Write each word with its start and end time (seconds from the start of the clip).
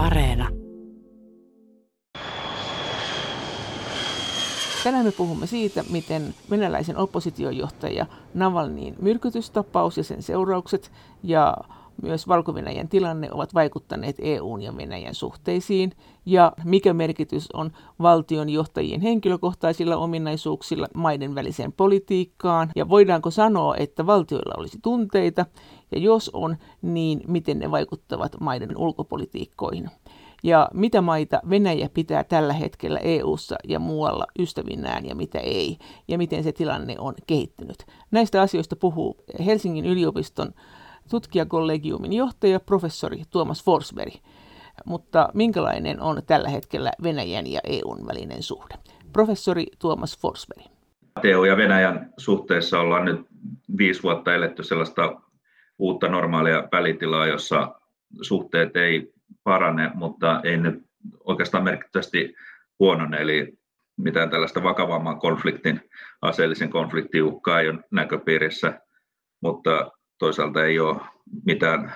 Areena. 0.00 0.48
Tänään 4.84 5.04
me 5.04 5.12
puhumme 5.12 5.46
siitä, 5.46 5.84
miten 5.90 6.34
venäläisen 6.50 6.96
oppositiojohtaja 6.96 8.06
Navalnin 8.34 8.96
myrkytystapaus 9.02 9.96
ja 9.96 10.04
sen 10.04 10.22
seuraukset 10.22 10.90
ja 11.22 11.56
myös 12.02 12.28
valko 12.28 12.54
tilanne 12.88 13.28
ovat 13.32 13.54
vaikuttaneet 13.54 14.16
EUn 14.18 14.62
ja 14.62 14.76
Venäjän 14.76 15.14
suhteisiin 15.14 15.92
ja 16.26 16.52
mikä 16.64 16.94
merkitys 16.94 17.48
on 17.52 17.72
valtion 18.02 18.48
johtajien 18.48 19.00
henkilökohtaisilla 19.00 19.96
ominaisuuksilla 19.96 20.88
maiden 20.94 21.34
väliseen 21.34 21.72
politiikkaan 21.72 22.70
ja 22.76 22.88
voidaanko 22.88 23.30
sanoa, 23.30 23.76
että 23.76 24.06
valtioilla 24.06 24.54
olisi 24.56 24.78
tunteita 24.82 25.46
ja 25.92 25.98
jos 25.98 26.30
on, 26.32 26.56
niin 26.82 27.20
miten 27.28 27.58
ne 27.58 27.70
vaikuttavat 27.70 28.40
maiden 28.40 28.76
ulkopolitiikkoihin 28.76 29.90
ja 30.42 30.68
mitä 30.74 31.00
maita 31.00 31.40
Venäjä 31.50 31.88
pitää 31.94 32.24
tällä 32.24 32.52
hetkellä 32.52 32.98
EU:ssa 32.98 33.56
ja 33.68 33.78
muualla 33.78 34.26
ystävinään 34.38 35.06
ja 35.06 35.14
mitä 35.14 35.38
ei, 35.38 35.78
ja 36.08 36.18
miten 36.18 36.44
se 36.44 36.52
tilanne 36.52 36.94
on 36.98 37.14
kehittynyt. 37.26 37.86
Näistä 38.10 38.42
asioista 38.42 38.76
puhuu 38.76 39.16
Helsingin 39.46 39.86
yliopiston 39.86 40.54
tutkijakollegiumin 41.10 42.12
johtaja 42.12 42.60
professori 42.60 43.22
Tuomas 43.30 43.64
Forsberg. 43.64 44.14
Mutta 44.86 45.28
minkälainen 45.34 46.00
on 46.00 46.22
tällä 46.26 46.48
hetkellä 46.48 46.92
Venäjän 47.02 47.46
ja 47.46 47.60
EUn 47.64 48.06
välinen 48.06 48.42
suhde? 48.42 48.74
Professori 49.12 49.66
Tuomas 49.78 50.18
Forsberg. 50.18 50.66
EU 51.24 51.44
ja 51.44 51.56
Venäjän 51.56 52.12
suhteessa 52.16 52.80
ollaan 52.80 53.04
nyt 53.04 53.26
viisi 53.78 54.02
vuotta 54.02 54.34
eletty 54.34 54.62
sellaista 54.62 55.20
uutta 55.80 56.08
normaalia 56.08 56.68
välitilaa, 56.72 57.26
jossa 57.26 57.74
suhteet 58.22 58.76
ei 58.76 59.12
parane, 59.44 59.90
mutta 59.94 60.40
ei 60.44 60.56
nyt 60.56 60.82
oikeastaan 61.24 61.64
merkittävästi 61.64 62.34
huonone, 62.78 63.20
eli 63.20 63.58
mitään 63.96 64.30
tällaista 64.30 64.62
vakavamman 64.62 65.20
konfliktin, 65.20 65.80
aseellisen 66.22 66.70
konfliktin 66.70 67.22
uhkaa 67.22 67.60
ei 67.60 67.68
ole 67.68 67.78
näköpiirissä, 67.90 68.80
mutta 69.40 69.92
toisaalta 70.18 70.64
ei 70.64 70.80
ole 70.80 70.96
mitään 71.44 71.92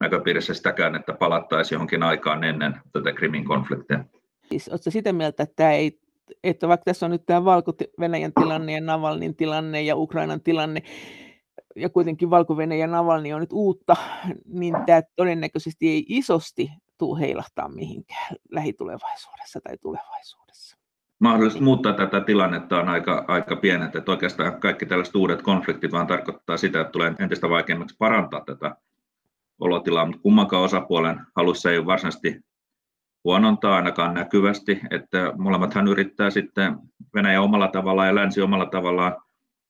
näköpiirissä 0.00 0.54
sitäkään, 0.54 0.94
että 0.94 1.12
palattaisiin 1.12 1.76
johonkin 1.76 2.02
aikaan 2.02 2.44
ennen 2.44 2.74
tätä 2.92 3.12
Krimin 3.12 3.44
konfliktia. 3.44 4.04
Siis, 4.48 4.68
Oletko 4.68 4.90
sitä 4.90 5.12
mieltä, 5.12 5.42
että, 5.42 5.56
tämä 5.56 5.72
ei, 5.72 6.00
että 6.44 6.68
vaikka 6.68 6.84
tässä 6.84 7.06
on 7.06 7.12
nyt 7.12 7.26
tämä 7.26 7.44
Valko-Venäjän 7.44 8.32
tilanne 8.40 8.72
ja 8.72 8.80
Navalnin 8.80 9.36
tilanne 9.36 9.82
ja 9.82 9.96
Ukrainan 9.96 10.40
tilanne, 10.40 10.82
ja 11.80 11.88
kuitenkin 11.88 12.30
valko 12.30 12.60
ja 12.60 12.86
Navalni 12.86 13.32
on 13.32 13.40
nyt 13.40 13.52
uutta, 13.52 13.96
niin 14.46 14.74
tämä 14.86 15.02
todennäköisesti 15.16 15.88
ei 15.88 16.04
isosti 16.08 16.70
tule 16.98 17.20
heilahtaa 17.20 17.68
mihinkään 17.68 18.36
lähitulevaisuudessa 18.50 19.60
tai 19.60 19.78
tulevaisuudessa. 19.78 20.78
Mahdollisuus 21.18 21.64
muuttaa 21.64 21.92
tätä 21.92 22.20
tilannetta 22.20 22.80
on 22.80 22.88
aika, 22.88 23.24
aika 23.28 23.56
pienet, 23.56 23.96
että 23.96 24.10
oikeastaan 24.10 24.60
kaikki 24.60 24.86
tällaiset 24.86 25.14
uudet 25.14 25.42
konfliktit 25.42 25.92
vaan 25.92 26.06
tarkoittaa 26.06 26.56
sitä, 26.56 26.80
että 26.80 26.90
tulee 26.90 27.14
entistä 27.18 27.50
vaikeammaksi 27.50 27.96
parantaa 27.98 28.40
tätä 28.46 28.76
olotilaa, 29.60 30.06
mutta 30.06 30.22
kummankaan 30.22 30.62
osapuolen 30.62 31.20
halussa 31.36 31.70
ei 31.70 31.78
ole 31.78 31.86
varsinaisesti 31.86 32.40
huonontaa 33.24 33.76
ainakaan 33.76 34.14
näkyvästi, 34.14 34.80
että 34.90 35.32
molemmathan 35.38 35.88
yrittää 35.88 36.30
sitten 36.30 36.76
Venäjä 37.14 37.42
omalla 37.42 37.68
tavallaan 37.68 38.08
ja 38.08 38.14
länsi 38.14 38.40
omalla 38.40 38.66
tavallaan 38.66 39.16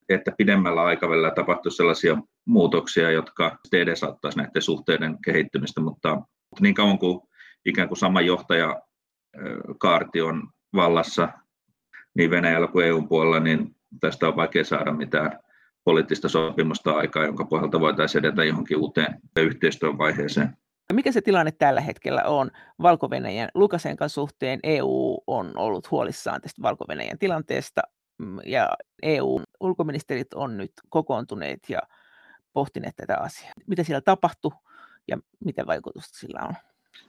että 0.08 0.32
pidemmällä 0.38 0.82
aikavälillä 0.82 1.30
tapahtuisi 1.30 1.76
sellaisia 1.76 2.16
muutoksia, 2.46 3.10
jotka 3.10 3.58
edesauttaisi 3.72 4.38
näiden 4.38 4.62
suhteiden 4.62 5.18
kehittymistä, 5.24 5.80
mutta 5.80 6.22
niin 6.60 6.74
kauan 6.74 6.98
kuin 6.98 7.20
ikään 7.66 7.88
kuin 7.88 7.98
sama 7.98 8.20
johtaja 8.20 8.82
kaarti 9.78 10.20
on 10.20 10.42
vallassa 10.74 11.28
niin 12.16 12.30
Venäjällä 12.30 12.66
kuin 12.66 12.86
EUn 12.86 13.08
puolella, 13.08 13.40
niin 13.40 13.76
tästä 14.00 14.28
on 14.28 14.36
vaikea 14.36 14.64
saada 14.64 14.92
mitään 14.92 15.38
poliittista 15.84 16.28
sopimusta 16.28 16.92
aikaa, 16.92 17.24
jonka 17.24 17.44
pohjalta 17.44 17.80
voitaisiin 17.80 18.24
edetä 18.24 18.44
johonkin 18.44 18.76
uuteen 18.76 19.20
yhteistyön 19.36 19.98
vaiheeseen. 19.98 20.56
Mikä 20.92 21.12
se 21.12 21.20
tilanne 21.20 21.52
tällä 21.52 21.80
hetkellä 21.80 22.22
on 22.24 22.50
valko 22.82 23.08
Lukasenkan 23.54 24.10
suhteen? 24.10 24.60
EU 24.62 25.18
on 25.26 25.52
ollut 25.56 25.90
huolissaan 25.90 26.40
tästä 26.40 26.62
valko 26.62 26.84
tilanteesta 27.18 27.82
ja 28.44 28.68
EU-ulkoministerit 29.02 30.34
on 30.34 30.56
nyt 30.56 30.72
kokoontuneet 30.88 31.60
ja 31.68 31.78
pohtineet 32.52 32.96
tätä 32.96 33.18
asiaa. 33.18 33.52
Mitä 33.66 33.82
siellä 33.82 34.00
tapahtui 34.00 34.52
ja 35.08 35.18
mitä 35.44 35.66
vaikutusta 35.66 36.18
sillä 36.18 36.40
on? 36.48 36.54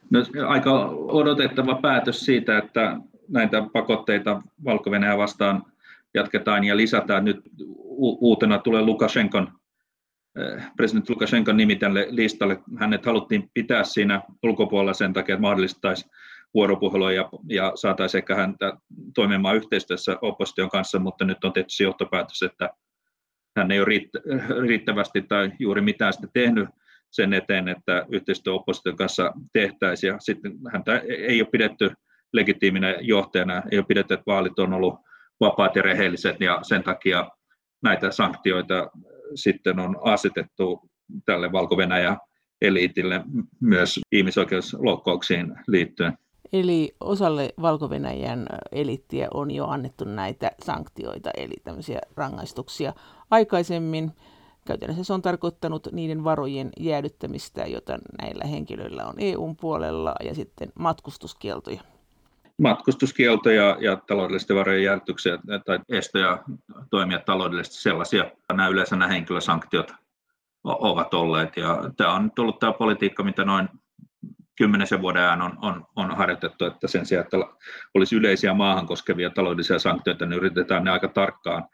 No, 0.09 0.19
aika 0.47 0.85
odotettava 0.89 1.75
päätös 1.75 2.19
siitä, 2.19 2.57
että 2.57 2.97
näitä 3.27 3.63
pakotteita 3.73 4.41
valko 4.63 4.91
vastaan 5.17 5.63
jatketaan 6.13 6.63
ja 6.63 6.77
lisätään. 6.77 7.25
Nyt 7.25 7.41
uutena 7.97 8.59
tulee 8.59 8.81
Lukashenkon, 8.81 9.51
eh, 10.37 10.63
presidentti 10.77 11.13
Lukashenkon 11.13 11.57
nimi 11.57 11.75
tälle 11.75 12.07
listalle. 12.09 12.59
Hänet 12.79 13.05
haluttiin 13.05 13.49
pitää 13.53 13.83
siinä 13.83 14.21
ulkopuolella 14.43 14.93
sen 14.93 15.13
takia, 15.13 15.35
että 15.35 15.41
mahdollistaisi 15.41 16.09
vuoropuhelua 16.53 17.11
ja, 17.11 17.29
ja 17.49 17.71
saataisiin 17.75 18.19
ehkä 18.19 18.35
häntä 18.35 18.73
toimimaan 19.15 19.55
yhteistyössä 19.55 20.17
opposition 20.21 20.69
kanssa, 20.69 20.99
mutta 20.99 21.25
nyt 21.25 21.43
on 21.43 21.53
tehty 21.53 21.69
se 21.69 21.83
johtopäätös, 21.83 22.41
että 22.41 22.69
hän 23.57 23.71
ei 23.71 23.79
ole 23.79 23.87
riittävästi 24.67 25.21
tai 25.21 25.51
juuri 25.59 25.81
mitään 25.81 26.13
sitä 26.13 26.27
tehnyt 26.33 26.69
sen 27.11 27.33
eteen, 27.33 27.67
että 27.67 28.05
yhteistyö 28.09 28.53
opposition 28.53 28.95
kanssa 28.95 29.33
tehtäisiin. 29.53 30.13
Ja 30.13 30.19
sitten 30.19 30.53
häntä 30.73 31.01
ei 31.27 31.41
ole 31.41 31.49
pidetty 31.51 31.91
legitiiminä 32.33 32.95
johtajana, 33.01 33.63
ei 33.71 33.77
ole 33.77 33.85
pidetty, 33.87 34.13
että 34.13 34.23
vaalit 34.27 34.59
on 34.59 34.73
ollut 34.73 34.95
vapaat 35.39 35.75
ja 35.75 35.81
rehelliset, 35.81 36.41
ja 36.41 36.59
sen 36.61 36.83
takia 36.83 37.29
näitä 37.83 38.11
sanktioita 38.11 38.89
sitten 39.35 39.79
on 39.79 39.97
asetettu 40.03 40.89
tälle 41.25 41.51
valko 41.51 41.77
eliitille 42.61 43.23
myös 43.61 43.99
ihmisoikeusloukkauksiin 44.11 45.55
liittyen. 45.67 46.17
Eli 46.53 46.95
osalle 46.99 47.53
valko 47.61 47.89
elittiä 48.71 49.27
on 49.33 49.51
jo 49.51 49.67
annettu 49.67 50.05
näitä 50.05 50.51
sanktioita, 50.65 51.29
eli 51.37 51.53
tämmöisiä 51.63 51.99
rangaistuksia 52.15 52.93
aikaisemmin. 53.31 54.11
Käytännössä 54.65 55.03
se 55.03 55.13
on 55.13 55.21
tarkoittanut 55.21 55.87
niiden 55.91 56.23
varojen 56.23 56.69
jäädyttämistä, 56.79 57.65
jota 57.65 57.99
näillä 58.21 58.45
henkilöillä 58.45 59.05
on 59.05 59.15
EUn 59.17 59.55
puolella, 59.55 60.15
ja 60.23 60.35
sitten 60.35 60.71
matkustuskieltoja. 60.79 61.81
Matkustuskieltoja 62.57 63.77
ja 63.79 63.95
taloudellisten 63.95 64.57
varojen 64.57 64.83
jäädytyksiä 64.83 65.39
tai 65.65 65.79
estoja 65.89 66.43
toimia 66.89 67.19
taloudellisesti 67.19 67.81
sellaisia. 67.81 68.31
Nämä 68.49 68.67
yleensä 68.67 68.95
nämä 68.95 69.11
henkilösanktiot 69.11 69.91
ovat 70.63 71.13
olleet. 71.13 71.57
Ja 71.57 71.83
tämä 71.97 72.13
on 72.13 72.31
tullut 72.31 72.59
tämä 72.59 72.73
politiikka, 72.73 73.23
mitä 73.23 73.45
noin 73.45 73.69
kymmenisen 74.59 75.01
vuoden 75.01 75.21
ajan 75.21 75.41
on, 75.41 75.57
on, 75.61 75.85
on 75.95 76.17
harjoitettu, 76.17 76.65
että 76.65 76.87
sen 76.87 77.05
sijaan, 77.05 77.23
että 77.23 77.37
olisi 77.93 78.15
yleisiä 78.15 78.53
maahan 78.53 78.87
koskevia 78.87 79.29
taloudellisia 79.29 79.79
sanktioita, 79.79 80.25
niin 80.25 80.37
yritetään 80.37 80.83
ne 80.83 80.91
aika 80.91 81.07
tarkkaan 81.07 81.67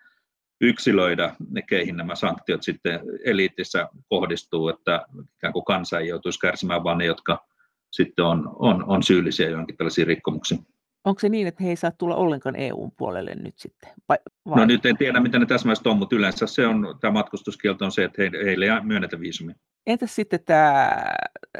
yksilöidä, 0.61 1.35
ne 1.49 1.61
keihin 1.61 1.97
nämä 1.97 2.15
sanktiot 2.15 2.63
sitten 2.63 2.99
eliitissä 3.25 3.89
kohdistuu, 4.09 4.69
että 4.69 5.05
ikään 5.37 5.53
kuin 5.53 5.65
kansa 5.65 5.99
ei 5.99 6.07
joutuisi 6.07 6.39
kärsimään, 6.39 6.83
vaan 6.83 6.97
ne, 6.97 7.05
jotka 7.05 7.45
sitten 7.91 8.25
on, 8.25 8.55
on, 8.59 8.83
on 8.87 9.03
syyllisiä 9.03 9.49
johonkin 9.49 9.77
tällaisiin 9.77 10.07
rikkomuksiin. 10.07 10.67
Onko 11.05 11.19
se 11.19 11.29
niin, 11.29 11.47
että 11.47 11.63
he 11.63 11.69
ei 11.69 11.75
saa 11.75 11.91
tulla 11.91 12.15
ollenkaan 12.15 12.55
EUn 12.55 12.91
puolelle 12.97 13.35
nyt 13.35 13.57
sitten? 13.57 13.89
Vai? 14.09 14.17
No 14.45 14.65
nyt 14.65 14.85
en 14.85 14.97
tiedä, 14.97 15.19
mitä 15.19 15.39
ne 15.39 15.45
täsmällisesti 15.45 15.89
on, 15.89 15.97
mutta 15.97 16.15
yleensä 16.15 16.47
se 16.47 16.67
on, 16.67 16.97
tämä 17.01 17.11
matkustuskielto 17.11 17.85
on 17.85 17.91
se, 17.91 18.03
että 18.03 18.21
heille 18.45 18.65
ei 18.65 18.81
myönnetä 18.81 19.19
viisumia. 19.19 19.55
Entäs 19.87 20.15
sitten 20.15 20.39
tämä 20.45 20.91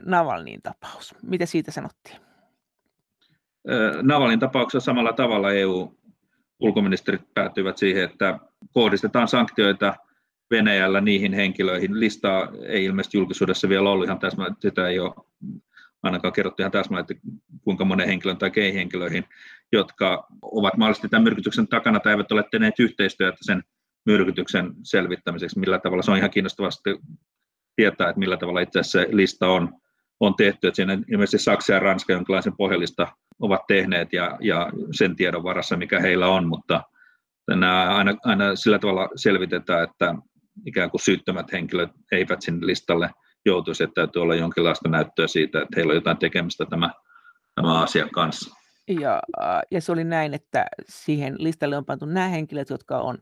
Navalnin 0.06 0.62
tapaus? 0.62 1.16
Mitä 1.24 1.46
siitä 1.46 1.72
sanottiin? 1.72 2.16
Navalnin 4.02 4.40
tapauksessa 4.40 4.86
samalla 4.86 5.14
tavalla 5.14 5.52
EU-ulkoministerit 5.52 7.34
päätyivät 7.34 7.78
siihen, 7.78 8.04
että 8.04 8.40
kohdistetaan 8.72 9.28
sanktioita 9.28 9.96
Venäjällä 10.52 11.02
niihin 11.02 11.34
henkilöihin. 11.34 12.00
Listaa 12.00 12.48
ei 12.68 12.86
ilmeisesti 12.86 13.18
julkisuudessa 13.18 13.70
vielä 13.70 13.90
ollut 13.90 14.06
ihan 14.06 14.20
täsmälleen, 14.20 14.56
sitä 14.60 14.88
ei 14.88 15.00
ole 15.00 15.14
ainakaan 16.06 16.34
kerrottu 16.34 16.62
ihan 16.62 16.72
täsmälleen, 16.72 17.06
että 17.10 17.28
kuinka 17.62 17.86
monen 17.86 18.08
henkilön 18.08 18.38
tai 18.38 18.52
keihin 18.52 18.76
henkilöihin, 18.76 19.26
jotka 19.72 20.28
ovat 20.42 20.78
mahdollisesti 20.78 21.10
tämän 21.10 21.24
myrkytyksen 21.24 21.68
takana 21.68 22.00
tai 22.00 22.12
eivät 22.14 22.32
ole 22.32 22.44
tehneet 22.52 22.80
yhteistyötä 22.80 23.38
sen 23.42 23.64
myrkytyksen 24.06 24.74
selvittämiseksi, 24.84 25.60
millä 25.60 25.80
tavalla 25.80 26.04
se 26.04 26.12
on 26.12 26.18
ihan 26.18 26.32
kiinnostavasti 26.32 26.90
tietää, 27.76 28.10
että 28.10 28.20
millä 28.20 28.38
tavalla 28.38 28.60
itse 28.60 28.80
asiassa 28.80 29.00
se 29.00 29.08
lista 29.12 29.48
on, 29.48 29.74
on 30.20 30.36
tehty. 30.36 30.68
Että 30.68 30.76
siinä 30.76 30.98
ilmeisesti 31.12 31.44
Saksa 31.44 31.74
ja 31.74 31.80
Ranska 31.80 32.14
jonkinlaisen 32.14 32.58
pohjallista 32.58 33.08
ovat 33.40 33.62
tehneet 33.68 34.14
ja, 34.14 34.38
ja 34.42 34.70
sen 34.92 35.16
tiedon 35.16 35.44
varassa, 35.44 35.78
mikä 35.78 36.00
heillä 36.00 36.28
on, 36.28 36.48
mutta 36.48 36.84
nämä 37.50 37.96
aina, 37.96 38.16
aina 38.24 38.56
sillä 38.56 38.80
tavalla 38.80 39.10
selvitetään, 39.16 39.84
että 39.84 40.16
ikään 40.66 40.92
kuin 40.92 41.02
syyttömät 41.02 41.52
henkilöt 41.52 41.92
eivät 42.12 42.42
sinne 42.42 42.66
listalle 42.66 43.10
joutuisi, 43.46 43.84
että 43.84 43.94
täytyy 43.94 44.22
olla 44.22 44.36
jonkinlaista 44.36 44.90
näyttöä 44.90 45.28
siitä, 45.28 45.62
että 45.62 45.74
heillä 45.76 45.92
on 45.92 45.96
jotain 45.96 46.18
tekemistä 46.18 46.66
tämä 46.66 46.90
tämän 47.56 47.78
asian 47.78 48.10
kanssa. 48.10 48.56
Ja, 48.88 49.22
ja 49.72 49.82
se 49.82 49.92
oli 49.92 50.04
näin, 50.04 50.34
että 50.34 50.66
siihen 50.90 51.36
listalle 51.38 51.78
on 51.78 51.86
pantu 51.86 52.06
nämä 52.06 52.28
henkilöt, 52.28 52.70
jotka 52.70 52.98
on 52.98 53.18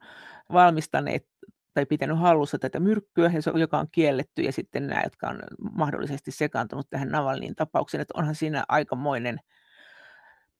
valmistaneet 0.53 1.27
tai 1.73 1.85
pitänyt 1.85 2.19
hallussa 2.19 2.59
tätä 2.59 2.79
myrkkyä, 2.79 3.31
joka 3.59 3.79
on 3.79 3.87
kielletty, 3.91 4.41
ja 4.41 4.51
sitten 4.51 4.87
nämä, 4.87 5.01
jotka 5.03 5.27
on 5.27 5.39
mahdollisesti 5.71 6.31
sekaantunut 6.31 6.89
tähän 6.89 7.09
Navalniin 7.09 7.55
tapaukseen, 7.55 8.01
että 8.01 8.13
onhan 8.17 8.35
siinä 8.35 8.63
aikamoinen 8.67 9.39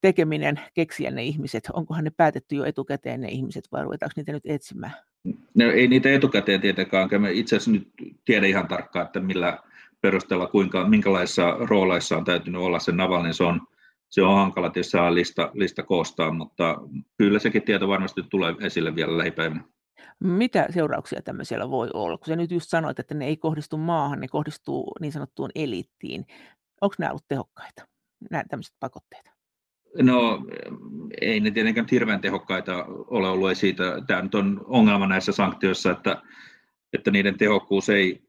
tekeminen 0.02 0.60
keksiä 0.74 1.12
ne 1.12 1.24
ihmiset. 1.24 1.64
Onkohan 1.74 2.04
ne 2.04 2.12
päätetty 2.18 2.56
jo 2.56 2.66
etukäteen 2.66 3.22
ne 3.22 3.28
ihmiset 3.28 3.64
vai 3.72 3.84
ruvetaanko 3.84 4.14
niitä 4.16 4.32
nyt 4.32 4.46
etsimään? 4.46 4.94
No, 5.54 5.72
ei 5.74 5.88
niitä 5.88 6.10
etukäteen 6.10 6.62
tietenkään. 6.62 7.10
Mä 7.20 7.30
itse 7.30 7.56
asiassa 7.56 7.72
nyt 7.72 7.88
tiedä 8.26 8.48
ihan 8.48 8.68
tarkkaan, 8.68 9.06
että 9.06 9.20
millä 9.20 9.60
perusteella, 10.02 10.48
kuinka, 10.48 10.88
minkälaisissa 10.88 11.58
rooleissa 11.60 12.18
on 12.18 12.24
täytynyt 12.24 12.62
olla 12.62 12.80
se 12.80 12.92
Navalny. 12.92 13.34
Se 13.34 13.44
on, 13.44 13.62
se 14.10 14.22
on 14.22 14.36
hankala 14.36 14.70
tietysti 14.70 14.98
lista, 14.98 15.52
lista 15.54 15.84
koostaa, 15.84 16.32
mutta 16.32 16.78
kyllä 17.18 17.40
sekin 17.40 17.62
tieto 17.62 17.88
varmasti 17.88 18.24
tulee 18.30 18.56
esille 18.62 18.96
vielä 18.96 19.18
lähipäivinä. 19.18 19.64
Mitä 20.20 20.68
seurauksia 20.70 21.22
tämmöisellä 21.22 21.70
voi 21.70 21.90
olla? 21.94 22.18
Kun 22.18 22.28
sä 22.28 22.36
nyt 22.36 22.52
just 22.52 22.70
sanoit, 22.70 23.00
että 23.00 23.14
ne 23.14 23.26
ei 23.26 23.38
kohdistu 23.38 23.78
maahan, 23.78 24.20
ne 24.20 24.28
kohdistuu 24.28 24.92
niin 25.02 25.12
sanottuun 25.12 25.50
eliittiin. 25.56 26.26
Onko 26.82 26.96
nämä 27.00 27.12
ollut 27.12 27.28
tehokkaita, 27.28 27.88
nämä 28.32 28.44
tämmöiset 28.50 28.76
pakotteet? 28.80 29.33
No 30.02 30.46
ei 31.22 31.40
ne 31.40 31.52
tietenkään 31.52 31.88
hirveän 31.92 32.22
tehokkaita 32.22 32.86
ole 32.88 33.30
ollut. 33.30 33.50
Ei 33.50 33.56
siitä, 33.56 33.84
tämä 34.08 34.22
nyt 34.22 34.36
on 34.36 34.62
ongelma 34.66 35.08
näissä 35.08 35.32
sanktioissa, 35.32 35.92
että, 35.92 36.22
että 36.94 37.12
niiden 37.12 37.38
tehokkuus 37.38 37.90
ei, 37.90 38.22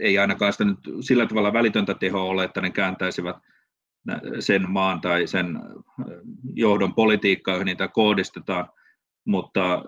ei 0.00 0.18
ainakaan 0.18 0.52
sitä 0.52 0.64
nyt 0.64 0.78
sillä 1.00 1.26
tavalla 1.26 1.52
välitöntä 1.52 1.94
tehoa 1.94 2.22
ole, 2.22 2.44
että 2.44 2.60
ne 2.60 2.70
kääntäisivät 2.70 3.36
sen 4.40 4.70
maan 4.70 5.00
tai 5.00 5.26
sen 5.26 5.58
johdon 6.54 6.94
politiikkaa, 6.94 7.54
johon 7.54 7.66
niitä 7.66 7.88
kohdistetaan, 7.88 8.68
mutta 9.24 9.84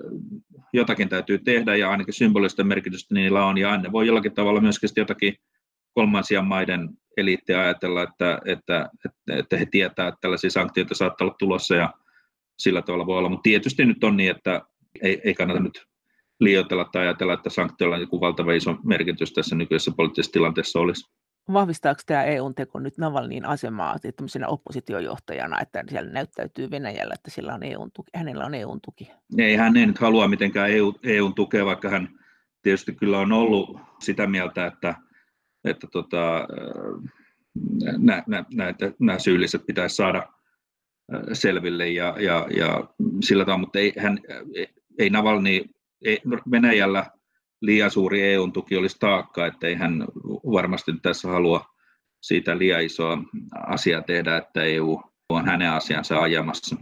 jotakin 0.72 1.08
täytyy 1.08 1.38
tehdä 1.38 1.76
ja 1.76 1.90
ainakin 1.90 2.14
symbolista 2.14 2.64
merkitystä 2.64 3.14
niillä 3.14 3.44
on 3.44 3.58
ja 3.58 3.76
ne 3.76 3.92
voi 3.92 4.06
jollakin 4.06 4.34
tavalla 4.34 4.60
myöskin 4.60 4.90
jotakin 4.96 5.36
kolmansien 5.94 6.44
maiden 6.44 6.88
eliittiä 7.16 7.60
ajatella, 7.60 8.02
että, 8.02 8.38
että, 8.44 8.90
että, 9.04 9.38
että 9.38 9.56
he 9.56 9.66
tietää, 9.66 10.08
että 10.08 10.18
tällaisia 10.20 10.50
sanktioita 10.50 10.94
saattaa 10.94 11.24
olla 11.24 11.36
tulossa 11.38 11.74
ja 11.74 11.94
sillä 12.58 12.82
tavalla 12.82 13.06
voi 13.06 13.18
olla. 13.18 13.28
Mutta 13.28 13.42
tietysti 13.42 13.84
nyt 13.84 14.04
on 14.04 14.16
niin, 14.16 14.30
että 14.30 14.62
ei, 15.02 15.20
ei 15.24 15.34
kannata 15.34 15.60
nyt 15.60 15.82
liioitella 16.40 16.84
tai 16.84 17.02
ajatella, 17.02 17.34
että 17.34 17.50
sanktioilla 17.50 17.98
joku 17.98 18.20
valtava 18.20 18.52
iso 18.52 18.76
merkitys 18.84 19.32
tässä 19.32 19.56
nykyisessä 19.56 19.92
poliittisessa 19.96 20.32
tilanteessa 20.32 20.78
olisi. 20.80 21.14
Vahvistaako 21.52 22.00
tämä 22.06 22.24
EUn 22.24 22.54
teko 22.54 22.78
nyt 22.78 22.98
Navalnin 22.98 23.44
asemaa 23.44 23.96
tämmöisenä 24.16 24.48
oppositiojohtajana, 24.48 25.60
että 25.60 25.84
siellä 25.88 26.10
näyttäytyy 26.10 26.70
Venäjällä, 26.70 27.14
että 27.14 27.30
sillä 27.30 27.54
on 27.54 27.62
EUn 27.62 27.90
tuki, 27.92 28.10
hänellä 28.14 28.44
on 28.44 28.54
EUn 28.54 28.80
tuki? 28.84 29.10
Ei, 29.38 29.56
hän 29.56 29.76
ei 29.76 29.86
nyt 29.86 29.98
halua 29.98 30.28
mitenkään 30.28 30.70
EU, 30.70 30.94
EUn 31.02 31.34
tukea, 31.34 31.64
vaikka 31.64 31.88
hän 31.88 32.08
tietysti 32.62 32.94
kyllä 32.94 33.18
on 33.18 33.32
ollut 33.32 33.78
sitä 34.00 34.26
mieltä, 34.26 34.66
että 34.66 34.94
että 35.64 35.86
tota, 35.92 36.48
nämä, 37.98 38.44
nämä 38.98 39.18
syylliset 39.18 39.66
pitäisi 39.66 39.96
saada 39.96 40.28
selville 41.32 41.88
ja, 41.88 42.16
ja, 42.20 42.46
ja 42.56 42.84
sillä 43.20 43.44
tavalla, 43.44 43.60
mutta 43.60 43.78
ei, 43.78 43.92
hän, 43.98 44.18
ei 44.98 45.10
Navalny, 45.10 45.64
ei, 46.04 46.20
Venäjällä 46.50 47.06
liian 47.62 47.90
suuri 47.90 48.22
EUn 48.22 48.52
tuki 48.52 48.76
olisi 48.76 48.96
taakka, 49.00 49.46
että 49.46 49.66
ei 49.66 49.74
hän 49.74 50.04
varmasti 50.52 50.92
tässä 51.02 51.28
halua 51.28 51.64
siitä 52.22 52.58
liian 52.58 52.82
isoa 52.82 53.18
asiaa 53.66 54.02
tehdä, 54.02 54.36
että 54.36 54.62
EU 54.62 55.00
on 55.28 55.46
hänen 55.46 55.70
asiansa 55.70 56.20
ajamassa. 56.20 56.76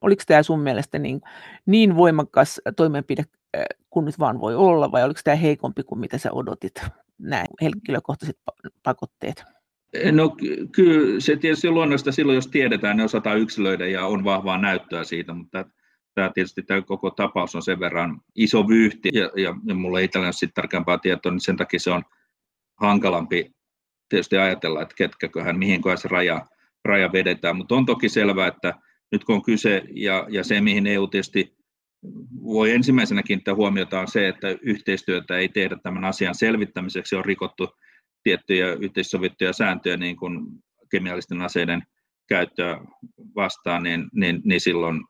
Oliko 0.00 0.22
tämä 0.26 0.42
sun 0.42 0.60
mielestä 0.60 0.98
niin, 0.98 1.20
niin 1.66 1.96
voimakas 1.96 2.60
toimenpide 2.76 3.24
kuin 3.90 4.04
nyt 4.04 4.18
vaan 4.18 4.40
voi 4.40 4.54
olla, 4.54 4.92
vai 4.92 5.04
oliko 5.04 5.20
tämä 5.24 5.36
heikompi 5.36 5.82
kuin 5.82 5.98
mitä 5.98 6.18
sä 6.18 6.32
odotit 6.32 6.74
nämä 7.20 7.44
henkilökohtaiset 7.62 8.36
pakotteet? 8.82 9.44
No 10.12 10.36
kyllä 10.72 11.20
se 11.20 11.36
tietysti 11.36 11.68
on 11.68 11.74
luonnollista 11.74 12.12
silloin, 12.12 12.36
jos 12.36 12.46
tiedetään, 12.46 12.96
ne 12.96 13.04
osataan 13.04 13.38
yksilöidä 13.38 13.86
ja 13.86 14.06
on 14.06 14.24
vahvaa 14.24 14.58
näyttöä 14.58 15.04
siitä, 15.04 15.34
mutta 15.34 15.64
tämä 16.14 16.30
tietysti 16.34 16.62
tämä 16.62 16.82
koko 16.82 17.10
tapaus 17.10 17.54
on 17.54 17.62
sen 17.62 17.80
verran 17.80 18.20
iso 18.34 18.68
vyyhti 18.68 19.10
ja, 19.12 19.30
ja, 19.36 19.54
ja 19.66 19.74
mulla 19.74 20.00
ei 20.00 20.08
tällainen 20.08 20.32
sitten 20.32 20.54
tarkempaa 20.54 20.98
tietoa, 20.98 21.32
niin 21.32 21.40
sen 21.40 21.56
takia 21.56 21.80
se 21.80 21.90
on 21.90 22.02
hankalampi 22.80 23.52
tietysti 24.08 24.36
ajatella, 24.36 24.82
että 24.82 24.94
ketkäköhän, 24.94 25.58
mihin 25.58 25.82
se 25.96 26.08
raja, 26.08 26.46
raja 26.84 27.12
vedetään, 27.12 27.56
mutta 27.56 27.74
on 27.74 27.86
toki 27.86 28.08
selvää, 28.08 28.46
että 28.46 28.74
nyt 29.12 29.24
kun 29.24 29.34
on 29.34 29.42
kyse 29.42 29.82
ja, 29.94 30.26
ja 30.28 30.44
se, 30.44 30.60
mihin 30.60 30.86
EU 30.86 31.06
tietysti 31.06 31.59
voi 32.42 32.72
ensimmäisenä 32.72 33.22
kiinnittää 33.22 33.54
huomiota 33.54 34.00
on 34.00 34.08
se, 34.08 34.28
että 34.28 34.48
yhteistyötä 34.62 35.36
ei 35.36 35.48
tehdä 35.48 35.76
tämän 35.82 36.04
asian 36.04 36.34
selvittämiseksi, 36.34 37.16
on 37.16 37.24
rikottu 37.24 37.68
tiettyjä 38.22 38.72
yhteissovittuja 38.72 39.52
sääntöjä 39.52 39.96
niin 39.96 40.16
kuin 40.16 40.46
kemiallisten 40.90 41.40
aseiden 41.40 41.82
käyttöä 42.28 42.80
vastaan, 43.36 43.82
niin, 43.82 44.08
niin, 44.12 44.40
niin 44.44 44.60
silloin 44.60 45.04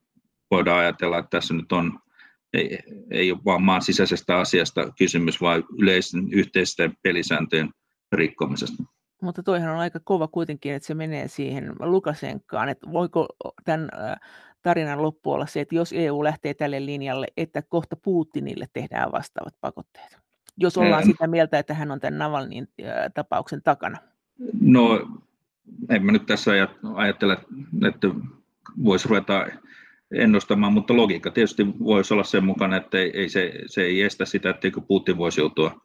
voidaan 0.51 0.79
ajatella, 0.79 1.19
että 1.19 1.31
tässä 1.31 1.55
nyt 1.55 1.73
on, 1.73 1.99
ei, 2.53 2.79
ei 3.11 3.33
ole 3.33 3.41
vain 3.45 3.63
maan 3.63 3.83
sisäisestä 3.83 4.39
asiasta 4.39 4.93
kysymys, 4.99 5.41
vaan 5.41 5.65
yleisten 5.79 6.33
yhteisten 6.33 6.95
pelisääntöjen 7.03 7.71
rikkomisesta. 8.13 8.83
Mutta 9.23 9.43
toihan 9.43 9.71
on 9.71 9.79
aika 9.79 10.01
kova 10.05 10.29
kuitenkin, 10.29 10.73
että 10.73 10.87
se 10.87 10.95
menee 10.95 11.29
siihen 11.29 11.73
Lukasenkaan, 11.81 12.69
että 12.69 12.93
voiko 12.93 13.29
tämän 13.65 13.89
tarinan 14.63 15.03
loppu 15.03 15.33
olla 15.33 15.47
se, 15.47 15.61
että 15.61 15.75
jos 15.75 15.93
EU 15.93 16.25
lähtee 16.25 16.55
tälle 16.55 16.87
linjalle, 16.87 17.27
että 17.37 17.63
kohta 17.63 17.97
Putinille 17.97 18.67
tehdään 18.73 19.13
vastaavat 19.13 19.55
pakotteet. 19.61 20.19
Jos 20.57 20.79
ollaan 20.79 21.07
sitä 21.07 21.27
mieltä, 21.27 21.59
että 21.59 21.75
hän 21.75 21.91
on 21.91 22.01
tämän 22.01 22.19
Navalnin 22.19 22.69
tapauksen 23.15 23.63
takana. 23.63 23.99
No, 24.61 25.09
en 25.89 26.05
mä 26.05 26.13
nyt 26.13 26.27
tässä 26.27 26.51
ajattele, 26.95 27.39
että 27.89 28.09
voisi 28.85 29.09
ruveta 29.09 29.47
ennustamaan, 30.15 30.73
mutta 30.73 30.97
logiikka 30.97 31.31
tietysti 31.31 31.67
voisi 31.79 32.15
olla 32.15 32.25
sen 32.25 32.45
mukana, 32.45 32.77
että 32.77 32.99
ei, 32.99 33.11
ei 33.15 33.29
se, 33.29 33.53
se 33.67 33.83
ei 33.83 34.03
estä 34.03 34.25
sitä, 34.25 34.51
etteikö 34.51 34.81
Putin 34.81 35.17
voisi 35.17 35.41
joutua 35.41 35.81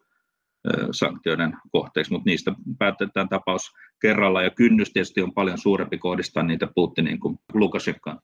sanktioiden 0.90 1.56
kohteeksi, 1.72 2.12
mutta 2.12 2.30
niistä 2.30 2.52
päätetään 2.78 3.28
tapaus 3.28 3.72
kerralla 4.00 4.42
ja 4.42 4.50
kynnys 4.50 4.92
tietysti 4.92 5.22
on 5.22 5.32
paljon 5.32 5.58
suurempi 5.58 5.98
kohdistaa 5.98 6.42
niitä 6.42 6.68
Putinin 6.74 7.20
kuin 7.20 7.38
Lukashenkaan. 7.54 8.18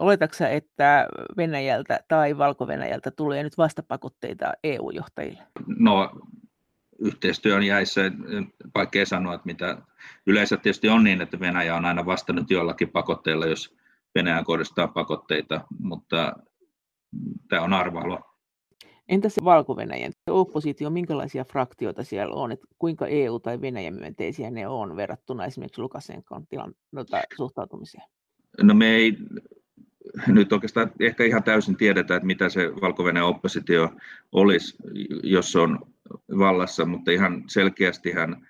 Oletatko 0.00 0.44
että 0.44 1.08
Venäjältä 1.36 2.00
tai 2.08 2.38
Valko-Venäjältä 2.38 3.10
tulee 3.10 3.42
nyt 3.42 3.58
vastapakotteita 3.58 4.52
EU-johtajille? 4.64 5.42
No 5.66 6.10
yhteistyö 6.98 7.56
on 7.56 7.62
jäissä, 7.62 8.00
vaikea 8.74 9.06
sanoa, 9.06 9.34
että 9.34 9.46
mitä 9.46 9.78
yleensä 10.26 10.56
tietysti 10.56 10.88
on 10.88 11.04
niin, 11.04 11.20
että 11.20 11.40
Venäjä 11.40 11.76
on 11.76 11.84
aina 11.84 12.06
vastannut 12.06 12.50
jollakin 12.50 12.88
pakotteilla, 12.88 13.46
jos 13.46 13.76
Venäjä 14.14 14.42
kohdistaa 14.44 14.88
pakotteita, 14.88 15.60
mutta 15.78 16.32
tämä 17.48 17.62
on 17.62 17.72
arvailua. 17.72 18.34
Entä 19.08 19.28
se 19.28 19.44
valko 19.44 19.76
oppositio, 20.26 20.90
minkälaisia 20.90 21.44
fraktioita 21.44 22.04
siellä 22.04 22.34
on, 22.34 22.52
että 22.52 22.66
kuinka 22.78 23.06
EU- 23.06 23.40
tai 23.40 23.60
Venäjän 23.60 23.94
myönteisiä 23.94 24.50
ne 24.50 24.68
on 24.68 24.96
verrattuna 24.96 25.44
esimerkiksi 25.44 25.80
Lukasenkan 25.80 26.46
tilan, 26.46 26.74
noita, 26.92 27.22
suhtautumiseen? 27.36 28.04
No 28.62 28.74
me 28.74 28.86
ei 28.86 29.16
nyt 30.26 30.52
oikeastaan 30.52 30.90
ehkä 31.00 31.24
ihan 31.24 31.42
täysin 31.42 31.76
tiedetä, 31.76 32.16
että 32.16 32.26
mitä 32.26 32.48
se 32.48 32.72
valko 32.80 33.04
oppositio 33.24 33.90
olisi, 34.32 34.76
jos 35.22 35.52
se 35.52 35.58
on 35.58 35.78
vallassa, 36.38 36.84
mutta 36.84 37.10
ihan 37.10 37.44
selkeästi 37.46 38.12
hän 38.12 38.46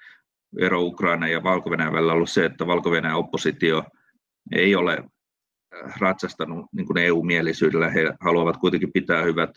ero 0.58 0.82
Ukraina 0.82 1.28
ja 1.28 1.42
valko 1.42 1.70
välillä 1.70 2.12
on 2.12 2.16
ollut 2.16 2.30
se, 2.30 2.44
että 2.44 2.66
valko 2.66 2.90
oppositio 3.14 3.84
ei 4.52 4.74
ole 4.74 5.04
ratsastanut 5.98 6.66
niin 6.72 6.86
kuin 6.86 6.98
EU-mielisyydellä. 6.98 7.90
He 7.90 8.14
haluavat 8.20 8.56
kuitenkin 8.56 8.92
pitää 8.92 9.22
hyvät 9.22 9.50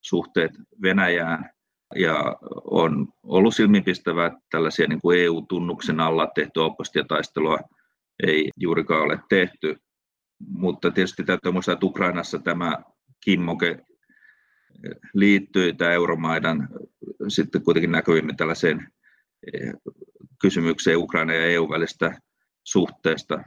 suhteet 0.00 0.50
Venäjään 0.82 1.50
ja 1.94 2.36
on 2.64 3.08
ollut 3.22 3.54
silmiinpistävää, 3.54 4.26
että 4.26 4.38
tällaisia 4.50 4.88
niin 4.88 5.00
kuin 5.00 5.18
EU-tunnuksen 5.20 6.00
alla 6.00 6.26
tehtyä 6.34 6.64
oppositiotaistelua 6.64 7.58
ei 8.26 8.50
juurikaan 8.56 9.02
ole 9.02 9.18
tehty 9.28 9.76
mutta 10.48 10.90
tietysti 10.90 11.24
täytyy 11.24 11.52
muistaa, 11.52 11.72
että 11.72 11.86
Ukrainassa 11.86 12.38
tämä 12.38 12.78
kimmoke 13.24 13.78
liittyy, 15.14 15.72
tämä 15.72 15.90
Euromaidan 15.90 16.68
sitten 17.28 17.62
kuitenkin 17.62 17.92
näkyvimme 17.92 18.34
tällaiseen 18.36 18.88
eh, 19.52 19.72
kysymykseen 20.40 20.98
Ukraina 20.98 21.34
ja 21.34 21.46
EU 21.46 21.70
välistä 21.70 22.18
suhteesta. 22.64 23.44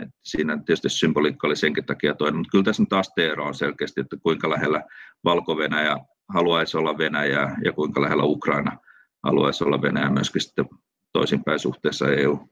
Et 0.00 0.08
siinä 0.24 0.56
tietysti 0.56 0.88
symboliikka 0.88 1.46
oli 1.46 1.56
senkin 1.56 1.84
takia 1.84 2.14
toinen, 2.14 2.36
mutta 2.36 2.50
kyllä 2.50 2.64
tässä 2.64 2.82
nyt 2.82 2.92
asteero 2.92 3.44
on 3.44 3.54
selkeästi, 3.54 4.00
että 4.00 4.16
kuinka 4.22 4.50
lähellä 4.50 4.82
valko 5.24 5.56
haluaisi 6.28 6.76
olla 6.76 6.98
Venäjää 6.98 7.56
ja 7.64 7.72
kuinka 7.72 8.02
lähellä 8.02 8.24
Ukraina 8.24 8.78
haluaisi 9.22 9.64
olla 9.64 9.82
Venäjää 9.82 10.10
myöskin 10.10 10.42
sitten 10.42 10.68
toisinpäin 11.12 11.58
suhteessa 11.58 12.12
EU. 12.12 12.48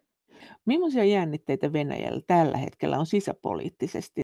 Millaisia 0.66 1.04
jännitteitä 1.04 1.72
Venäjällä 1.72 2.20
tällä 2.26 2.58
hetkellä 2.58 2.98
on 2.98 3.06
sisäpoliittisesti? 3.06 4.20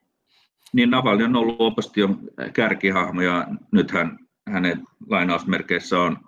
Niin 0.72 0.90
Navalny 0.90 1.24
on 1.24 1.36
ollut 1.36 1.60
opposition 1.60 2.18
kärkihahmo 2.52 3.20
ja 3.20 3.46
nythän 3.72 4.18
hänen 4.48 4.84
lainausmerkeissä 5.08 6.00
on 6.00 6.18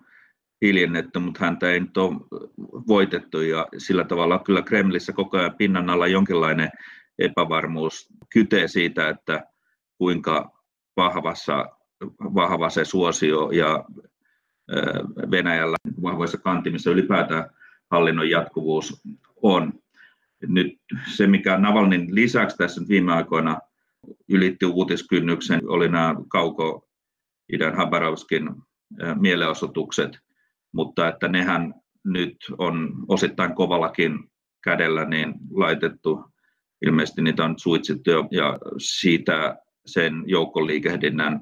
hiljennetty, 0.63 1.19
mutta 1.19 1.45
häntä 1.45 1.71
ei 1.71 1.81
nyt 1.81 1.97
ole 1.97 2.17
voitettu 2.89 3.41
ja 3.41 3.67
sillä 3.79 4.05
tavalla 4.05 4.39
kyllä 4.39 4.63
Kremlissä 4.63 5.13
koko 5.13 5.39
ajan 5.39 5.57
pinnan 5.57 5.91
alla 5.91 6.07
jonkinlainen 6.07 6.71
epävarmuus 7.19 8.09
kytee 8.33 8.69
siitä, 8.69 9.09
että 9.09 9.47
kuinka 9.99 10.63
vahvassa, 10.97 11.67
vahva 12.21 12.71
se 12.71 12.85
suosio 12.85 13.51
ja 13.51 13.85
Venäjällä 15.31 15.77
vahvoissa 16.03 16.39
kantimissa 16.39 16.91
ylipäätään 16.91 17.51
hallinnon 17.91 18.31
jatkuvuus 18.31 19.03
on. 19.43 19.82
Nyt 20.47 20.79
se, 21.17 21.27
mikä 21.27 21.59
Navalnin 21.59 22.15
lisäksi 22.15 22.57
tässä 22.57 22.81
viime 22.89 23.13
aikoina 23.13 23.59
ylitti 24.29 24.67
uutiskynnyksen, 24.67 25.61
oli 25.69 25.89
nämä 25.89 26.15
kauko-idän 26.29 27.77
Habarovskin 27.77 28.51
mielenosoitukset, 29.21 30.19
mutta 30.73 31.09
että 31.09 31.29
nehän 31.29 31.75
nyt 32.05 32.37
on 32.59 32.93
osittain 33.09 33.55
kovallakin 33.55 34.19
kädellä 34.65 35.05
niin 35.05 35.35
laitettu, 35.51 36.25
ilmeisesti 36.87 37.23
niitä 37.23 37.45
on 37.45 37.55
suitsittu 37.59 38.11
ja 38.31 38.59
siitä 38.79 39.57
sen 39.87 40.23
joukkoliikehdinnän 40.27 41.41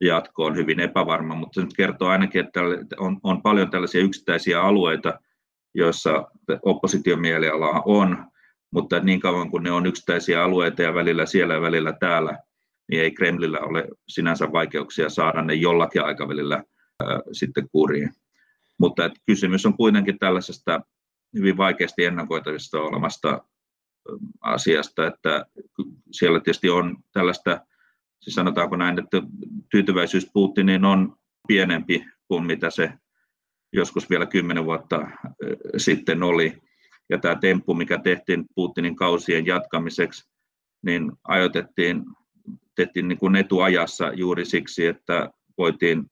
jatko 0.00 0.44
on 0.44 0.56
hyvin 0.56 0.80
epävarma, 0.80 1.34
mutta 1.34 1.60
se 1.60 1.64
nyt 1.64 1.76
kertoo 1.76 2.08
ainakin, 2.08 2.44
että 2.44 2.60
on, 2.98 3.20
on 3.22 3.42
paljon 3.42 3.70
tällaisia 3.70 4.02
yksittäisiä 4.02 4.62
alueita, 4.62 5.18
joissa 5.74 6.28
opposition 6.62 7.20
mieliala 7.20 7.82
on, 7.84 8.26
mutta 8.74 9.00
niin 9.00 9.20
kauan 9.20 9.50
kuin 9.50 9.62
ne 9.62 9.70
on 9.70 9.86
yksittäisiä 9.86 10.44
alueita 10.44 10.82
ja 10.82 10.94
välillä 10.94 11.26
siellä 11.26 11.54
ja 11.54 11.60
välillä 11.60 11.92
täällä, 11.92 12.38
niin 12.90 13.02
ei 13.02 13.10
Kremlillä 13.10 13.60
ole 13.60 13.88
sinänsä 14.08 14.52
vaikeuksia 14.52 15.08
saada 15.08 15.42
ne 15.42 15.54
jollakin 15.54 16.04
aikavälillä 16.04 16.54
ää, 16.54 17.20
sitten 17.32 17.68
kuriin. 17.72 18.10
Mutta 18.78 19.04
että 19.04 19.20
kysymys 19.26 19.66
on 19.66 19.76
kuitenkin 19.76 20.18
tällaisesta 20.18 20.80
hyvin 21.34 21.56
vaikeasti 21.56 22.04
ennakoitavista 22.04 22.80
olemasta 22.80 23.44
asiasta, 24.40 25.06
että 25.06 25.46
siellä 26.10 26.40
tietysti 26.40 26.70
on 26.70 26.96
tällaista, 27.12 27.60
siis 28.20 28.34
sanotaanko 28.34 28.76
näin, 28.76 28.98
että 28.98 29.22
tyytyväisyys 29.70 30.30
Putiniin 30.32 30.84
on 30.84 31.16
pienempi 31.48 32.04
kuin 32.28 32.46
mitä 32.46 32.70
se 32.70 32.92
joskus 33.72 34.10
vielä 34.10 34.26
kymmenen 34.26 34.64
vuotta 34.64 35.08
sitten 35.76 36.22
oli. 36.22 36.63
Ja 37.10 37.18
tämä 37.18 37.34
temppu, 37.34 37.74
mikä 37.74 37.98
tehtiin 37.98 38.44
Putinin 38.54 38.96
kausien 38.96 39.46
jatkamiseksi, 39.46 40.28
niin 40.82 41.12
ajoitettiin, 41.24 42.04
tehtiin 42.74 43.08
niin 43.08 43.18
kuin 43.18 43.36
etuajassa 43.36 44.12
juuri 44.12 44.44
siksi, 44.44 44.86
että 44.86 45.30
voitiin 45.58 46.10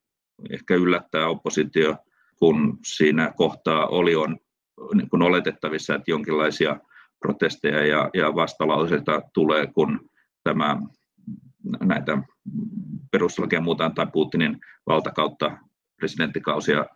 ehkä 0.51 0.75
yllättää 0.75 1.29
oppositio, 1.29 1.97
kun 2.39 2.79
siinä 2.85 3.33
kohtaa 3.37 3.87
oli 3.87 4.17
on 4.17 4.37
niin 4.95 5.11
kuin 5.11 5.23
oletettavissa, 5.23 5.95
että 5.95 6.11
jonkinlaisia 6.11 6.81
protesteja 7.19 7.87
ja, 7.87 8.11
ja 8.15 8.35
vastalauseita 8.35 9.23
tulee, 9.35 9.67
kun 9.67 10.11
tämä, 10.45 10.77
näitä 11.81 12.19
perustuslakia 13.11 13.61
muutaan 13.61 13.95
tai 13.95 14.07
Putinin 14.13 14.61
valtakautta 14.87 15.59
presidenttikausia 15.97 16.87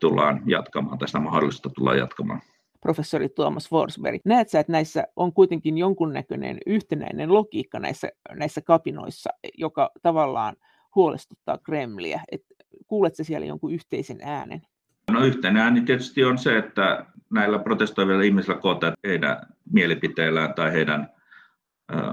tullaan 0.00 0.42
jatkamaan, 0.46 0.98
tai 0.98 1.08
sitä 1.08 1.20
mahdollista 1.20 1.70
tullaan 1.70 1.98
jatkamaan. 1.98 2.40
Professori 2.86 3.28
Tuomas 3.28 3.68
Forsberg, 3.68 4.20
näet 4.24 4.48
sä, 4.48 4.60
että 4.60 4.72
näissä 4.72 5.04
on 5.16 5.32
kuitenkin 5.32 5.78
jonkunnäköinen 5.78 6.58
yhtenäinen 6.66 7.34
logiikka 7.34 7.78
näissä, 7.78 8.08
näissä 8.34 8.60
kapinoissa, 8.60 9.30
joka 9.58 9.90
tavallaan 10.02 10.56
huolestuttaa 10.94 11.58
Kremliä? 11.58 12.20
Et 12.32 12.42
kuuletko 12.86 13.24
siellä 13.24 13.46
jonkun 13.46 13.72
yhteisen 13.72 14.18
äänen? 14.22 14.62
No 15.10 15.24
yhtenä 15.24 15.64
ääni 15.64 15.80
tietysti 15.80 16.24
on 16.24 16.38
se, 16.38 16.58
että 16.58 17.06
näillä 17.30 17.58
protestoivilla 17.58 18.22
ihmisillä 18.22 18.58
kootaan 18.58 18.92
heidän 19.06 19.36
mielipiteillään 19.72 20.54
tai 20.54 20.72
heidän 20.72 21.10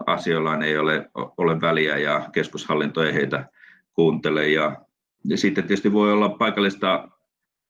asioillaan 0.05 0.63
ei 0.63 0.77
ole, 0.77 1.09
ole 1.37 1.61
väliä 1.61 1.97
ja 1.97 2.29
keskushallinto 2.31 3.03
ei 3.03 3.13
heitä 3.13 3.45
kuuntele. 3.93 4.47
Ja, 4.47 4.77
ja 5.25 5.37
sitten 5.37 5.63
tietysti 5.63 5.93
voi 5.93 6.13
olla 6.13 6.29
paikallista 6.29 7.09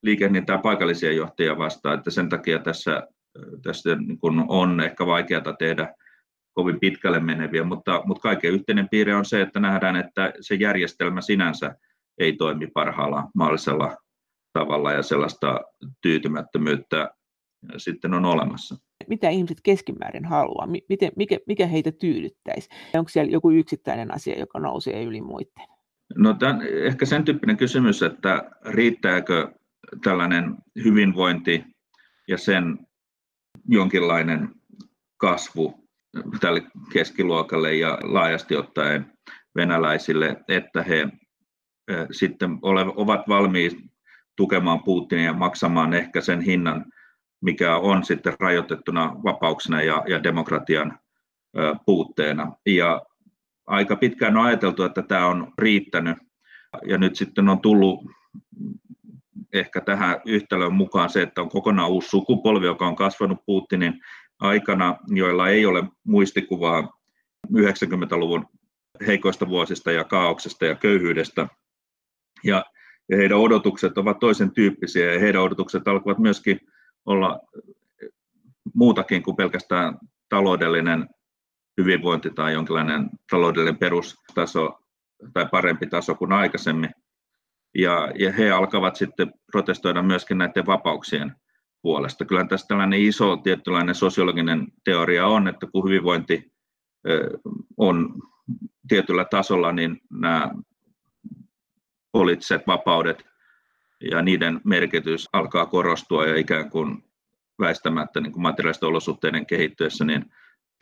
liikehdintää 0.04 0.58
paikallisia 0.58 1.12
johtajia 1.12 1.58
vastaan, 1.58 1.98
että 1.98 2.10
sen 2.10 2.28
takia 2.28 2.58
tässä, 2.58 3.08
tässä 3.62 3.94
niin 3.94 4.18
kuin 4.18 4.44
on 4.48 4.80
ehkä 4.80 5.06
vaikeaa 5.06 5.54
tehdä 5.58 5.94
kovin 6.52 6.80
pitkälle 6.80 7.20
meneviä, 7.20 7.64
mutta, 7.64 8.02
mutta 8.04 8.20
kaiken 8.20 8.52
yhteinen 8.52 8.88
piirre 8.88 9.14
on 9.14 9.24
se, 9.24 9.40
että 9.40 9.60
nähdään, 9.60 9.96
että 9.96 10.32
se 10.40 10.54
järjestelmä 10.54 11.20
sinänsä 11.20 11.74
ei 12.18 12.32
toimi 12.32 12.66
parhaalla 12.66 13.30
mahdollisella 13.34 13.96
tavalla 14.52 14.92
ja 14.92 15.02
sellaista 15.02 15.60
tyytymättömyyttä 16.02 17.10
sitten 17.76 18.14
on 18.14 18.24
olemassa. 18.24 18.76
Mitä 19.08 19.28
ihmiset 19.28 19.58
keskimäärin 19.62 20.24
haluaa? 20.24 20.66
Miten, 20.88 21.12
mikä, 21.16 21.38
mikä 21.46 21.66
heitä 21.66 21.92
tyydyttäisi? 21.92 22.68
Onko 22.94 23.08
siellä 23.08 23.32
joku 23.32 23.50
yksittäinen 23.50 24.14
asia, 24.14 24.38
joka 24.38 24.58
nousee 24.58 25.02
yli 25.02 25.20
muiden? 25.20 25.66
No 26.16 26.34
tämän, 26.34 26.62
ehkä 26.62 27.06
sen 27.06 27.24
tyyppinen 27.24 27.56
kysymys, 27.56 28.02
että 28.02 28.50
riittääkö 28.64 29.48
tällainen 30.04 30.56
hyvinvointi 30.84 31.64
ja 32.28 32.38
sen 32.38 32.78
jonkinlainen 33.68 34.48
kasvu 35.16 35.88
tälle 36.40 36.62
keskiluokalle 36.92 37.74
ja 37.74 37.98
laajasti 38.02 38.56
ottaen 38.56 39.12
venäläisille, 39.56 40.36
että 40.48 40.82
he 40.82 41.08
sitten 42.10 42.58
ovat 42.96 43.28
valmiit 43.28 43.76
tukemaan 44.36 44.82
Putinia 44.82 45.24
ja 45.24 45.32
maksamaan 45.32 45.94
ehkä 45.94 46.20
sen 46.20 46.40
hinnan, 46.40 46.84
mikä 47.40 47.76
on 47.76 48.04
sitten 48.04 48.36
rajoitettuna 48.40 49.16
vapauksena 49.24 49.82
ja, 49.82 50.04
ja 50.08 50.22
demokratian 50.22 50.98
puutteena. 51.86 52.52
Ja 52.66 53.02
aika 53.66 53.96
pitkään 53.96 54.36
on 54.36 54.46
ajateltu, 54.46 54.82
että 54.82 55.02
tämä 55.02 55.26
on 55.26 55.52
riittänyt. 55.58 56.18
Ja 56.86 56.98
nyt 56.98 57.16
sitten 57.16 57.48
on 57.48 57.60
tullut 57.60 58.04
ehkä 59.54 59.80
tähän 59.80 60.20
yhtälön 60.26 60.74
mukaan 60.74 61.10
se, 61.10 61.22
että 61.22 61.42
on 61.42 61.48
kokonaan 61.48 61.90
uusi 61.90 62.08
sukupolvi, 62.08 62.66
joka 62.66 62.86
on 62.86 62.96
kasvanut 62.96 63.38
Putinin 63.46 64.00
aikana, 64.40 64.96
joilla 65.06 65.48
ei 65.48 65.66
ole 65.66 65.84
muistikuvaa 66.04 66.98
90-luvun 67.52 68.46
heikoista 69.06 69.48
vuosista 69.48 69.92
ja 69.92 70.04
kaauksesta 70.04 70.64
ja 70.64 70.74
köyhyydestä. 70.74 71.48
Ja, 72.44 72.64
heidän 73.10 73.38
odotukset 73.38 73.98
ovat 73.98 74.18
toisen 74.18 74.50
tyyppisiä 74.50 75.12
ja 75.12 75.20
heidän 75.20 75.42
odotukset 75.42 75.88
alkavat 75.88 76.18
myöskin 76.18 76.60
olla 77.06 77.40
muutakin 78.74 79.22
kuin 79.22 79.36
pelkästään 79.36 79.98
taloudellinen 80.28 81.08
hyvinvointi 81.78 82.30
tai 82.30 82.52
jonkinlainen 82.52 83.10
taloudellinen 83.30 83.78
perustaso 83.78 84.78
tai 85.32 85.46
parempi 85.50 85.86
taso 85.86 86.14
kuin 86.14 86.32
aikaisemmin. 86.32 86.90
Ja, 87.74 88.12
ja 88.18 88.32
he 88.32 88.50
alkavat 88.50 88.96
sitten 88.96 89.32
protestoida 89.52 90.02
myöskin 90.02 90.38
näiden 90.38 90.66
vapauksien 90.66 91.32
puolesta. 91.82 92.24
Kyllä 92.24 92.46
tässä 92.46 92.66
tällainen 92.66 93.00
iso 93.00 93.36
tietynlainen 93.36 93.94
sosiologinen 93.94 94.66
teoria 94.84 95.26
on, 95.26 95.48
että 95.48 95.66
kun 95.72 95.88
hyvinvointi 95.88 96.52
on 97.76 98.14
tietyllä 98.88 99.24
tasolla, 99.24 99.72
niin 99.72 100.00
nämä 100.10 100.50
poliittiset 102.12 102.66
vapaudet 102.66 103.24
ja 104.10 104.22
niiden 104.22 104.60
merkitys 104.64 105.28
alkaa 105.32 105.66
korostua 105.66 106.26
ja 106.26 106.36
ikään 106.36 106.70
kuin 106.70 107.04
väistämättä 107.58 108.20
niin 108.20 108.32
kuin 108.32 108.42
materiaalisten 108.42 108.88
olosuhteiden 108.88 109.46
kehittyessä, 109.46 110.04
niin 110.04 110.24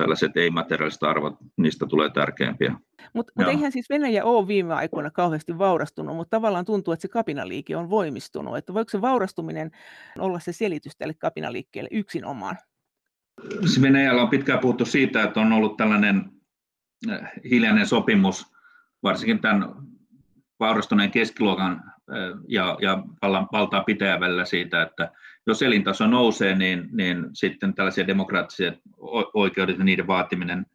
tällaiset 0.02 0.36
ei-materiaaliset 0.36 1.02
arvot, 1.02 1.34
niistä 1.56 1.86
tulee 1.86 2.10
tärkeämpiä. 2.10 2.74
Mut, 3.14 3.30
mutta 3.36 3.50
eihän 3.50 3.72
siis 3.72 3.90
Venäjä 3.90 4.24
ole 4.24 4.46
viime 4.46 4.74
aikoina 4.74 5.10
kauheasti 5.10 5.58
vaurastunut, 5.58 6.16
mutta 6.16 6.36
tavallaan 6.36 6.64
tuntuu, 6.64 6.92
että 6.92 7.02
se 7.02 7.08
kapinaliike 7.08 7.76
on 7.76 7.90
voimistunut. 7.90 8.56
Että 8.56 8.74
voiko 8.74 8.88
se 8.88 9.00
vaurastuminen 9.00 9.70
olla 10.18 10.40
se 10.40 10.52
selitys 10.52 10.96
tälle 10.96 11.14
kapinaliikkeelle 11.14 11.88
yksin 11.92 12.24
omaan? 12.24 12.56
Siis 13.60 13.82
Venäjällä 13.82 14.22
on 14.22 14.28
pitkään 14.28 14.58
puhuttu 14.58 14.84
siitä, 14.84 15.22
että 15.22 15.40
on 15.40 15.52
ollut 15.52 15.76
tällainen 15.76 16.30
äh, 17.10 17.32
hiljainen 17.50 17.86
sopimus, 17.86 18.46
varsinkin 19.02 19.40
tämän 19.40 19.74
vaurastuneen 20.60 21.10
keskiluokan 21.10 21.72
äh, 21.72 22.40
ja, 22.48 22.78
ja 22.80 23.02
valtaa 23.52 23.84
pitäjän 23.84 24.20
välillä 24.20 24.44
siitä, 24.44 24.82
että 24.82 25.12
jos 25.46 25.62
elintaso 25.62 26.06
nousee, 26.06 26.54
niin, 26.54 26.88
niin 26.92 27.26
sitten 27.32 27.74
tällaisia 27.74 28.06
demokraattisia 28.06 28.72
oikeudet 29.34 29.78
ja 29.78 29.84
niiden 29.84 30.06
vaatiminen, 30.06 30.66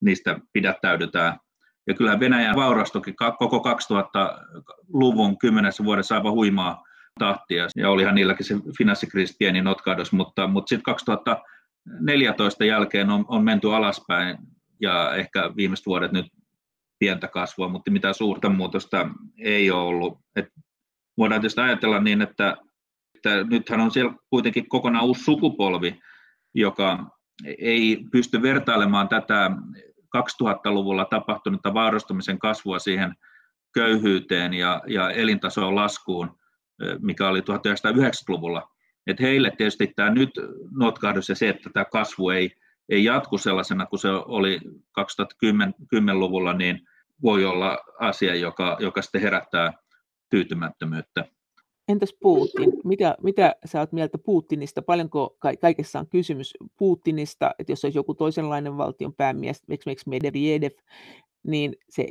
niistä 0.00 0.38
pidättäydytään. 0.52 1.38
Ja 1.86 1.94
kyllä 1.94 2.20
Venäjän 2.20 2.56
vaurastukin 2.56 3.14
koko 3.38 3.58
2000-luvun 3.58 5.38
kymmenessä 5.38 5.84
vuodessa 5.84 6.14
aivan 6.14 6.32
huimaa 6.32 6.84
tahtia, 7.18 7.66
ja 7.76 7.90
olihan 7.90 8.14
niilläkin 8.14 8.46
se 8.46 8.54
finanssikriisi 8.78 9.36
pieni 9.38 9.62
notkahdus, 9.62 10.12
mutta, 10.12 10.46
mutta 10.46 10.68
sitten 10.68 10.94
14 12.00 12.64
jälkeen 12.64 13.10
on, 13.10 13.24
on 13.28 13.44
menty 13.44 13.74
alaspäin 13.74 14.38
ja 14.80 15.14
ehkä 15.14 15.50
viimeiset 15.56 15.86
vuodet 15.86 16.12
nyt 16.12 16.26
pientä 16.98 17.28
kasvua, 17.28 17.68
mutta 17.68 17.90
mitään 17.90 18.14
suurta 18.14 18.48
muutosta 18.48 19.08
ei 19.38 19.70
ole 19.70 19.82
ollut. 19.82 20.18
Et 20.36 20.46
voidaan 21.18 21.40
tietysti 21.40 21.60
ajatella 21.60 22.00
niin, 22.00 22.22
että, 22.22 22.56
että 23.20 23.44
nythän 23.44 23.80
on 23.80 23.90
siellä 23.90 24.14
kuitenkin 24.30 24.68
kokonaan 24.68 25.04
uusi 25.04 25.24
sukupolvi, 25.24 26.00
joka 26.54 27.06
ei 27.58 28.04
pysty 28.12 28.42
vertailemaan 28.42 29.08
tätä 29.08 29.50
2000-luvulla 30.16 31.04
tapahtunutta 31.04 31.74
vaurastumisen 31.74 32.38
kasvua 32.38 32.78
siihen 32.78 33.14
köyhyyteen 33.74 34.54
ja, 34.54 34.82
ja 34.86 35.10
elintason 35.10 35.74
laskuun, 35.74 36.38
mikä 37.00 37.28
oli 37.28 37.40
1990-luvulla. 37.40 38.68
Et 39.06 39.20
heille 39.20 39.52
tietysti 39.56 39.92
tämä 39.96 40.10
nyt 40.10 40.30
notkahdus 40.78 41.28
ja 41.28 41.34
se, 41.34 41.48
että 41.48 41.70
tämä 41.72 41.84
kasvu 41.84 42.30
ei, 42.30 42.50
ei 42.88 43.04
jatku 43.04 43.38
sellaisena 43.38 43.86
kuin 43.86 44.00
se 44.00 44.08
oli 44.10 44.60
2010-luvulla, 45.00 46.52
niin 46.52 46.80
voi 47.22 47.44
olla 47.44 47.78
asia, 47.98 48.34
joka, 48.34 48.76
joka 48.80 49.02
sitten 49.02 49.20
herättää 49.20 49.72
tyytymättömyyttä. 50.30 51.24
Entäs 51.90 52.14
Putin? 52.20 52.72
Mitä, 52.84 53.16
mitä 53.22 53.56
sä 53.64 53.80
oot 53.80 53.92
mieltä 53.92 54.18
Putinista? 54.18 54.82
Paljonko 54.82 55.36
kaikessa 55.60 55.98
on 55.98 56.06
kysymys 56.06 56.54
Putinista, 56.76 57.50
että 57.58 57.72
jos 57.72 57.84
olisi 57.84 57.98
joku 57.98 58.14
toisenlainen 58.14 58.76
valtion 58.76 59.14
päämies, 59.14 59.62
esimerkiksi 59.68 60.08
Medvedev, 60.08 60.70
niin 61.46 61.76
se 61.88 62.08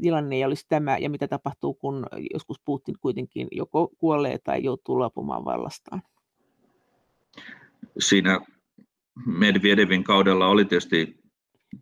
tilanne 0.00 0.36
ei 0.36 0.44
olisi 0.44 0.66
tämä, 0.68 0.98
ja 0.98 1.10
mitä 1.10 1.28
tapahtuu, 1.28 1.74
kun 1.74 2.06
joskus 2.34 2.60
Putin 2.64 2.94
kuitenkin 3.00 3.48
joko 3.50 3.90
kuolee 3.98 4.38
tai 4.44 4.64
joutuu 4.64 4.98
luopumaan 4.98 5.44
vallastaan? 5.44 6.02
Siinä 7.98 8.40
Medvedevin 9.26 10.04
kaudella 10.04 10.46
oli 10.46 10.64
tietysti 10.64 11.18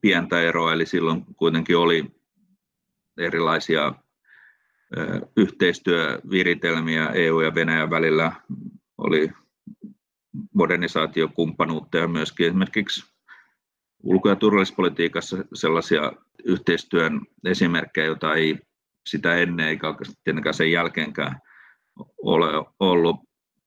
pientä 0.01 0.41
eroa, 0.43 0.73
eli 0.73 0.87
silloin 0.87 1.25
kuitenkin 1.37 1.77
oli 1.77 2.05
erilaisia 3.19 3.95
yhteistyöviritelmiä 5.37 7.09
EU 7.09 7.41
ja 7.41 7.55
Venäjän 7.55 7.91
välillä, 7.91 8.33
oli 8.99 9.31
modernisaatiokumppanuutta 10.55 11.99
ja 11.99 12.09
myöskin 12.09 12.47
esimerkiksi 12.47 13.13
ulko- 14.03 14.29
ja 14.29 14.37
turvallisuuspolitiikassa 14.37 15.37
sellaisia 15.55 16.13
yhteistyön 16.45 17.21
esimerkkejä, 17.45 18.07
joita 18.07 18.35
ei 18.35 18.59
sitä 19.09 19.35
ennen 19.35 19.69
eikä 19.69 19.95
tietenkään 20.25 20.55
sen 20.55 20.73
jälkeenkään 20.73 21.41
ole 22.23 22.73
ollut. 22.81 23.17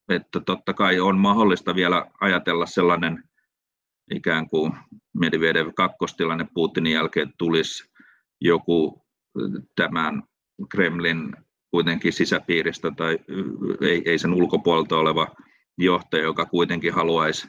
Että 0.10 0.40
totta 0.40 0.74
kai 0.74 1.00
on 1.00 1.18
mahdollista 1.18 1.76
vielä 1.76 2.06
ajatella 2.22 2.66
sellainen 2.66 3.24
ikään 4.12 4.50
kuin 4.50 4.74
Medvedev 5.14 5.68
kakkostilanne 5.76 6.48
Putinin 6.54 6.94
jälkeen 6.94 7.34
tulisi 7.38 7.92
joku 8.42 9.06
tämän 9.76 10.24
Kremlin 10.70 11.36
kuitenkin 11.72 12.14
sisäpiiristä 12.14 12.92
tai 12.98 13.20
ei, 13.82 14.02
ei 14.06 14.20
sen 14.20 14.34
ulkopuolelta 14.34 14.98
oleva 14.98 15.28
johtaja, 15.78 16.24
joka 16.24 16.46
kuitenkin 16.46 16.94
haluaisi 16.94 17.48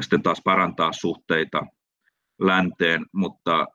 sitten 0.00 0.22
taas 0.22 0.40
parantaa 0.44 0.92
suhteita 0.92 1.66
länteen, 2.40 3.06
mutta 3.12 3.66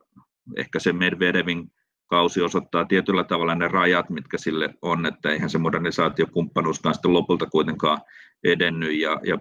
ehkä 0.57 0.79
se 0.79 0.93
Medvedevin 0.93 1.71
kausi 2.07 2.41
osoittaa 2.41 2.85
tietyllä 2.85 3.23
tavalla 3.23 3.55
ne 3.55 3.67
rajat, 3.67 4.09
mitkä 4.09 4.37
sille 4.37 4.69
on, 4.81 5.05
että 5.05 5.29
eihän 5.29 5.49
se 5.49 5.57
modernisaatiokumppanuuskaan 5.57 6.95
sitten 6.95 7.13
lopulta 7.13 7.45
kuitenkaan 7.45 8.01
edennyt 8.43 8.99
ja, 8.99 9.19
ja 9.25 9.37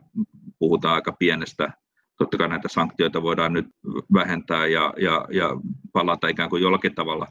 puhutaan 0.58 0.94
aika 0.94 1.12
pienestä. 1.12 1.72
Totta 2.18 2.38
kai 2.38 2.48
näitä 2.48 2.68
sanktioita 2.68 3.22
voidaan 3.22 3.52
nyt 3.52 3.66
vähentää 4.12 4.66
ja, 4.66 4.94
ja, 4.96 5.26
ja 5.30 5.50
palata 5.92 6.28
ikään 6.28 6.50
kuin 6.50 6.62
jollakin 6.62 6.94
tavalla 6.94 7.26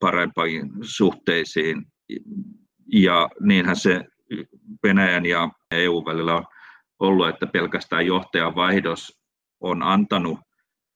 parempiin 0.00 0.70
suhteisiin. 0.82 1.86
Ja 2.92 3.28
niinhän 3.40 3.76
se 3.76 4.04
Venäjän 4.82 5.26
ja 5.26 5.50
EU 5.70 6.04
välillä 6.06 6.34
on 6.34 6.44
ollut, 6.98 7.28
että 7.28 7.46
pelkästään 7.46 8.06
johtajan 8.06 8.54
vaihdos 8.54 9.20
on 9.60 9.82
antanut 9.82 10.38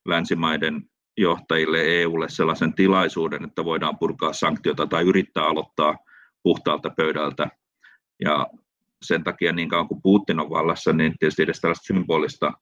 länsimaiden 0.07 0.81
johtajille 1.17 1.81
EUlle 1.81 2.29
sellaisen 2.29 2.73
tilaisuuden, 2.73 3.43
että 3.43 3.65
voidaan 3.65 3.97
purkaa 3.99 4.33
sanktiota 4.33 4.87
tai 4.87 5.03
yrittää 5.03 5.45
aloittaa 5.45 5.97
puhtaalta 6.43 6.89
pöydältä. 6.89 7.47
Ja 8.23 8.47
sen 9.01 9.23
takia 9.23 9.51
niin 9.51 9.69
kauan 9.69 9.87
kuin 9.87 10.01
Putin 10.01 10.39
on 10.39 10.49
vallassa, 10.49 10.93
niin 10.93 11.13
tietysti 11.19 11.43
edes 11.43 11.61
tällaista 11.61 11.85
symbolista 11.85 12.53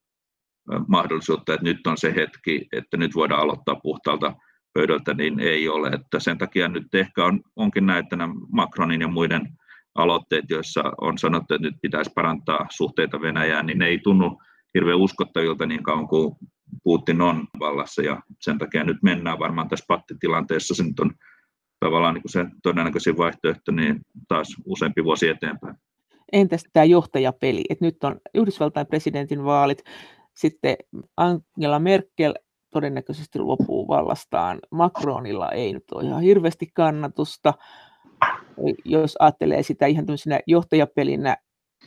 mahdollisuutta, 0.88 1.54
että 1.54 1.64
nyt 1.64 1.88
on 1.88 1.98
se 1.98 2.16
hetki, 2.16 2.68
että 2.74 2.98
nyt 2.98 3.16
voidaan 3.16 3.42
aloittaa 3.42 3.80
puhtaalta 3.84 4.34
pöydältä, 4.74 5.14
niin 5.14 5.40
ei 5.40 5.70
ole. 5.70 5.90
Että 5.90 6.20
sen 6.20 6.38
takia 6.38 6.68
nyt 6.68 6.96
ehkä 6.96 7.26
on, 7.26 7.42
onkin 7.56 7.86
näitä 7.86 8.18
Macronin 8.52 9.02
ja 9.02 9.08
muiden 9.08 9.48
aloitteet, 9.96 10.46
joissa 10.50 10.84
on 11.02 11.18
sanottu, 11.18 11.54
että 11.54 11.68
nyt 11.68 11.76
pitäisi 11.82 12.12
parantaa 12.16 12.68
suhteita 12.70 13.22
Venäjään, 13.22 13.66
niin 13.66 13.78
ne 13.78 13.88
ei 13.88 14.00
tunnu 14.00 14.42
hirveän 14.74 14.98
uskottavilta 14.98 15.66
niin 15.66 15.84
kauan 15.84 16.08
kuin 16.08 16.36
Putin 16.84 17.22
on 17.22 17.48
vallassa 17.60 18.02
ja 18.02 18.22
sen 18.42 18.58
takia 18.58 18.84
nyt 18.84 18.98
mennään 19.04 19.40
varmaan 19.40 19.70
tässä 19.70 19.86
pattitilanteessa. 19.88 20.76
Se 20.76 20.84
nyt 20.84 21.00
on 21.00 21.12
tavallaan 21.80 22.14
niin 22.14 22.22
kuin 22.22 22.32
se 22.32 22.46
todennäköisin 22.64 23.18
vaihtoehto 23.18 23.72
niin 23.72 24.00
taas 24.28 24.56
useampi 24.66 25.04
vuosi 25.04 25.28
eteenpäin. 25.28 25.76
Entäs 26.32 26.64
tämä 26.74 26.84
johtajapeli? 26.84 27.64
Et 27.70 27.82
nyt 27.82 28.04
on 28.04 28.20
Yhdysvaltain 28.34 28.88
presidentin 28.88 29.44
vaalit, 29.44 29.84
sitten 30.34 30.76
Angela 31.18 31.80
Merkel 31.80 32.34
todennäköisesti 32.72 33.40
lopuu 33.40 33.88
vallastaan. 33.88 34.60
Macronilla 34.72 35.50
ei 35.50 35.74
nyt 35.74 35.84
ole 35.92 36.04
ihan 36.04 36.22
hirveästi 36.22 36.68
kannatusta. 36.74 37.54
Jos 38.86 39.16
ajattelee 39.20 39.64
sitä 39.64 39.86
ihan 39.86 40.06
tämmöisenä 40.06 40.40
johtajapelinä, 40.48 41.38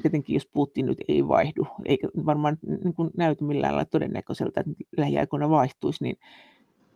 tietenkin 0.02 0.34
jos 0.34 0.48
Putin 0.52 0.86
nyt 0.86 0.98
ei 1.08 1.28
vaihdu, 1.28 1.66
eikä 1.84 2.08
varmaan 2.26 2.58
niin 2.84 2.94
kuin 2.94 3.10
näytä 3.16 3.44
millään 3.44 3.74
lailla 3.74 3.90
todennäköiseltä, 3.90 4.60
että 4.60 4.72
lähiaikoina 4.96 5.50
vaihtuisi, 5.50 6.04
niin 6.04 6.16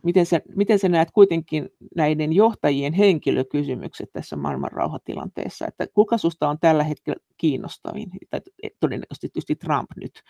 miten 0.03 0.27
sä, 0.27 0.41
miten 0.55 0.79
sä 0.79 0.89
näet 0.89 1.11
kuitenkin 1.11 1.69
näiden 1.97 2.33
johtajien 2.33 2.93
henkilökysymykset 2.93 4.13
tässä 4.13 4.37
maailman 4.37 4.73
rauhatilanteessa, 4.73 5.67
että 5.67 5.87
kuka 5.95 6.19
susta 6.19 6.49
on 6.49 6.59
tällä 6.61 6.85
hetkellä 6.85 7.21
kiinnostavin, 7.37 8.11
tai 8.31 8.41
todennäköisesti 8.81 9.29
tietysti 9.29 9.57
Trump 9.57 9.91
nyt? 9.97 10.23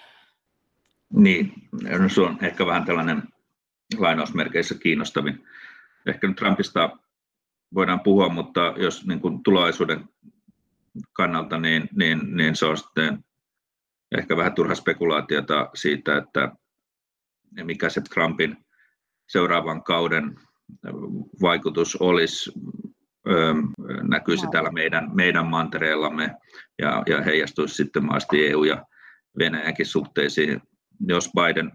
Niin, 1.15 1.53
no 1.99 2.09
se 2.09 2.21
on 2.21 2.39
ehkä 2.43 2.67
vähän 2.67 2.85
tällainen 2.85 3.23
lainausmerkeissä 3.99 4.75
kiinnostavin. 4.75 5.47
Ehkä 6.07 6.27
nyt 6.29 6.37
Trumpista 6.37 6.99
voidaan 7.75 8.01
puhua, 8.01 8.29
mutta 8.29 8.75
jos 8.77 9.07
niin 9.07 9.21
kuin 9.21 9.43
tulevaisuuden 9.43 10.09
kannalta, 11.13 11.59
niin, 11.59 11.89
niin, 11.93 12.37
niin 12.37 12.57
se 12.57 12.67
on 12.67 12.77
sitten 12.77 13.25
ehkä 14.19 14.37
vähän 14.37 14.55
turha 14.55 14.75
spekulaatiota 14.75 15.71
siitä, 15.75 16.17
että 16.17 16.53
mikä 17.65 17.89
se 17.89 18.01
Trumpin 18.01 18.57
seuraavan 19.29 19.83
kauden 19.83 20.41
vaikutus 21.43 21.97
olisi, 21.97 22.53
näkyisi 24.03 24.47
täällä 24.53 24.71
meidän, 24.71 25.11
meidän 25.15 25.47
mantereellamme 25.47 26.35
ja, 26.79 27.03
ja 27.07 27.23
heijastuisi 27.23 27.75
sitten 27.75 28.05
maasti 28.05 28.47
EU- 28.47 28.65
ja 28.65 28.87
Venäjänkin 29.39 29.87
suhteisiin. 29.87 30.61
Jos 31.09 31.31
Biden 31.35 31.73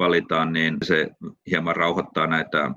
valitaan, 0.00 0.52
niin 0.52 0.76
se 0.82 1.08
hieman 1.50 1.76
rauhoittaa 1.76 2.26
näitä 2.26 2.70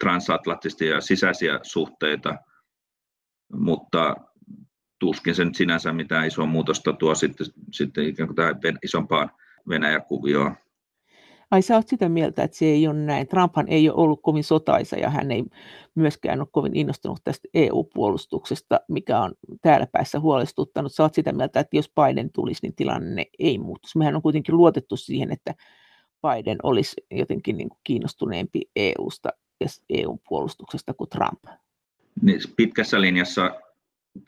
transatlanttisia 0.00 1.00
sisäisiä 1.00 1.60
suhteita, 1.62 2.36
mutta 3.52 4.16
tuskin 4.98 5.34
sen 5.34 5.54
sinänsä 5.54 5.92
mitään 5.92 6.26
isoa 6.26 6.46
muutosta 6.46 6.92
tuo 6.92 7.14
sitten, 7.14 7.46
sitten 7.72 8.04
ikään 8.04 8.28
kuin 8.28 8.36
tähän 8.36 8.78
isompaan 8.82 9.30
Venäjä-kuvioon. 9.68 10.56
Ai 11.50 11.62
sä 11.62 11.76
oot 11.76 11.88
sitä 11.88 12.08
mieltä, 12.08 12.42
että 12.42 12.56
se 12.56 12.66
ei 12.66 12.88
ole 12.88 12.98
näin. 12.98 13.28
Trumphan 13.28 13.68
ei 13.68 13.90
ole 13.90 13.96
ollut 13.96 14.22
kovin 14.22 14.44
sotaisa 14.44 14.96
ja 14.96 15.10
hän 15.10 15.30
ei 15.30 15.44
myöskään 15.94 16.40
ole 16.40 16.48
kovin 16.52 16.76
innostunut 16.76 17.20
tästä 17.24 17.48
EU-puolustuksesta, 17.54 18.80
mikä 18.88 19.20
on 19.20 19.32
täällä 19.62 19.86
päässä 19.92 20.20
huolestuttanut. 20.20 20.94
Sä 20.94 21.02
oot 21.02 21.14
sitä 21.14 21.32
mieltä, 21.32 21.60
että 21.60 21.76
jos 21.76 21.92
Biden 21.94 22.32
tulisi, 22.32 22.60
niin 22.62 22.74
tilanne 22.74 23.26
ei 23.38 23.58
muuttuisi. 23.58 23.98
Mehän 23.98 24.16
on 24.16 24.22
kuitenkin 24.22 24.56
luotettu 24.56 24.96
siihen, 24.96 25.32
että 25.32 25.54
Biden 26.22 26.58
olisi 26.62 26.96
jotenkin 27.10 27.56
niin 27.56 27.68
kuin 27.68 27.80
kiinnostuneempi 27.84 28.60
EUsta 28.76 29.28
ja 29.60 29.66
EU-puolustuksesta 29.88 30.94
kuin 30.94 31.10
Trump. 31.10 31.44
Niin, 32.22 32.40
pitkässä 32.56 33.00
linjassa 33.00 33.50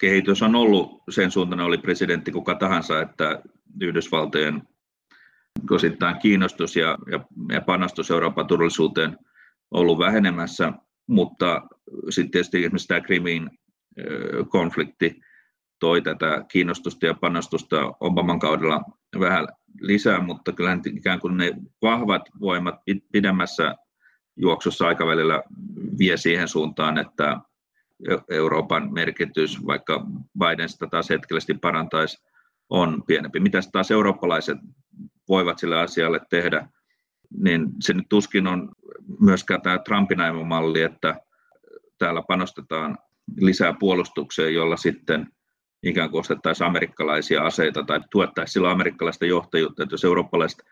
kehitys 0.01 0.43
on 0.43 0.55
ollut 0.55 1.03
sen 1.11 1.31
suuntainen, 1.31 1.67
oli 1.67 1.79
presidentti 1.79 2.33
kuka 2.33 2.55
tahansa, 2.55 3.01
että 3.01 3.43
Yhdysvaltojen 3.81 4.63
osittain 5.71 6.19
kiinnostus 6.19 6.77
ja, 6.77 6.99
ja, 7.11 7.25
ja 7.53 7.61
panostus 7.61 8.11
Euroopan 8.11 8.47
turvallisuuteen 8.47 9.19
ollut 9.71 9.99
vähenemässä, 9.99 10.73
mutta 11.07 11.63
sitten 12.11 12.31
tietysti 12.31 12.59
esimerkiksi 12.59 12.89
tämä 12.89 13.01
Krimin 13.01 13.51
konflikti 14.49 15.21
toi 15.79 16.03
tätä 16.03 16.45
kiinnostusta 16.53 17.07
ja 17.07 17.15
panostusta 17.15 17.77
Obaman 18.01 18.39
kaudella 18.39 18.83
vähän 19.21 19.49
lisää, 19.81 20.21
mutta 20.21 20.53
kyllä 20.53 20.79
ikään 20.95 21.21
kuin 21.21 21.37
ne 21.37 21.53
vahvat 21.83 22.23
voimat 22.41 22.75
pidemmässä 23.13 23.75
juoksussa 24.37 24.87
aikavälillä 24.87 25.43
vie 25.99 26.17
siihen 26.17 26.49
suuntaan, 26.49 26.99
että 26.99 27.41
Euroopan 28.31 28.93
merkitys, 28.93 29.67
vaikka 29.67 30.07
Biden 30.39 30.69
sitä 30.69 30.87
taas 30.87 31.11
hetkellisesti 31.11 31.55
parantaisi, 31.55 32.19
on 32.71 33.03
pienempi. 33.07 33.41
Mitä 33.41 33.59
taas 33.73 33.91
eurooppalaiset 33.91 34.59
voivat 35.31 35.59
sille 35.59 35.79
asialle 35.81 36.21
tehdä, 36.31 36.69
niin 37.39 37.67
se 37.81 37.95
nyt 37.95 38.07
tuskin 38.09 38.47
on 38.47 38.69
myöskään 39.21 39.63
tämä 39.63 39.79
Trumpin 39.79 40.19
malli, 40.45 40.83
että 40.83 41.17
täällä 41.99 42.23
panostetaan 42.29 42.99
lisää 43.37 43.75
puolustukseen, 43.81 44.55
jolla 44.55 44.77
sitten 44.77 45.27
ikään 45.83 46.11
kuin 46.11 46.21
ostettaisiin 46.21 46.67
amerikkalaisia 46.67 47.43
aseita 47.43 47.85
tai 47.85 48.01
tuettaisiin 48.11 48.53
sillä 48.53 48.71
amerikkalaista 48.71 49.27
johtajuutta, 49.27 49.83
että 49.83 49.95
jos 49.95 50.05
eurooppalaiset 50.05 50.63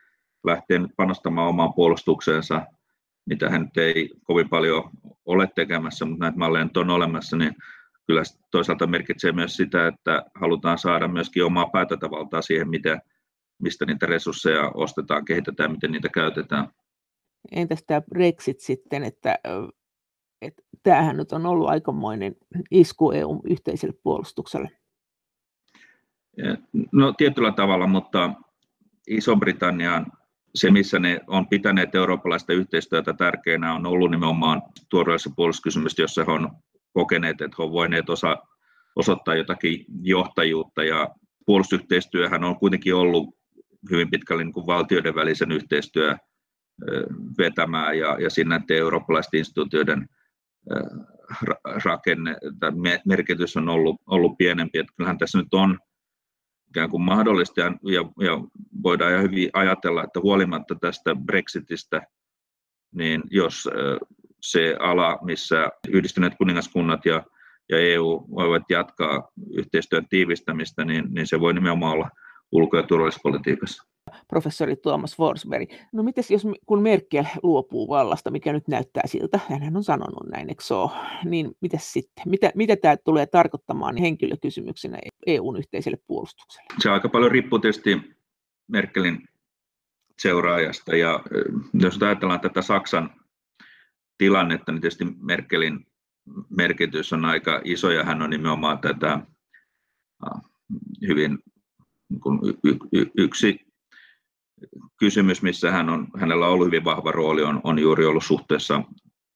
lähtee 0.44 0.78
nyt 0.78 0.90
panostamaan 0.96 1.48
omaan 1.48 1.74
puolustukseensa, 1.74 2.66
mitä 3.26 3.50
hän 3.50 3.62
nyt 3.62 3.76
ei 3.76 4.10
kovin 4.22 4.48
paljon 4.48 4.90
ole 5.26 5.48
tekemässä, 5.54 6.04
mutta 6.04 6.24
näitä 6.24 6.38
malleja 6.38 6.64
nyt 6.64 6.76
on 6.76 6.90
olemassa, 6.90 7.36
niin 7.36 7.54
kyllä 8.06 8.22
toisaalta 8.50 8.86
merkitsee 8.86 9.32
myös 9.32 9.56
sitä, 9.56 9.86
että 9.86 10.22
halutaan 10.34 10.78
saada 10.78 11.08
myöskin 11.08 11.44
omaa 11.44 11.70
päätäntävaltaa 11.72 12.42
siihen, 12.42 12.70
miten, 12.70 13.00
mistä 13.62 13.86
niitä 13.86 14.06
resursseja 14.06 14.70
ostetaan, 14.74 15.24
kehitetään, 15.24 15.72
miten 15.72 15.92
niitä 15.92 16.08
käytetään. 16.08 16.68
Entäs 17.52 17.84
tämä 17.86 18.00
Brexit 18.00 18.60
sitten, 18.60 19.04
että, 19.04 19.38
että 20.42 20.62
tämähän 20.82 21.16
nyt 21.16 21.32
on 21.32 21.46
ollut 21.46 21.68
aikamoinen 21.68 22.36
isku 22.70 23.12
eu 23.12 23.40
yhteiselle 23.50 23.98
puolustukselle? 24.02 24.70
No 26.92 27.12
tietyllä 27.12 27.52
tavalla, 27.52 27.86
mutta 27.86 28.32
Iso-Britannian 29.06 30.06
se, 30.54 30.70
missä 30.70 30.98
ne 30.98 31.20
on 31.26 31.48
pitäneet 31.48 31.94
eurooppalaista 31.94 32.52
yhteistyötä 32.52 33.12
tärkeänä, 33.12 33.74
on 33.74 33.86
ollut 33.86 34.10
nimenomaan 34.10 34.62
tuoreessa 34.88 35.30
puolustuskysymys, 35.36 35.98
jossa 35.98 36.24
he 36.24 36.32
on 36.32 36.50
kokeneet, 36.92 37.40
että 37.40 37.54
he 37.58 37.62
ovat 37.62 37.72
voineet 37.72 38.10
osa, 38.10 38.36
osoittaa 38.96 39.34
jotakin 39.34 39.84
johtajuutta. 40.02 40.84
Ja 40.84 41.08
puolustusyhteistyöhän 41.46 42.44
on 42.44 42.58
kuitenkin 42.58 42.94
ollut 42.94 43.37
hyvin 43.90 44.10
pitkälle 44.10 44.44
niin 44.44 44.52
kuin 44.52 44.66
valtioiden 44.66 45.14
välisen 45.14 45.52
yhteistyö 45.52 46.16
vetämää 47.38 47.92
ja, 47.92 48.16
ja 48.20 48.30
siinä 48.30 48.58
näiden 48.58 48.76
eurooppalaisten 48.76 49.38
instituutioiden 49.38 50.08
rakenne 51.84 52.36
tai 52.60 52.72
merkitys 53.06 53.56
on 53.56 53.68
ollut, 53.68 54.00
ollut 54.06 54.38
pienempi. 54.38 54.78
Että 54.78 54.92
kyllähän 54.96 55.18
tässä 55.18 55.38
nyt 55.38 55.54
on 55.54 55.78
ikään 56.68 56.90
kuin 56.90 57.02
mahdollista 57.02 57.60
ja, 57.60 57.72
ja, 57.82 58.26
ja 58.26 58.40
voidaan 58.82 59.12
ja 59.12 59.20
hyvin 59.20 59.50
ajatella, 59.52 60.04
että 60.04 60.20
huolimatta 60.20 60.74
tästä 60.74 61.14
Brexitistä, 61.14 62.02
niin 62.94 63.22
jos 63.30 63.68
se 64.42 64.76
ala, 64.80 65.18
missä 65.22 65.68
yhdistyneet 65.88 66.34
kuningaskunnat 66.38 67.06
ja, 67.06 67.22
ja 67.68 67.78
EU 67.78 68.26
voivat 68.30 68.62
jatkaa 68.70 69.28
yhteistyön 69.50 70.08
tiivistämistä, 70.08 70.84
niin, 70.84 71.04
niin 71.10 71.26
se 71.26 71.40
voi 71.40 71.54
nimenomaan 71.54 71.92
olla 71.92 72.10
ulko- 72.52 72.76
ja 72.76 72.82
turvallisuuspolitiikassa 72.82 73.88
professori 74.28 74.76
Tuomas 74.76 75.16
Forsberg. 75.16 75.70
No 75.92 76.02
mites 76.02 76.30
jos, 76.30 76.46
kun 76.66 76.82
Merkel 76.82 77.24
luopuu 77.42 77.88
vallasta, 77.88 78.30
mikä 78.30 78.52
nyt 78.52 78.68
näyttää 78.68 79.02
siltä, 79.06 79.40
hän 79.48 79.76
on 79.76 79.84
sanonut 79.84 80.30
näin, 80.30 80.48
eikö 80.48 80.62
so, 80.62 80.90
niin 81.24 81.56
mitä 81.60 81.78
sitten? 81.80 82.24
Mitä, 82.26 82.52
mitä 82.54 82.76
tämä 82.76 82.96
tulee 82.96 83.26
tarkoittamaan 83.26 83.96
henkilökysymyksenä 83.96 84.98
EUn 85.26 85.58
yhteiselle 85.58 85.98
puolustukselle? 86.06 86.74
Se 86.78 86.90
aika 86.90 87.08
paljon 87.08 87.32
riippuu 87.32 87.58
tietysti 87.58 88.00
Merkelin 88.68 89.28
seuraajasta, 90.18 90.96
ja 90.96 91.20
jos 91.72 92.02
ajatellaan 92.02 92.40
tätä 92.40 92.62
Saksan 92.62 93.10
tilannetta, 94.18 94.72
niin 94.72 94.80
tietysti 94.80 95.04
Merkelin 95.20 95.86
merkitys 96.56 97.12
on 97.12 97.24
aika 97.24 97.60
iso, 97.64 97.90
ja 97.90 98.04
hän 98.04 98.22
on 98.22 98.30
nimenomaan 98.30 98.78
tätä 98.78 99.20
hyvin 101.08 101.38
yksi 103.18 103.66
kysymys, 104.98 105.42
missä 105.42 105.70
hän 105.70 105.88
on, 105.88 106.08
hänellä 106.16 106.46
on 106.46 106.52
ollut 106.52 106.66
hyvin 106.66 106.84
vahva 106.84 107.12
rooli, 107.12 107.42
on, 107.42 107.60
on 107.64 107.78
juuri 107.78 108.06
ollut 108.06 108.24
suhteessa 108.24 108.82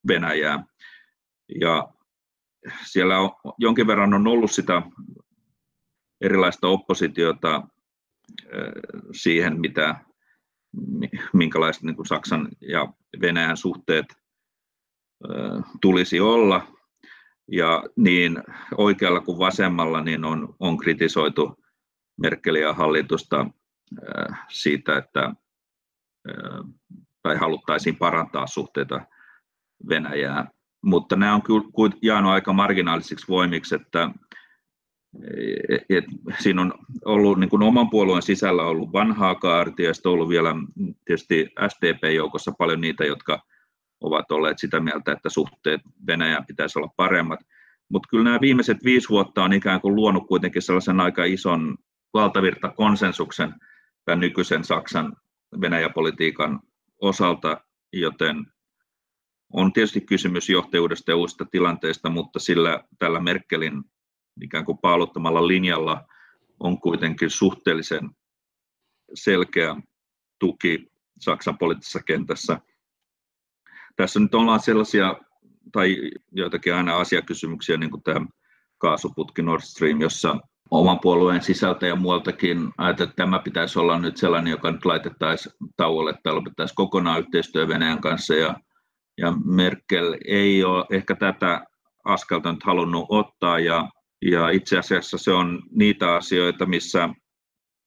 Venäjään. 0.09 0.65
Ja 1.61 1.89
siellä 2.85 3.19
on, 3.21 3.31
jonkin 3.59 3.87
verran 3.87 4.15
on 4.15 4.27
ollut 4.27 4.51
sitä 4.51 4.83
erilaista 6.21 6.69
oppositiota 6.69 7.69
siihen, 9.13 9.61
mitä, 9.61 10.05
minkälaiset 11.33 11.83
niin 11.83 11.97
kuin 11.97 12.07
Saksan 12.07 12.49
ja 12.61 12.93
Venäjän 13.21 13.57
suhteet 13.57 14.07
tulisi 15.81 16.21
olla. 16.21 16.67
Ja 17.53 17.85
niin 17.97 18.43
oikealla 18.77 19.21
kuin 19.21 19.39
vasemmalla 19.39 20.03
niin 20.03 20.25
on, 20.25 20.55
on 20.61 20.77
kritisoitu 20.77 21.62
Merkelia 22.21 22.73
hallitusta 22.73 23.47
siitä, 24.49 24.99
että 24.99 25.35
tai 27.23 27.37
haluttaisiin 27.37 27.97
parantaa 27.97 28.47
suhteita 28.47 29.01
Venäjään. 29.89 30.49
Mutta 30.83 31.17
nämä 31.17 31.35
on 31.35 31.43
kyllä 31.43 31.95
jäänyt 32.03 32.31
aika 32.31 32.53
marginaalisiksi 32.53 33.29
voimiksi, 33.29 33.75
että 33.75 34.11
et, 35.69 35.83
et, 35.89 36.05
siinä 36.39 36.63
on 36.63 36.73
ollut 37.05 37.39
niin 37.39 37.51
kuin 37.51 37.63
oman 37.63 37.91
puolueen 37.91 38.23
sisällä 38.23 38.63
ollut 38.63 38.93
vanhaa 38.93 39.35
kaartia, 39.35 39.87
ja 39.87 39.95
sitten 39.95 40.11
on 40.11 40.15
ollut 40.15 40.29
vielä 40.29 40.55
tietysti 41.05 41.49
SDP-joukossa 41.69 42.53
paljon 42.59 42.81
niitä, 42.81 43.05
jotka 43.05 43.43
ovat 44.01 44.33
olleet 44.33 44.59
sitä 44.59 44.81
mieltä, 44.81 45.13
että 45.13 45.29
suhteet 45.29 45.81
Venäjään 46.07 46.47
pitäisi 46.47 46.79
olla 46.79 46.95
paremmat. 46.97 47.41
Mutta 47.89 48.09
kyllä 48.11 48.25
nämä 48.25 48.41
viimeiset 48.41 48.85
viisi 48.85 49.09
vuotta 49.09 49.45
on 49.45 49.53
ikään 49.53 49.81
kuin 49.81 49.95
luonut 49.95 50.27
kuitenkin 50.27 50.63
sellaisen 50.63 51.01
aika 51.01 51.25
ison 51.25 51.79
valtavirta 52.15 52.69
konsensuksen 52.69 53.55
tämän 54.05 54.21
nykyisen 54.21 54.65
Saksan 54.65 55.17
Venäjäpolitiikan 55.61 56.61
osalta, 57.01 57.61
joten 57.93 58.47
on 59.53 59.73
tietysti 59.73 60.01
kysymys 60.01 60.49
johtajuudesta 60.49 61.11
ja 61.11 61.17
uusista 61.17 61.45
tilanteista, 61.45 62.11
mutta 62.11 62.39
sillä 62.39 62.85
tällä 62.99 63.21
Merkelin 63.21 63.85
ikään 64.41 64.65
kuin 64.65 64.79
paaluttamalla 64.79 65.49
linjalla 65.49 66.05
on 66.61 66.81
kuitenkin 66.81 67.31
suhteellisen 67.31 68.11
selkeä 69.15 69.77
tuki 70.39 70.93
Saksan 71.21 71.59
poliittisessa 71.59 72.03
kentässä. 72.03 72.61
Tässä 73.97 74.21
nyt 74.21 74.35
ollaan 74.35 74.61
sellaisia, 74.61 75.15
tai 75.73 76.11
joitakin 76.33 76.75
aina 76.75 76.97
asiakysymyksiä, 76.97 77.77
niin 77.77 77.91
kuin 77.91 78.03
tämä 78.03 78.27
kaasuputki 78.79 79.43
Nord 79.43 79.61
Stream, 79.63 80.01
jossa 80.01 80.37
oman 80.73 81.01
puolueen 81.01 81.43
sisältä 81.43 81.87
ja 81.87 81.97
muualtakin 81.97 82.71
että 82.91 83.07
tämä 83.07 83.39
pitäisi 83.39 83.79
olla 83.79 83.99
nyt 83.99 84.17
sellainen, 84.17 84.51
joka 84.51 84.71
nyt 84.71 84.85
laitettaisiin 84.85 85.55
tauolle 85.77 86.15
tai 86.23 86.35
lopettaisiin 86.35 86.77
kokonaan 86.77 87.21
yhteistyö 87.21 87.69
Venäjän 87.69 88.01
kanssa. 88.01 88.35
Ja, 88.35 88.55
ja 89.19 89.33
Merkel 89.45 90.17
ei 90.27 90.65
ole 90.65 90.85
ehkä 90.91 91.15
tätä 91.15 91.65
askelta 92.05 92.53
nyt 92.53 92.63
halunnut 92.63 93.07
ottaa 93.09 93.59
ja, 93.59 93.89
ja 94.23 94.51
itse 94.51 94.79
asiassa 94.79 95.19
se 95.19 95.33
on 95.33 95.63
niitä 95.71 96.15
asioita, 96.15 96.67
missä 96.67 97.09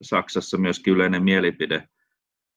Saksassa 0.01 0.57
myöskin 0.57 0.93
yleinen 0.93 1.23
mielipide, 1.23 1.87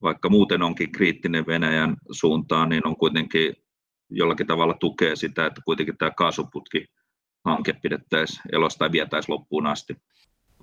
vaikka 0.03 0.29
muuten 0.29 0.62
onkin 0.62 0.93
kriittinen 0.93 1.47
Venäjän 1.47 1.97
suuntaan, 2.11 2.69
niin 2.69 2.87
on 2.87 2.97
kuitenkin 2.97 3.55
jollakin 4.11 4.47
tavalla 4.47 4.75
tukee 4.75 5.17
sitä, 5.17 5.47
että 5.47 5.61
kuitenkin 5.64 5.99
tämä 5.99 6.11
kaasuputki 6.11 6.87
hanke 7.44 7.72
pidettäisiin 7.72 8.42
elosta 8.53 8.79
tai 8.79 8.92
vietäisiin 8.92 9.35
loppuun 9.35 9.66
asti. 9.66 9.96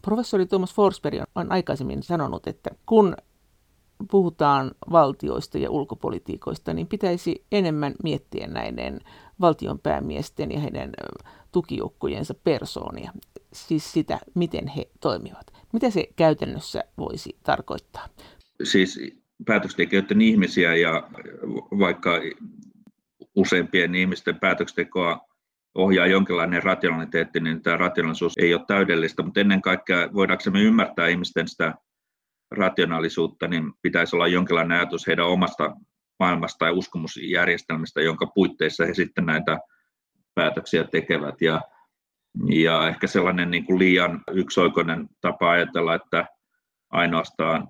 Professori 0.02 0.46
Thomas 0.46 0.74
Forsberg 0.74 1.24
on 1.36 1.52
aikaisemmin 1.52 2.04
sanonut, 2.04 2.48
että 2.48 2.70
kun 2.86 3.16
puhutaan 4.12 4.72
valtioista 4.92 5.58
ja 5.58 5.72
ulkopolitiikoista, 5.72 6.74
niin 6.74 6.88
pitäisi 6.88 7.46
enemmän 7.52 7.96
miettiä 8.04 8.48
näiden 8.48 9.00
valtionpäämiesten 9.42 10.52
ja 10.52 10.60
heidän 10.60 10.92
tukijoukkojensa 11.52 12.34
persoonia, 12.34 13.12
siis 13.54 13.94
sitä, 13.94 14.20
miten 14.34 14.68
he 14.68 14.90
toimivat. 15.00 15.54
Mitä 15.74 15.90
se 15.90 16.08
käytännössä 16.16 16.84
voisi 16.98 17.38
tarkoittaa? 17.44 18.08
Siis 18.64 19.00
päätöksentekijöiden 19.46 20.22
ihmisiä 20.22 20.76
ja 20.76 21.10
vaikka 21.80 22.12
useimpien 23.36 23.96
ihmisten 23.96 24.40
päätöksentekoa 24.40 25.35
ohjaa 25.76 26.08
jonkinlainen 26.08 26.64
rationaliteetti, 26.64 27.40
niin 27.40 27.62
tämä 27.62 27.78
rationaalisuus 27.78 28.38
ei 28.38 28.54
ole 28.54 28.66
täydellistä, 28.68 29.24
mutta 29.24 29.40
ennen 29.40 29.62
kaikkea 29.62 30.10
voidaanko 30.14 30.44
ymmärtää 30.60 31.08
ihmisten 31.08 31.48
sitä 31.48 31.74
rationaalisuutta, 32.52 33.48
niin 33.48 33.74
pitäisi 33.82 34.16
olla 34.16 34.28
jonkinlainen 34.28 34.78
ajatus 34.78 35.08
heidän 35.08 35.28
omasta 35.28 35.76
maailmasta 36.20 36.66
ja 36.66 36.74
uskomusjärjestelmistä, 36.74 38.02
jonka 38.02 38.26
puitteissa 38.26 38.86
he 38.86 38.94
sitten 38.94 39.26
näitä 39.26 39.60
päätöksiä 40.36 40.84
tekevät. 40.84 41.42
Ja, 41.42 41.62
ja 42.50 42.88
ehkä 42.88 43.08
sellainen 43.08 43.52
niin 43.52 43.66
kuin 43.66 43.80
liian 43.80 44.22
yksioikoinen 44.32 45.08
tapa 45.22 45.52
ajatella, 45.52 45.96
että 45.96 46.26
ainoastaan 46.90 47.68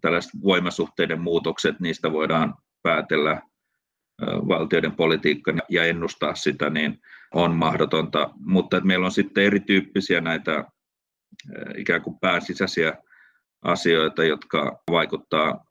tällaiset 0.00 0.30
voimasuhteiden 0.42 1.20
muutokset, 1.20 1.80
niistä 1.80 2.12
voidaan 2.12 2.54
päätellä 2.82 3.42
valtioiden 4.22 4.92
politiikka 4.92 5.52
ja 5.68 5.84
ennustaa 5.84 6.34
sitä, 6.34 6.70
niin 6.70 7.00
on 7.34 7.54
mahdotonta. 7.54 8.30
Mutta 8.38 8.76
että 8.76 8.86
meillä 8.86 9.06
on 9.06 9.12
sitten 9.12 9.44
erityyppisiä 9.44 10.20
näitä 10.20 10.64
ikään 11.76 12.02
kuin 12.02 12.18
pääsisäisiä 12.20 12.94
asioita, 13.62 14.24
jotka 14.24 14.82
vaikuttaa 14.90 15.64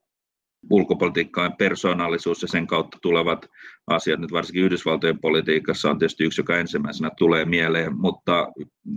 ulkopolitiikkaan 0.69 1.53
persoonallisuus 1.57 2.41
ja 2.41 2.47
sen 2.47 2.67
kautta 2.67 2.97
tulevat 3.01 3.45
asiat, 3.87 4.19
nyt 4.19 4.31
varsinkin 4.31 4.63
Yhdysvaltojen 4.63 5.19
politiikassa 5.19 5.89
on 5.89 5.99
tietysti 5.99 6.23
yksi, 6.23 6.41
joka 6.41 6.57
ensimmäisenä 6.57 7.11
tulee 7.17 7.45
mieleen, 7.45 7.97
mutta 7.97 8.47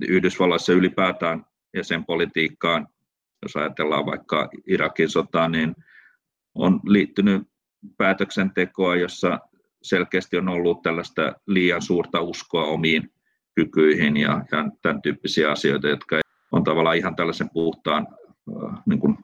Yhdysvalloissa 0.08 0.72
ylipäätään 0.72 1.44
ja 1.74 1.84
sen 1.84 2.04
politiikkaan, 2.04 2.88
jos 3.42 3.56
ajatellaan 3.56 4.06
vaikka 4.06 4.48
Irakin 4.66 5.08
sotaa, 5.08 5.48
niin 5.48 5.74
on 6.54 6.80
liittynyt 6.84 7.42
päätöksentekoa, 7.96 8.96
jossa 8.96 9.38
selkeästi 9.82 10.36
on 10.38 10.48
ollut 10.48 10.82
tällaista 10.82 11.32
liian 11.46 11.82
suurta 11.82 12.20
uskoa 12.20 12.64
omiin 12.64 13.12
kykyihin 13.54 14.16
ja, 14.16 14.44
ja 14.52 14.64
tämän 14.82 15.02
tyyppisiä 15.02 15.50
asioita, 15.50 15.88
jotka 15.88 16.20
on 16.52 16.64
tavallaan 16.64 16.96
ihan 16.96 17.16
tällaisen 17.16 17.50
puhtaan 17.50 18.06
niin 18.86 19.00
kuin 19.00 19.18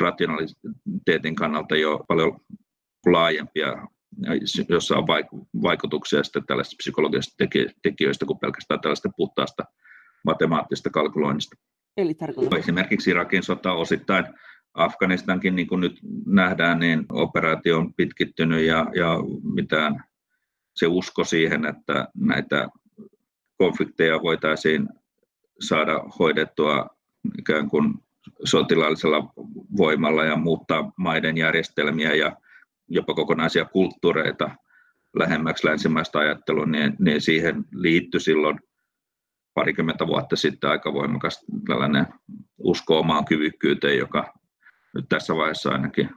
rationaliteetin 0.00 1.34
kannalta 1.34 1.76
jo 1.76 2.04
paljon 2.08 2.40
laajempia, 3.06 3.88
jossa 4.68 4.96
on 4.96 5.06
vaikutuksia 5.62 6.22
sitten 6.22 6.46
tällaisista 6.46 6.76
psykologisista 6.78 7.44
tekijöistä 7.82 8.26
kuin 8.26 8.38
pelkästään 8.38 8.80
tällaista 8.80 9.08
puhtaasta 9.16 9.64
matemaattisesta 10.24 10.90
kalkyloinnista. 10.90 11.56
Eli 11.96 12.14
tarkoitus. 12.14 12.58
Esimerkiksi 12.58 13.10
Irakin 13.10 13.42
sota 13.42 13.72
osittain 13.72 14.24
Afganistankin, 14.78 15.56
niin 15.56 15.68
kuin 15.68 15.80
nyt 15.80 16.00
nähdään, 16.26 16.78
niin 16.78 17.06
operaatio 17.12 17.78
on 17.78 17.94
pitkittynyt 17.94 18.66
ja, 18.66 18.86
ja 18.94 19.18
mitään 19.54 20.04
se 20.74 20.86
usko 20.86 21.24
siihen, 21.24 21.64
että 21.64 22.08
näitä 22.14 22.68
konflikteja 23.56 24.22
voitaisiin 24.22 24.88
saada 25.60 26.00
hoidettua 26.18 26.86
ikään 27.38 27.70
kuin 27.70 27.94
sotilaallisella 28.44 29.32
voimalla 29.76 30.24
ja 30.24 30.36
muuttaa 30.36 30.92
maiden 30.96 31.36
järjestelmiä 31.36 32.14
ja 32.14 32.36
jopa 32.88 33.14
kokonaisia 33.14 33.64
kulttuureita 33.64 34.50
lähemmäksi 35.16 35.66
länsimaista 35.66 36.18
ajattelua, 36.18 36.66
niin, 36.66 36.96
niin 36.98 37.20
siihen 37.20 37.64
liittyi 37.72 38.20
silloin 38.20 38.60
parikymmentä 39.54 40.06
vuotta 40.06 40.36
sitten 40.36 40.70
aika 40.70 40.92
voimakas 40.92 41.44
tällainen 41.66 42.06
usko 42.58 42.98
omaan 42.98 43.24
kyvykkyyteen, 43.24 43.98
joka 43.98 44.34
nyt 44.94 45.04
tässä 45.08 45.36
vaiheessa 45.36 45.70
ainakin 45.70 46.10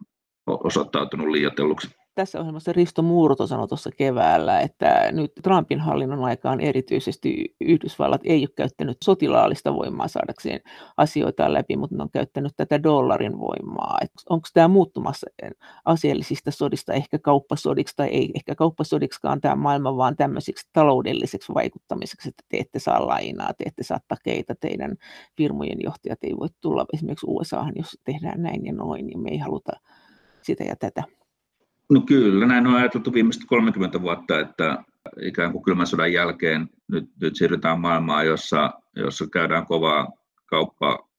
osoittautunut 0.48 1.28
liioitelluksi 1.28 1.88
tässä 2.15 2.39
ohjelmassa 2.39 2.74
Risto 2.74 3.02
Muurto 3.02 3.47
sanoi 3.47 3.67
tuossa 3.67 3.89
keväällä, 3.97 4.60
että 4.60 5.12
nyt 5.12 5.32
Trumpin 5.43 5.80
hallinnon 5.80 6.24
aikaan 6.24 6.60
erityisesti 6.60 7.56
Yhdysvallat 7.62 8.21
ei 8.24 8.41
ole 8.41 8.50
käyttänyt 8.56 8.97
sotilaallista 9.04 9.74
voimaa 9.76 10.08
saadakseen 10.08 10.60
asioita 10.97 11.54
läpi, 11.54 11.78
mutta 11.78 11.95
ne 11.95 12.04
on 12.04 12.12
käyttänyt 12.12 12.54
tätä 12.58 12.84
dollarin 12.84 13.39
voimaa. 13.39 14.00
onko 14.30 14.47
tämä 14.54 14.67
muuttumassa 14.67 15.28
aseellisista 15.86 16.52
sodista 16.52 16.93
ehkä 16.93 17.19
kauppasodiksi 17.19 17.95
tai 17.95 18.08
ei 18.08 18.32
ehkä 18.36 18.56
kauppasodiksikaan 18.56 19.41
tämä 19.41 19.56
maailma, 19.56 19.97
vaan 19.97 20.15
tämmöiseksi 20.15 20.69
taloudelliseksi 20.74 21.54
vaikuttamiseksi, 21.54 22.30
että 22.30 22.43
te 22.50 22.58
ette 22.58 22.80
saa 22.80 23.08
lainaa, 23.08 23.54
te 23.54 23.63
ette 23.67 23.84
saa 23.84 24.00
takeita, 24.08 24.56
teidän 24.56 24.95
firmojen 25.38 25.78
johtajat 25.84 26.24
ei 26.24 26.38
voi 26.39 26.47
tulla 26.62 26.86
esimerkiksi 26.93 27.26
USAhan, 27.30 27.74
jos 27.76 27.97
tehdään 28.04 28.43
näin 28.43 28.65
ja 28.65 28.74
noin, 28.74 29.08
niin 29.08 29.19
me 29.19 29.30
ei 29.30 29.38
haluta 29.38 29.71
sitä 30.41 30.63
ja 30.63 30.76
tätä. 30.76 31.21
No 31.91 32.01
kyllä, 32.01 32.45
näin 32.45 32.67
on 32.67 32.75
ajateltu 32.75 33.13
viimeiset 33.13 33.43
30 33.47 34.01
vuotta, 34.01 34.39
että 34.39 34.84
ikään 35.21 35.51
kuin 35.51 35.63
kylmän 35.63 35.88
sodan 35.88 36.13
jälkeen 36.13 36.69
nyt, 36.91 37.06
nyt 37.21 37.36
siirrytään 37.36 37.80
maailmaan, 37.80 38.25
jossa, 38.25 38.71
jossa 38.95 39.27
käydään 39.34 39.65
kovaa 39.65 40.12
kauppaa 40.45 41.10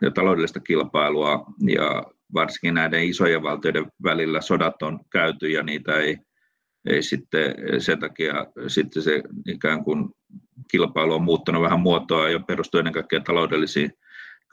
ja 0.00 0.10
taloudellista 0.10 0.60
kilpailua 0.60 1.44
ja 1.66 2.02
varsinkin 2.34 2.74
näiden 2.74 3.04
isojen 3.04 3.42
valtioiden 3.42 3.86
välillä 4.02 4.40
sodat 4.40 4.82
on 4.82 5.00
käyty 5.10 5.48
ja 5.48 5.62
niitä 5.62 5.94
ei, 5.94 6.18
ei 6.86 7.02
sitten 7.02 7.54
sen 7.78 7.98
takia 7.98 8.34
sitten 8.66 9.02
se 9.02 9.22
ikään 9.48 9.84
kuin 9.84 10.08
kilpailu 10.70 11.14
on 11.14 11.22
muuttanut 11.22 11.62
vähän 11.62 11.80
muotoa 11.80 12.28
ja 12.28 12.40
perustuu 12.40 12.78
ennen 12.78 12.94
kaikkea 12.94 13.20
taloudellisiin, 13.20 13.92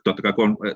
totta 0.04 0.22
kai 0.22 0.32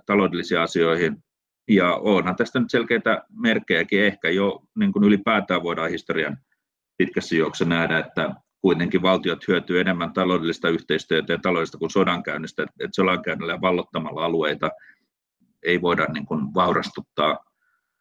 taloudellisiin 0.06 0.60
asioihin, 0.60 1.24
ja 1.68 1.94
onhan 1.94 2.36
tästä 2.36 2.60
nyt 2.60 2.70
selkeitä 2.70 3.22
merkkejäkin. 3.36 4.04
Ehkä 4.04 4.30
jo 4.30 4.62
niin 4.78 4.92
kuin 4.92 5.04
ylipäätään 5.04 5.62
voidaan 5.62 5.90
historian 5.90 6.38
pitkässä 6.96 7.36
juoksussa 7.36 7.74
nähdä, 7.74 7.98
että 7.98 8.34
kuitenkin 8.60 9.02
valtiot 9.02 9.48
hyötyy 9.48 9.80
enemmän 9.80 10.12
taloudellista 10.12 10.68
yhteistyötä 10.68 11.32
ja 11.32 11.38
taloudellista 11.38 11.78
kuin 11.78 11.90
sodankäynnistä, 11.90 12.62
että 12.62 12.94
sodankäynnillä 12.94 13.52
ja 13.52 13.60
vallottamalla 13.60 14.24
alueita 14.24 14.70
ei 15.62 15.82
voida 15.82 16.06
niin 16.12 16.26
kuin 16.26 16.54
vaurastuttaa 16.54 17.44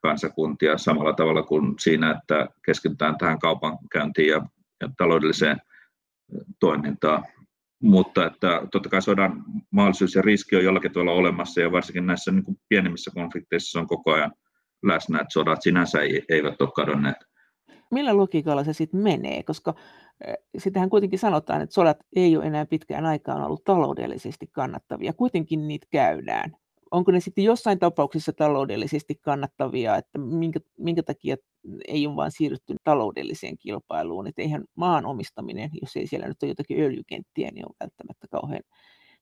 kansakuntia 0.01 0.77
samalla 0.77 1.13
tavalla 1.13 1.43
kuin 1.43 1.75
siinä, 1.79 2.11
että 2.11 2.47
keskitytään 2.65 3.17
tähän 3.17 3.39
kaupankäyntiin 3.39 4.27
ja, 4.27 4.45
ja 4.81 4.89
taloudelliseen 4.97 5.61
toimintaan 6.59 7.25
mutta 7.83 8.25
että 8.25 8.61
totta 8.71 8.89
kai 8.89 9.01
sodan 9.01 9.43
mahdollisuus 9.71 10.15
ja 10.15 10.21
riski 10.21 10.55
on 10.55 10.63
jollakin 10.63 10.91
tavalla 10.91 11.11
olemassa 11.11 11.61
ja 11.61 11.71
varsinkin 11.71 12.05
näissä 12.05 12.31
niin 12.31 12.43
kuin 12.43 12.57
pienemmissä 12.69 13.11
konflikteissa 13.13 13.79
on 13.79 13.87
koko 13.87 14.11
ajan 14.11 14.31
läsnä, 14.83 15.19
että 15.19 15.33
sodat 15.33 15.61
sinänsä 15.61 15.99
eivät 16.29 16.61
ole 16.61 16.69
kadonneet. 16.75 17.17
Millä 17.91 18.17
logiikalla 18.17 18.63
se 18.63 18.73
sitten 18.73 18.99
menee, 18.99 19.43
koska 19.43 19.73
eh, 20.27 20.35
sitähän 20.57 20.89
kuitenkin 20.89 21.19
sanotaan, 21.19 21.61
että 21.61 21.73
sodat 21.73 21.97
ei 22.15 22.37
ole 22.37 22.45
enää 22.45 22.65
pitkään 22.65 23.05
aikaan 23.05 23.43
ollut 23.43 23.63
taloudellisesti 23.63 24.47
kannattavia. 24.51 25.13
Kuitenkin 25.13 25.67
niitä 25.67 25.87
käydään 25.91 26.51
onko 26.93 27.11
ne 27.11 27.19
sitten 27.19 27.43
jossain 27.43 27.79
tapauksessa 27.79 28.33
taloudellisesti 28.33 29.15
kannattavia, 29.15 29.97
että 29.97 30.19
minkä, 30.19 30.59
minkä 30.77 31.03
takia 31.03 31.35
ei 31.87 32.07
ole 32.07 32.15
vain 32.15 32.31
siirrytty 32.31 32.75
taloudelliseen 32.83 33.57
kilpailuun, 33.57 34.27
että 34.27 34.41
eihän 34.41 34.63
maan 34.75 35.05
omistaminen, 35.05 35.69
jos 35.81 35.95
ei 35.95 36.07
siellä 36.07 36.27
nyt 36.27 36.43
ole 36.43 36.51
jotakin 36.51 36.81
öljykenttiä, 36.81 37.51
niin 37.51 37.65
on 37.65 37.75
välttämättä 37.79 38.27
kauhean 38.31 38.61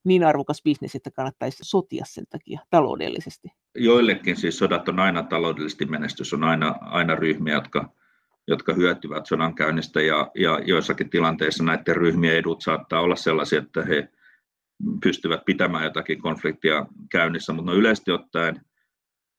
niin 0.04 0.24
arvokas 0.24 0.62
bisnes, 0.62 0.94
että 0.94 1.10
kannattaisi 1.10 1.58
sotia 1.62 2.04
sen 2.08 2.24
takia 2.30 2.60
taloudellisesti. 2.70 3.48
Joillekin 3.74 4.36
siis 4.36 4.58
sodat 4.58 4.88
on 4.88 5.00
aina 5.00 5.22
taloudellisesti 5.22 5.86
menestys, 5.86 6.34
on 6.34 6.44
aina, 6.44 6.74
aina 6.80 7.14
ryhmiä, 7.14 7.54
jotka, 7.54 7.92
jotka 8.48 8.74
hyötyvät 8.74 9.26
sodan 9.26 9.54
käynnistä 9.54 10.02
ja, 10.02 10.30
ja 10.34 10.60
joissakin 10.64 11.10
tilanteissa 11.10 11.64
näiden 11.64 11.96
ryhmien 11.96 12.36
edut 12.36 12.62
saattaa 12.62 13.00
olla 13.00 13.16
sellaisia, 13.16 13.58
että 13.58 13.84
he 13.84 14.08
pystyvät 15.02 15.44
pitämään 15.44 15.84
jotakin 15.84 16.22
konfliktia 16.22 16.86
käynnissä, 17.10 17.52
mutta 17.52 17.70
no 17.70 17.76
yleisesti 17.76 18.10
ottaen 18.10 18.60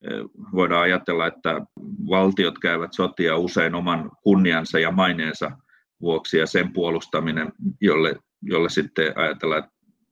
eh, 0.03 0.19
voidaan 0.53 0.81
ajatella, 0.81 1.27
että 1.27 1.61
valtiot 2.09 2.59
käyvät 2.59 2.93
sotia 2.93 3.37
usein 3.37 3.75
oman 3.75 4.11
kunniansa 4.23 4.79
ja 4.79 4.91
maineensa 4.91 5.51
vuoksi 6.01 6.37
ja 6.37 6.47
sen 6.47 6.73
puolustaminen, 6.73 7.51
jolle, 7.81 8.15
jolle 8.41 8.69
sitten 8.69 9.13
ajatellaan 9.15 9.63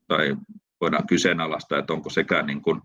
tai 0.07 0.35
voidaan 0.81 1.07
kyseenalaistaa, 1.07 1.79
että 1.79 1.93
onko 1.93 2.09
sekään 2.09 2.45
niin 2.45 2.61
kuin 2.61 2.81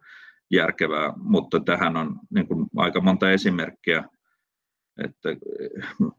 järkevää, 0.51 1.13
mutta 1.17 1.61
tähän 1.61 1.97
on 1.97 2.19
niin 2.31 2.47
kuin 2.47 2.67
aika 2.77 3.01
monta 3.01 3.31
esimerkkiä, 3.31 4.05
että 5.05 5.29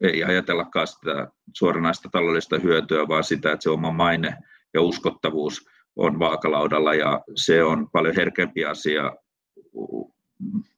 ei 0.02 0.24
ajatellakaan 0.24 0.88
sitä 0.88 1.28
suoranaista 1.54 2.10
taloudellista 2.12 2.60
hyötyä, 2.60 3.08
vaan 3.08 3.24
sitä, 3.24 3.52
että 3.52 3.64
se 3.64 3.70
oma 3.70 3.92
maine 3.92 4.38
ja 4.74 4.82
uskottavuus 4.82 5.66
on 5.98 6.20
vaakalaudalla 6.20 6.94
ja 6.94 7.22
se 7.36 7.64
on 7.64 7.90
paljon 7.92 8.16
herkempi 8.16 8.66
asia 8.66 9.12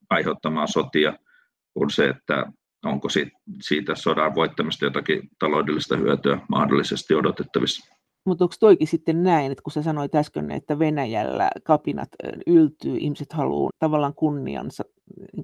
aiheuttamaan 0.10 0.67
sotia 0.67 1.13
kuin 1.73 1.89
se, 1.89 2.10
että 2.10 2.45
onko 2.86 3.08
siitä 3.62 3.95
sodan 3.95 4.36
voittamista 4.36 4.86
jotakin 4.86 5.29
taloudellista 5.39 5.97
hyötyä 5.97 6.39
mahdollisesti 6.49 7.15
odotettavissa. 7.15 7.95
Mutta 8.25 8.45
onko 8.45 8.55
toikin 8.60 8.88
sitten 8.88 9.23
näin, 9.23 9.51
että 9.51 9.62
kun 9.62 9.71
sä 9.71 9.84
sanoit 9.84 10.15
äsken, 10.15 10.51
että 10.51 10.79
Venäjällä 10.79 11.49
kapinat 11.63 12.10
yltyy, 12.47 12.97
ihmiset 12.97 13.34
haluaa 13.34 13.69
tavallaan 13.79 14.13
kunniansa, 14.13 14.84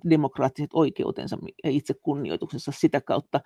demokraattiset 0.09 0.69
oikeutensa 0.73 1.38
ja 1.63 1.69
itse 1.69 1.93
kunnioituksensa 2.03 2.71
sitä 2.75 3.01
kautta 3.01 3.39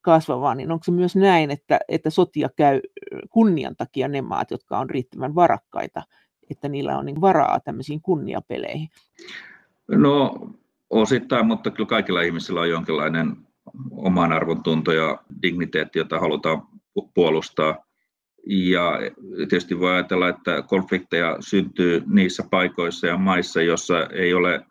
kasvavaa, 0.00 0.54
niin 0.54 0.72
onko 0.72 0.84
se 0.84 0.92
myös 0.92 1.16
näin, 1.16 1.50
että, 1.50 1.78
että 1.88 2.10
sotia 2.10 2.48
käy 2.56 2.80
kunnian 3.30 3.76
takia 3.76 4.08
ne 4.08 4.22
maat, 4.22 4.50
jotka 4.50 4.78
on 4.78 4.90
riittävän 4.90 5.34
varakkaita, 5.34 6.02
että 6.50 6.68
niillä 6.68 6.98
on 6.98 7.06
niin 7.06 7.20
varaa 7.20 7.60
tämmöisiin 7.60 8.02
kunniapeleihin? 8.02 8.88
No 9.88 10.38
osittain, 10.90 11.46
mutta 11.46 11.70
kyllä 11.70 11.86
kaikilla 11.86 12.22
ihmisillä 12.22 12.60
on 12.60 12.70
jonkinlainen 12.70 13.36
oman 13.90 14.32
arvon 14.32 14.62
tunto 14.62 14.92
ja 14.92 15.18
digniteetti, 15.42 15.98
jota 15.98 16.20
halutaan 16.20 16.62
puolustaa. 17.14 17.84
Ja 18.46 18.92
tietysti 19.36 19.78
voi 19.78 19.92
ajatella, 19.92 20.28
että 20.28 20.62
konflikteja 20.62 21.36
syntyy 21.40 22.02
niissä 22.06 22.44
paikoissa 22.50 23.06
ja 23.06 23.16
maissa, 23.16 23.62
joissa 23.62 24.06
ei 24.06 24.34
ole 24.34 24.66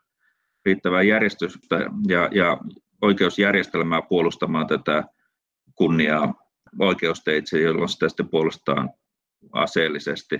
riittävää 0.65 1.01
järjestystä 1.01 1.75
ja, 2.07 2.29
ja 2.31 2.57
oikeusjärjestelmää 3.01 4.01
puolustamaan 4.01 4.67
tätä 4.67 5.03
kunniaa 5.77 6.33
oikeusteitse, 6.79 7.61
jolloin 7.61 7.89
sitä 7.89 8.09
sitten 8.09 8.29
puolustetaan 8.29 8.89
aseellisesti. 9.51 10.39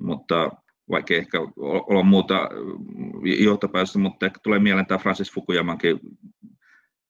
Mutta 0.00 0.50
vaikka 0.90 1.14
ehkä 1.14 1.38
olla 1.60 2.02
muuta 2.02 2.48
johtopäätöstä, 3.38 3.98
mutta 3.98 4.26
ehkä 4.26 4.38
tulee 4.42 4.58
mieleen 4.58 4.86
tämä 4.86 4.98
Francis 4.98 5.32
Fukuyamankin 5.32 6.00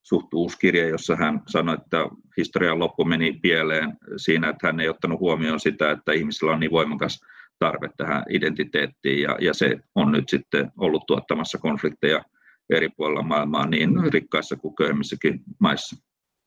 suht 0.03 0.35
uusi 0.35 0.59
kirja, 0.59 0.89
jossa 0.89 1.17
hän 1.17 1.43
sanoi, 1.49 1.75
että 1.75 2.09
historian 2.37 2.79
loppu 2.79 3.05
meni 3.05 3.33
pieleen 3.43 3.97
siinä, 4.17 4.49
että 4.49 4.67
hän 4.67 4.81
ei 4.81 4.89
ottanut 4.89 5.21
huomioon 5.21 5.61
sitä, 5.61 5.91
että 5.91 6.13
ihmisillä 6.13 6.53
on 6.53 6.61
niin 6.61 6.71
voimakas 6.71 7.21
tarve 7.59 7.91
tähän 7.97 8.23
identiteettiin, 8.29 9.23
ja, 9.23 9.37
ja 9.41 9.55
se 9.55 9.79
on 9.95 10.13
nyt 10.13 10.29
sitten 10.29 10.73
ollut 10.79 11.07
tuottamassa 11.07 11.59
konflikteja 11.59 12.25
eri 12.71 12.89
puolilla 12.89 13.23
maailmaa 13.23 13.67
niin 13.67 14.13
rikkaissa 14.13 14.57
kuin 14.57 14.77
köyhemmissäkin 14.77 15.41
maissa. 15.59 15.97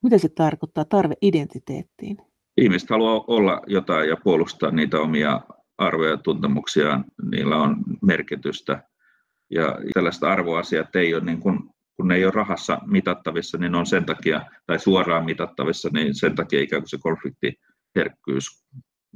Mitä 0.03 0.17
se 0.17 0.29
tarkoittaa, 0.29 0.86
tarve 0.86 1.13
identiteettiin? 1.21 2.17
Ihmiset 2.57 2.89
haluaa 2.89 3.23
olla 3.27 3.62
jotain 3.67 4.10
ja 4.10 4.17
puolustaa 4.23 4.71
niitä 4.71 4.99
omia 4.99 5.41
arvoja 5.77 6.10
ja 6.12 6.17
tuntemuksiaan, 6.17 7.05
niillä 7.31 7.57
on 7.57 7.75
merkitystä. 8.01 8.83
Ja 9.49 9.75
tällaista 9.93 10.31
arvoasiat 10.31 10.95
ei 10.95 11.13
ole, 11.13 11.23
niin 11.23 11.39
kuin, 11.39 11.60
kun 11.95 12.07
ne 12.07 12.15
ei 12.15 12.25
ole 12.25 12.33
rahassa 12.36 12.79
mitattavissa, 12.86 13.57
niin 13.57 13.75
on 13.75 13.86
sen 13.86 14.05
takia, 14.05 14.41
tai 14.65 14.79
suoraan 14.79 15.25
mitattavissa, 15.25 15.89
niin 15.93 16.15
sen 16.15 16.36
takia 16.36 16.62
ikään 16.62 16.81
kuin 16.81 16.89
se 16.89 16.97
konfliktiherkkyys 17.01 18.45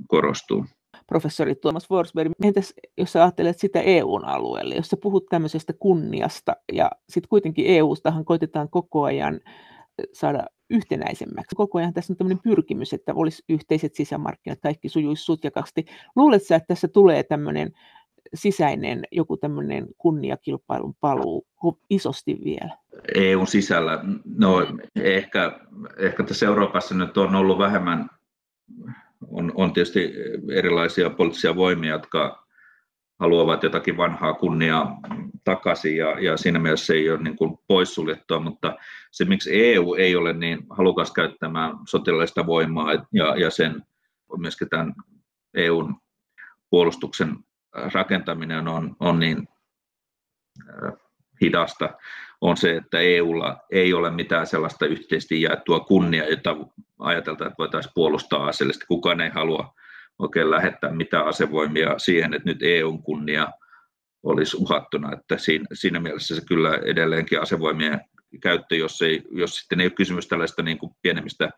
korostuu. 0.07 0.65
Professori 1.07 1.55
Tuomas 1.55 1.87
Forsberg, 1.87 2.31
entäs 2.43 2.73
jos 2.97 3.15
ajattelet 3.15 3.59
sitä 3.59 3.81
EUn 3.81 4.25
alueelle, 4.25 4.75
jos 4.75 4.87
sä 4.87 4.97
puhut 4.97 5.25
tämmöisestä 5.29 5.73
kunniasta, 5.79 6.55
ja 6.73 6.91
sitten 7.09 7.29
kuitenkin 7.29 7.65
EUstahan 7.65 8.25
koitetaan 8.25 8.69
koko 8.69 9.03
ajan 9.03 9.39
saada 10.13 10.45
yhtenäisemmäksi. 10.71 11.55
Koko 11.55 11.77
ajan 11.77 11.93
tässä 11.93 12.13
on 12.13 12.17
tämmöinen 12.17 12.43
pyrkimys, 12.43 12.93
että 12.93 13.13
olisi 13.13 13.43
yhteiset 13.49 13.95
sisämarkkinat, 13.95 14.59
kaikki 14.59 14.89
sujuisi 14.89 15.23
sutjakasti. 15.23 15.85
Luuletko 16.15 16.55
että 16.55 16.67
tässä 16.67 16.87
tulee 16.87 17.23
tämmöinen 17.23 17.71
sisäinen 18.33 19.03
joku 19.11 19.37
tämmöinen 19.37 19.87
kunniakilpailun 19.97 20.95
paluu 20.99 21.47
isosti 21.89 22.37
vielä? 22.43 22.77
EUn 23.15 23.47
sisällä, 23.47 23.99
no 24.37 24.67
ehkä, 24.95 25.59
ehkä 25.97 26.23
tässä 26.23 26.45
Euroopassa 26.45 26.95
nyt 26.95 27.17
on 27.17 27.35
ollut 27.35 27.57
vähemmän, 27.57 28.09
on, 29.27 29.51
on 29.55 29.73
tietysti 29.73 30.13
erilaisia 30.53 31.09
poliittisia 31.09 31.55
voimia, 31.55 31.91
jotka 31.91 32.47
haluavat 33.21 33.63
jotakin 33.63 33.97
vanhaa 33.97 34.33
kunniaa 34.33 34.97
takaisin 35.43 35.97
ja, 35.97 36.19
ja 36.19 36.37
siinä 36.37 36.59
mielessä 36.59 36.85
se 36.85 36.93
ei 36.93 37.09
ole 37.09 37.23
niin 37.23 37.35
kuin 37.35 37.57
poissuljettua, 37.67 38.39
mutta 38.39 38.75
se 39.11 39.25
miksi 39.25 39.49
EU 39.53 39.93
ei 39.93 40.15
ole 40.15 40.33
niin 40.33 40.59
halukas 40.69 41.11
käyttämään 41.11 41.71
sotilaallista 41.87 42.45
voimaa 42.45 42.93
ja, 42.93 43.35
ja 43.37 43.49
sen 43.49 43.83
myöskin 44.37 44.69
tämän 44.69 44.93
EUn 45.53 45.95
puolustuksen 46.69 47.37
rakentaminen 47.93 48.67
on, 48.67 48.95
on 48.99 49.19
niin 49.19 49.47
äh, 50.69 50.93
hidasta, 51.41 51.89
on 52.41 52.57
se, 52.57 52.75
että 52.75 52.99
EUlla 52.99 53.57
ei 53.71 53.93
ole 53.93 54.11
mitään 54.11 54.47
sellaista 54.47 54.85
yhteisesti 54.85 55.41
jaettua 55.41 55.79
kunnia, 55.79 56.29
jota 56.29 56.55
ajateltaan, 56.99 57.47
että 57.47 57.57
voitaisiin 57.59 57.91
puolustaa 57.95 58.47
aseellisesti. 58.47 58.85
Kukaan 58.87 59.21
ei 59.21 59.29
halua 59.29 59.73
oikein 60.21 60.51
lähettää 60.51 60.91
mitään 60.93 61.27
asevoimia 61.27 61.99
siihen, 61.99 62.33
että 62.33 62.49
nyt 62.49 62.63
EUn 62.63 63.03
kunnia 63.03 63.47
olisi 64.23 64.57
uhattuna. 64.57 65.13
Että 65.13 65.37
siinä, 65.37 65.65
siinä 65.73 65.99
mielessä 65.99 66.35
se 66.35 66.41
kyllä 66.47 66.75
edelleenkin 66.85 67.41
asevoimien 67.41 68.01
käyttö, 68.41 68.75
jos, 68.75 69.01
ei, 69.01 69.23
jos 69.31 69.55
sitten 69.55 69.79
ei 69.79 69.85
ole 69.85 69.91
kysymys 69.91 70.27
tällaista 70.27 70.63
niin 70.63 70.77
kuin 70.77 70.91
pienemmistä 71.01 71.51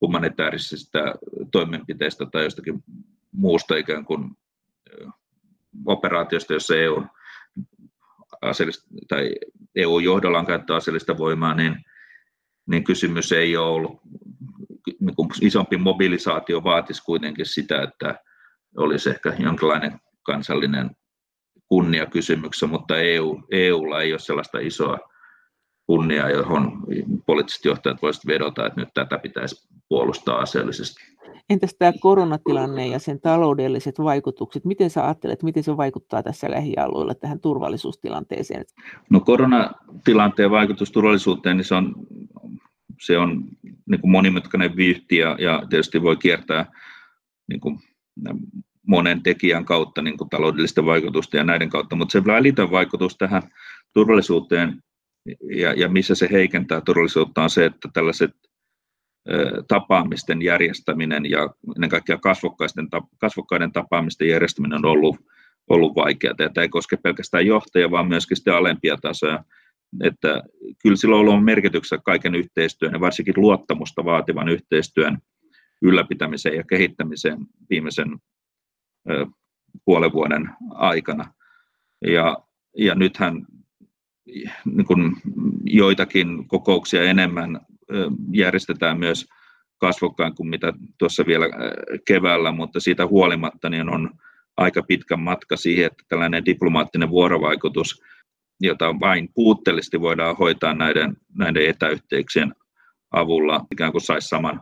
humanitaarisista 0.00 0.98
toimenpiteistä 1.52 2.26
tai 2.26 2.44
jostakin 2.44 2.84
muusta 3.32 3.76
ikään 3.76 4.04
kuin 4.04 4.30
operaatiosta, 5.86 6.52
jossa 6.52 6.76
EU 6.76 7.02
tai 9.08 9.34
EU-johdolla 9.74 10.38
on 10.38 10.46
käyttää 10.46 10.76
aseellista 10.76 11.18
voimaa, 11.18 11.54
niin, 11.54 11.84
niin 12.66 12.84
kysymys 12.84 13.32
ei 13.32 13.56
ole 13.56 13.70
ollut 13.70 14.00
niin 15.00 15.16
kuin 15.16 15.28
isompi 15.42 15.76
mobilisaatio 15.76 16.64
vaatisi 16.64 17.02
kuitenkin 17.04 17.46
sitä, 17.46 17.82
että 17.82 18.18
olisi 18.76 19.10
ehkä 19.10 19.34
jonkinlainen 19.38 20.00
kansallinen 20.22 20.90
kunnia 21.68 22.06
kysymyksessä, 22.06 22.66
mutta 22.66 22.98
EU, 22.98 23.42
EUlla 23.50 24.02
ei 24.02 24.12
ole 24.12 24.18
sellaista 24.18 24.58
isoa 24.58 24.98
kunniaa, 25.86 26.30
johon 26.30 26.72
poliittiset 27.26 27.64
johtajat 27.64 28.02
voisivat 28.02 28.26
vedota, 28.26 28.66
että 28.66 28.80
nyt 28.80 28.88
tätä 28.94 29.18
pitäisi 29.18 29.68
puolustaa 29.88 30.38
aseellisesti. 30.38 31.10
Entäs 31.50 31.74
tämä 31.78 31.92
koronatilanne 32.00 32.86
ja 32.86 32.98
sen 32.98 33.20
taloudelliset 33.20 33.98
vaikutukset, 33.98 34.64
miten 34.64 34.90
sä 34.90 35.04
ajattelet, 35.04 35.42
miten 35.42 35.62
se 35.62 35.76
vaikuttaa 35.76 36.22
tässä 36.22 36.50
lähialueella 36.50 37.14
tähän 37.14 37.40
turvallisuustilanteeseen? 37.40 38.64
No 39.10 39.20
koronatilanteen 39.20 40.50
vaikutus 40.50 40.92
turvallisuuteen, 40.92 41.56
niin 41.56 41.64
se 41.64 41.74
on 41.74 41.94
se 43.00 43.18
on 43.18 43.44
niin 43.90 44.00
kuin 44.00 44.10
monimutkainen 44.10 44.76
vyyhti 44.76 45.16
ja, 45.16 45.36
ja 45.38 45.62
tietysti 45.70 46.02
voi 46.02 46.16
kiertää 46.16 46.66
niin 47.48 47.60
kuin 47.60 47.78
monen 48.86 49.22
tekijän 49.22 49.64
kautta 49.64 50.02
niin 50.02 50.18
kuin 50.18 50.30
taloudellisten 50.30 50.86
vaikutusten 50.86 51.38
ja 51.38 51.44
näiden 51.44 51.70
kautta, 51.70 51.96
mutta 51.96 52.12
se 52.12 52.24
välitön 52.24 52.70
vaikutus 52.70 53.16
tähän 53.16 53.42
turvallisuuteen 53.94 54.82
ja, 55.56 55.72
ja 55.72 55.88
missä 55.88 56.14
se 56.14 56.28
heikentää 56.32 56.80
turvallisuutta 56.80 57.42
on 57.42 57.50
se, 57.50 57.64
että 57.64 57.88
tällaiset 57.92 58.30
tapaamisten 59.68 60.42
järjestäminen 60.42 61.30
ja 61.30 61.48
ennen 61.76 61.90
kaikkea 61.90 62.18
kasvokkaisten, 62.18 62.88
kasvokkaiden 63.18 63.72
tapaamisten 63.72 64.28
järjestäminen 64.28 64.78
on 64.78 64.84
ollut, 64.84 65.16
ollut 65.70 65.94
vaikeaa. 65.94 66.34
Tämä 66.34 66.62
ei 66.62 66.68
koske 66.68 66.96
pelkästään 66.96 67.46
johtajia, 67.46 67.90
vaan 67.90 68.08
myöskin 68.08 68.36
sitten 68.36 68.54
alempia 68.54 68.96
tasoja 69.02 69.44
että 70.02 70.42
kyllä 70.82 70.96
sillä 70.96 71.14
on 71.14 71.20
ollut 71.20 71.44
merkityksessä 71.44 71.98
kaiken 72.04 72.34
yhteistyön 72.34 72.92
ja 72.92 73.00
varsinkin 73.00 73.34
luottamusta 73.36 74.04
vaativan 74.04 74.48
yhteistyön 74.48 75.18
ylläpitämiseen 75.82 76.56
ja 76.56 76.64
kehittämiseen 76.64 77.38
viimeisen 77.70 78.18
ö, 79.10 79.26
puolen 79.84 80.12
vuoden 80.12 80.50
aikana. 80.70 81.32
Ja, 82.06 82.36
ja 82.76 82.94
nythän 82.94 83.46
niin 84.64 84.86
kuin 84.86 85.16
joitakin 85.64 86.48
kokouksia 86.48 87.02
enemmän 87.02 87.60
ö, 87.92 88.10
järjestetään 88.32 88.98
myös 88.98 89.26
kasvokkain 89.78 90.34
kuin 90.34 90.48
mitä 90.48 90.72
tuossa 90.98 91.26
vielä 91.26 91.46
keväällä, 92.06 92.52
mutta 92.52 92.80
siitä 92.80 93.06
huolimatta 93.06 93.70
niin 93.70 93.88
on 93.88 94.10
aika 94.56 94.82
pitkä 94.82 95.16
matka 95.16 95.56
siihen, 95.56 95.86
että 95.86 96.04
tällainen 96.08 96.44
diplomaattinen 96.44 97.10
vuorovaikutus 97.10 98.02
jota 98.60 99.00
vain 99.00 99.28
puutteellisesti 99.34 100.00
voidaan 100.00 100.36
hoitaa 100.36 100.74
näiden, 100.74 101.16
näiden 101.38 101.66
etäyhteyksien 101.66 102.54
avulla, 103.10 103.66
ikään 103.72 103.92
kuin 103.92 104.02
saisi 104.02 104.28
saman 104.28 104.60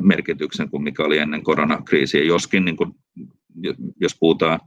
merkityksen 0.00 0.70
kuin 0.70 0.82
mikä 0.82 1.04
oli 1.04 1.18
ennen 1.18 1.42
koronakriisiä. 1.42 2.24
Joskin, 2.24 2.64
niin 2.64 2.76
kuin, 2.76 2.92
jos 4.00 4.16
puhutaan 4.20 4.60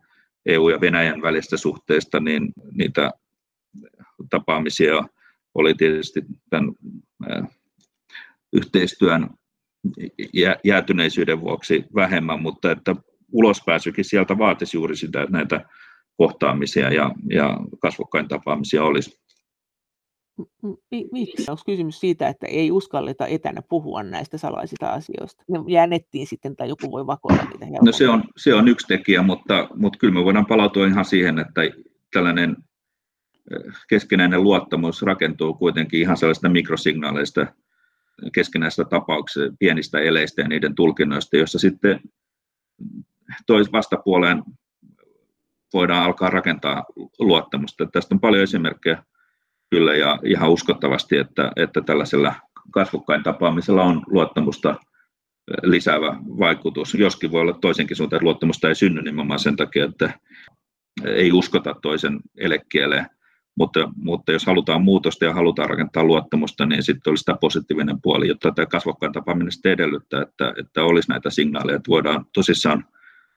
EU- 0.46 0.69
ja 0.69 0.82
Venäjän 0.82 1.22
välistä 1.22 1.58
suhteista, 1.58 2.19
niin 2.19 2.54
niitä 2.72 3.12
tapaamisia 4.30 5.04
oli 5.54 5.74
tietysti 5.74 6.22
tämän 6.50 6.72
yhteistyön 8.54 9.30
jäätyneisyyden 10.63 11.41
vuoksi 11.41 11.86
vähemmän, 11.96 12.41
mutta 12.41 12.72
että 12.72 12.96
ulospääsykin 13.32 14.06
sieltä 14.06 14.38
vaatisi 14.38 14.77
juuri 14.77 14.96
sitä, 14.96 15.21
että 15.21 15.38
näitä 15.38 15.65
kohtaamisia 16.18 16.94
ja, 16.94 17.12
ja 17.30 17.58
kasvokkain 17.80 18.28
tapaamisia 18.28 18.84
olisi. 18.84 19.24
Miksi? 21.12 21.52
Onko 21.52 21.62
kysymys 21.66 22.00
siitä, 22.00 22.28
että 22.28 22.48
ei 22.48 22.72
uskalleta 22.72 23.28
etänä 23.28 23.62
puhua 23.70 24.04
näistä 24.04 24.38
salaisista 24.38 24.90
asioista? 24.90 25.44
Ne 25.48 25.60
jää 25.68 25.88
nettiin 25.88 26.28
sitten 26.28 26.56
tai 26.56 26.70
joku 26.70 26.92
voi 26.92 27.08
vakoilla 27.08 27.44
niitä 27.44 27.66
helpommin. 27.66 27.86
No 27.86 27.92
se 27.92 28.10
on, 28.10 28.24
se 28.38 28.54
on 28.54 28.68
yksi 28.68 28.88
tekijä, 28.88 29.22
mutta, 29.22 29.70
mutta 29.76 30.00
kyllä 30.00 30.14
me 30.14 30.26
voidaan 30.26 30.46
palautua 30.46 30.88
ihan 30.88 31.06
siihen, 31.06 31.40
että 31.40 31.62
tällainen 32.14 32.58
keskinäinen 33.90 34.44
luottamus 34.44 35.02
rakentuu 35.02 35.54
kuitenkin 35.54 36.02
ihan 36.02 36.18
sellaisista 36.18 36.50
mikrosignaaleista, 36.50 37.48
keskinäisistä 38.34 38.86
tapauksista, 38.86 39.56
pienistä 39.60 40.00
eleistä 40.00 40.42
ja 40.42 40.48
niiden 40.48 40.76
tulkinnoista, 40.76 41.38
jossa 41.38 41.60
sitten 41.60 42.00
tois 43.48 43.72
vastapuoleen 43.72 44.44
voidaan 45.74 46.04
alkaa 46.04 46.30
rakentaa 46.30 46.86
luottamusta. 47.19 47.86
Tästä 47.86 48.15
on 48.15 48.19
paljon 48.19 48.44
esimerkkejä 48.44 49.04
kyllä 49.69 49.96
ja 49.96 50.19
ihan 50.26 50.50
uskottavasti, 50.50 51.17
että, 51.17 51.52
että 51.56 51.82
tällaisella 51.82 52.36
kasvokkain 52.71 53.24
tapaamisella 53.24 53.84
on 53.84 54.02
luottamusta 54.08 54.76
lisäävä 55.63 56.15
vaikutus. 56.19 56.94
Joskin 56.94 57.32
voi 57.32 57.42
olla 57.42 57.58
toisenkin 57.62 57.98
suuntaan, 57.98 58.17
että 58.17 58.26
luottamusta 58.26 58.67
ei 58.67 58.76
synny 58.76 59.02
nimenomaan 59.02 59.40
sen 59.40 59.56
takia, 59.56 59.86
että 59.86 60.19
ei 61.06 61.32
uskota 61.32 61.76
toisen 61.82 62.19
elekieleen, 62.38 63.06
mutta, 63.58 63.92
mutta 63.96 64.32
jos 64.32 64.46
halutaan 64.46 64.84
muutosta 64.84 65.26
ja 65.26 65.34
halutaan 65.34 65.69
rakentaa 65.69 66.04
luottamusta, 66.04 66.65
niin 66.65 66.84
sitten 66.84 67.12
olisi 67.12 67.26
tämä 67.26 67.38
positiivinen 67.42 68.02
puoli, 68.02 68.28
jotta 68.28 68.52
tämä 68.52 68.65
kasvokkain 68.65 69.13
tapaaminen 69.13 69.52
edellyttää, 69.65 70.21
että, 70.21 70.54
että 70.60 70.84
olisi 70.84 71.10
näitä 71.10 71.30
signaaleja, 71.30 71.76
että 71.76 71.90
voidaan 71.90 72.26
tosissaan 72.34 72.86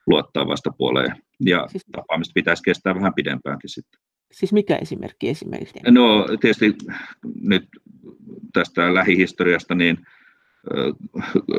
luottaa 0.07 0.47
vastapuoleen. 0.47 1.26
Ja 1.41 1.67
siis, 1.69 1.85
tapaamista 1.93 2.33
pitäisi 2.35 2.63
kestää 2.63 2.95
vähän 2.95 3.15
pidempäänkin 3.15 3.71
sitten. 3.71 4.01
Siis 4.33 4.53
mikä 4.53 4.77
esimerkki 4.77 5.29
esimerkiksi? 5.29 5.79
No 5.91 6.27
tietysti 6.41 6.75
nyt 7.41 7.69
tästä 8.53 8.95
lähihistoriasta, 8.95 9.75
niin 9.75 9.99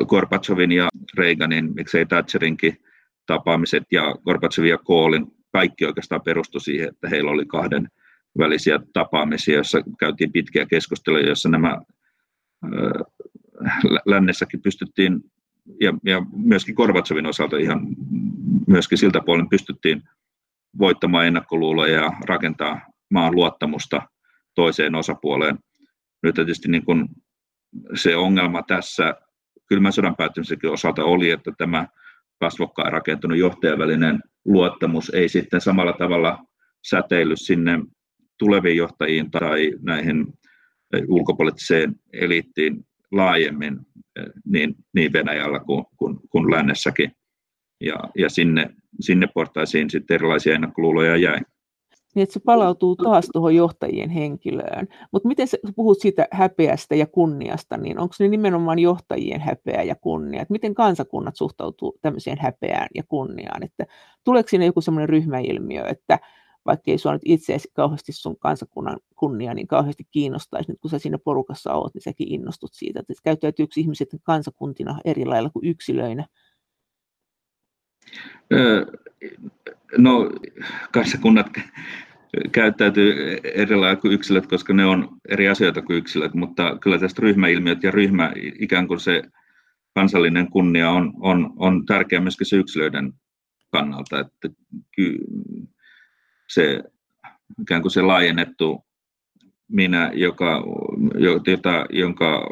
Gorbachevin 0.08 0.72
ja 0.72 0.88
Reaganin, 1.18 1.74
miksei 1.74 2.06
Thatcherinkin 2.06 2.76
tapaamiset 3.26 3.82
ja 3.92 4.14
Gorbachevin 4.24 4.70
ja 4.70 4.78
Koolin, 4.78 5.26
kaikki 5.52 5.84
oikeastaan 5.84 6.22
perustui 6.22 6.60
siihen, 6.60 6.88
että 6.88 7.08
heillä 7.08 7.30
oli 7.30 7.46
kahden 7.46 7.88
välisiä 8.38 8.80
tapaamisia, 8.92 9.54
joissa 9.54 9.82
käytiin 9.98 10.32
pitkiä 10.32 10.66
keskusteluja, 10.66 11.26
joissa 11.26 11.48
nämä 11.48 11.80
lännessäkin 14.06 14.62
pystyttiin, 14.62 15.20
ja, 15.80 15.92
ja 16.04 16.22
myöskin 16.36 16.74
Korvatsovin 16.74 17.26
osalta 17.26 17.56
ihan 17.56 17.86
myöskin 18.66 18.98
siltä 18.98 19.20
puolen 19.26 19.48
pystyttiin 19.48 20.02
voittamaan 20.78 21.26
ennakkoluuloja 21.26 21.94
ja 21.94 22.12
rakentaa 22.26 22.80
maan 23.10 23.34
luottamusta 23.34 24.02
toiseen 24.54 24.94
osapuoleen. 24.94 25.58
Nyt 26.22 26.34
tietysti 26.34 26.68
niin 26.68 26.84
kuin 26.84 27.08
se 27.94 28.16
ongelma 28.16 28.62
tässä 28.62 29.14
kylmän 29.68 29.92
sodan 29.92 30.16
päättymisenkin 30.16 30.70
osalta 30.70 31.04
oli, 31.04 31.30
että 31.30 31.52
tämä 31.58 31.86
kasvokkain 32.40 32.92
rakentunut 32.92 33.38
johtajavälinen 33.38 34.20
luottamus 34.44 35.10
ei 35.10 35.28
sitten 35.28 35.60
samalla 35.60 35.92
tavalla 35.92 36.44
säteily 36.86 37.36
sinne 37.36 37.78
tuleviin 38.38 38.76
johtajiin 38.76 39.30
tai 39.30 39.72
näihin 39.82 40.26
ulkopoliittiseen 41.08 41.94
eliittiin 42.12 42.87
laajemmin 43.12 43.78
niin, 44.44 44.74
niin 44.94 45.12
Venäjällä 45.12 45.60
kuin, 45.60 45.84
kuin, 45.96 46.16
kuin 46.30 46.50
lännessäkin. 46.50 47.12
Ja, 47.80 47.96
ja 48.18 48.28
sinne, 48.30 48.70
sinne 49.00 49.26
portaisiin 49.34 49.90
sitten 49.90 50.14
erilaisia 50.14 50.54
ennakkoluuloja 50.54 51.16
jäi 51.16 51.40
niin 52.14 52.22
että 52.22 52.32
se 52.32 52.40
palautuu 52.40 52.96
taas 52.96 53.28
tuohon 53.32 53.54
johtajien 53.54 54.10
henkilöön. 54.10 54.88
Mutta 55.12 55.28
miten 55.28 55.48
sä 55.48 55.58
puhut 55.76 56.00
siitä 56.00 56.28
häpeästä 56.30 56.94
ja 56.94 57.06
kunniasta, 57.06 57.76
niin 57.76 57.98
onko 57.98 58.14
ne 58.20 58.28
nimenomaan 58.28 58.78
johtajien 58.78 59.40
häpeä 59.40 59.82
ja 59.82 59.94
kunnia? 59.94 60.42
Et 60.42 60.50
miten 60.50 60.74
kansakunnat 60.74 61.36
suhtautuu 61.36 61.98
tämmöiseen 62.02 62.38
häpeään 62.40 62.88
ja 62.94 63.02
kunniaan? 63.08 63.62
Että 63.62 63.86
tuleeko 64.24 64.48
siinä 64.48 64.64
joku 64.64 64.80
semmoinen 64.80 65.08
ryhmäilmiö, 65.08 65.84
että 65.86 66.18
vaikka 66.68 66.90
ei 66.90 66.98
sua 66.98 67.12
nyt 67.12 67.22
itse 67.24 67.56
kauheasti 67.72 68.12
sun 68.12 68.38
kansakunnan 68.38 68.96
kunnia 69.16 69.54
niin 69.54 69.66
kauheasti 69.66 70.04
kiinnostaisi, 70.10 70.70
nyt 70.70 70.80
kun 70.80 70.90
sä 70.90 70.98
siinä 70.98 71.18
porukassa 71.24 71.72
oot, 71.72 71.94
niin 71.94 72.02
säkin 72.02 72.32
innostut 72.32 72.70
siitä, 72.74 73.00
että 73.00 73.12
käyttäytyykö 73.24 73.72
ihmiset 73.76 74.08
kansakuntina 74.22 75.00
eri 75.04 75.24
lailla 75.24 75.50
kuin 75.50 75.66
yksilöinä? 75.66 76.26
No, 79.98 80.30
kansakunnat 80.92 81.46
käyttäytyy 82.52 83.36
eri 83.54 83.76
lailla 83.76 84.00
kuin 84.00 84.12
yksilöt, 84.12 84.46
koska 84.46 84.72
ne 84.72 84.86
on 84.86 85.08
eri 85.28 85.48
asioita 85.48 85.82
kuin 85.82 85.98
yksilöt, 85.98 86.34
mutta 86.34 86.78
kyllä 86.80 86.98
tästä 86.98 87.22
ryhmäilmiöt 87.22 87.82
ja 87.82 87.90
ryhmä, 87.90 88.32
ikään 88.58 88.88
kuin 88.88 89.00
se 89.00 89.22
kansallinen 89.94 90.50
kunnia 90.50 90.90
on, 90.90 91.12
on, 91.20 91.52
on 91.56 91.86
tärkeä 91.86 92.20
myöskin 92.20 92.46
se 92.46 92.56
yksilöiden 92.56 93.12
kannalta, 93.70 94.20
että 94.20 94.48
se 96.48 96.82
ikään 97.60 97.82
kuin 97.82 97.92
se 97.92 98.02
laajennettu 98.02 98.84
minä, 99.68 100.10
joka, 100.14 100.64
jota, 101.46 101.86
jonka 101.90 102.46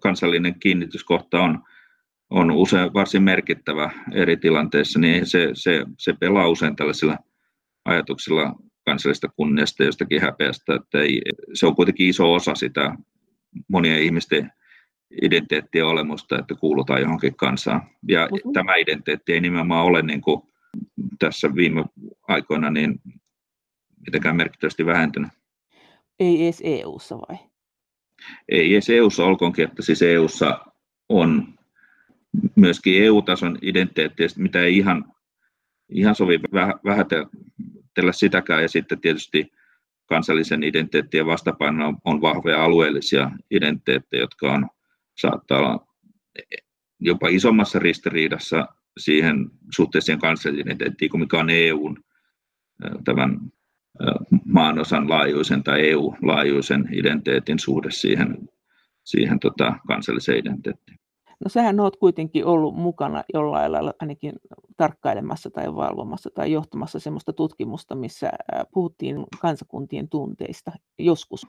kansallinen 0.00 0.60
kiinnityskohta 0.60 1.40
on, 1.40 1.58
on 2.30 2.50
usein 2.50 2.94
varsin 2.94 3.22
merkittävä 3.22 3.90
eri 4.12 4.36
tilanteissa, 4.36 4.98
niin 4.98 5.26
se, 5.26 5.50
se, 5.54 5.86
se 5.98 6.12
pelaa 6.12 6.48
usein 6.48 6.76
tällaisilla 6.76 7.18
ajatuksilla 7.84 8.54
kansallista 8.84 9.28
kunniasta 9.28 9.84
jostakin 9.84 10.20
häpeästä, 10.20 10.74
että 10.74 10.98
ei, 11.00 11.22
se 11.54 11.66
on 11.66 11.76
kuitenkin 11.76 12.08
iso 12.08 12.32
osa 12.32 12.54
sitä 12.54 12.96
monien 13.68 14.02
ihmisten 14.02 14.52
identiteettien 15.22 15.86
olemusta, 15.86 16.38
että 16.38 16.54
kuulutaan 16.54 17.00
johonkin 17.00 17.36
kansaan. 17.36 17.82
Ja 18.08 18.28
mm-hmm. 18.32 18.52
tämä 18.52 18.74
identiteetti 18.74 19.32
ei 19.32 19.40
nimenomaan 19.40 19.84
ole 19.84 20.02
niin 20.02 20.20
kuin 20.20 20.42
tässä 21.18 21.54
viime 21.54 21.84
aikoina 22.28 22.70
niin 22.70 23.00
mitenkään 24.06 24.36
merkittävästi 24.36 24.86
vähentynyt. 24.86 25.30
Ei 26.20 26.44
edes 26.44 26.60
EU-ssa 26.64 27.18
vai? 27.18 27.38
Ei 28.48 28.72
edes 28.72 28.90
EU-ssa, 28.90 29.24
olkoonkin, 29.24 29.64
että 29.64 29.82
siis 29.82 30.02
EU-ssa 30.02 30.58
on 31.08 31.54
myöskin 32.56 33.02
EU-tason 33.04 33.58
identiteetti, 33.62 34.22
mitä 34.36 34.60
ei 34.60 34.76
ihan, 34.76 35.04
ihan 35.88 36.14
sovi 36.14 36.40
vähätellä 36.84 38.12
sitäkään, 38.12 38.62
ja 38.62 38.68
sitten 38.68 39.00
tietysti 39.00 39.52
kansallisen 40.06 40.62
identiteettien 40.62 41.26
vastapaino 41.26 41.94
on, 42.04 42.20
vahvoja 42.20 42.64
alueellisia 42.64 43.30
identiteettejä, 43.50 44.22
jotka 44.22 44.52
on, 44.52 44.68
saattaa 45.18 45.58
olla 45.58 45.86
jopa 47.00 47.28
isommassa 47.28 47.78
ristiriidassa 47.78 48.68
siihen 48.98 49.50
suhteeseen 49.76 50.18
kansallisen 50.18 50.66
identiteettiin 50.66 51.10
kuin 51.10 51.20
mikä 51.20 51.38
on 51.38 51.50
EUn 51.50 52.04
tämän 53.04 53.40
maanosan 54.44 55.10
laajuisen 55.10 55.62
tai 55.62 55.90
EU-laajuisen 55.90 56.88
identiteetin 56.92 57.58
suhde 57.58 57.90
siihen, 57.90 58.48
siihen 59.04 59.40
tota, 59.40 59.74
kansalliseen 59.88 60.38
identiteettiin. 60.38 60.98
No 61.44 61.48
sähän 61.48 61.80
oot 61.80 61.96
kuitenkin 61.96 62.44
ollut 62.44 62.76
mukana 62.76 63.24
jollain 63.34 63.72
lailla 63.72 63.94
ainakin 64.00 64.32
tarkkailemassa 64.76 65.50
tai 65.50 65.74
valvomassa 65.74 66.30
tai 66.34 66.52
johtamassa 66.52 67.00
sellaista 67.00 67.32
tutkimusta, 67.32 67.94
missä 67.94 68.30
puhuttiin 68.74 69.16
kansakuntien 69.40 70.08
tunteista 70.08 70.72
joskus. 70.98 71.46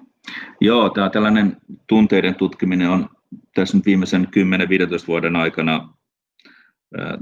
Joo, 0.61 0.89
tämä 0.89 1.09
tällainen 1.09 1.57
tunteiden 1.87 2.35
tutkiminen 2.35 2.89
on 2.89 3.09
tässä 3.55 3.77
nyt 3.77 3.85
viimeisen 3.85 4.27
10-15 5.03 5.07
vuoden 5.07 5.35
aikana 5.35 5.93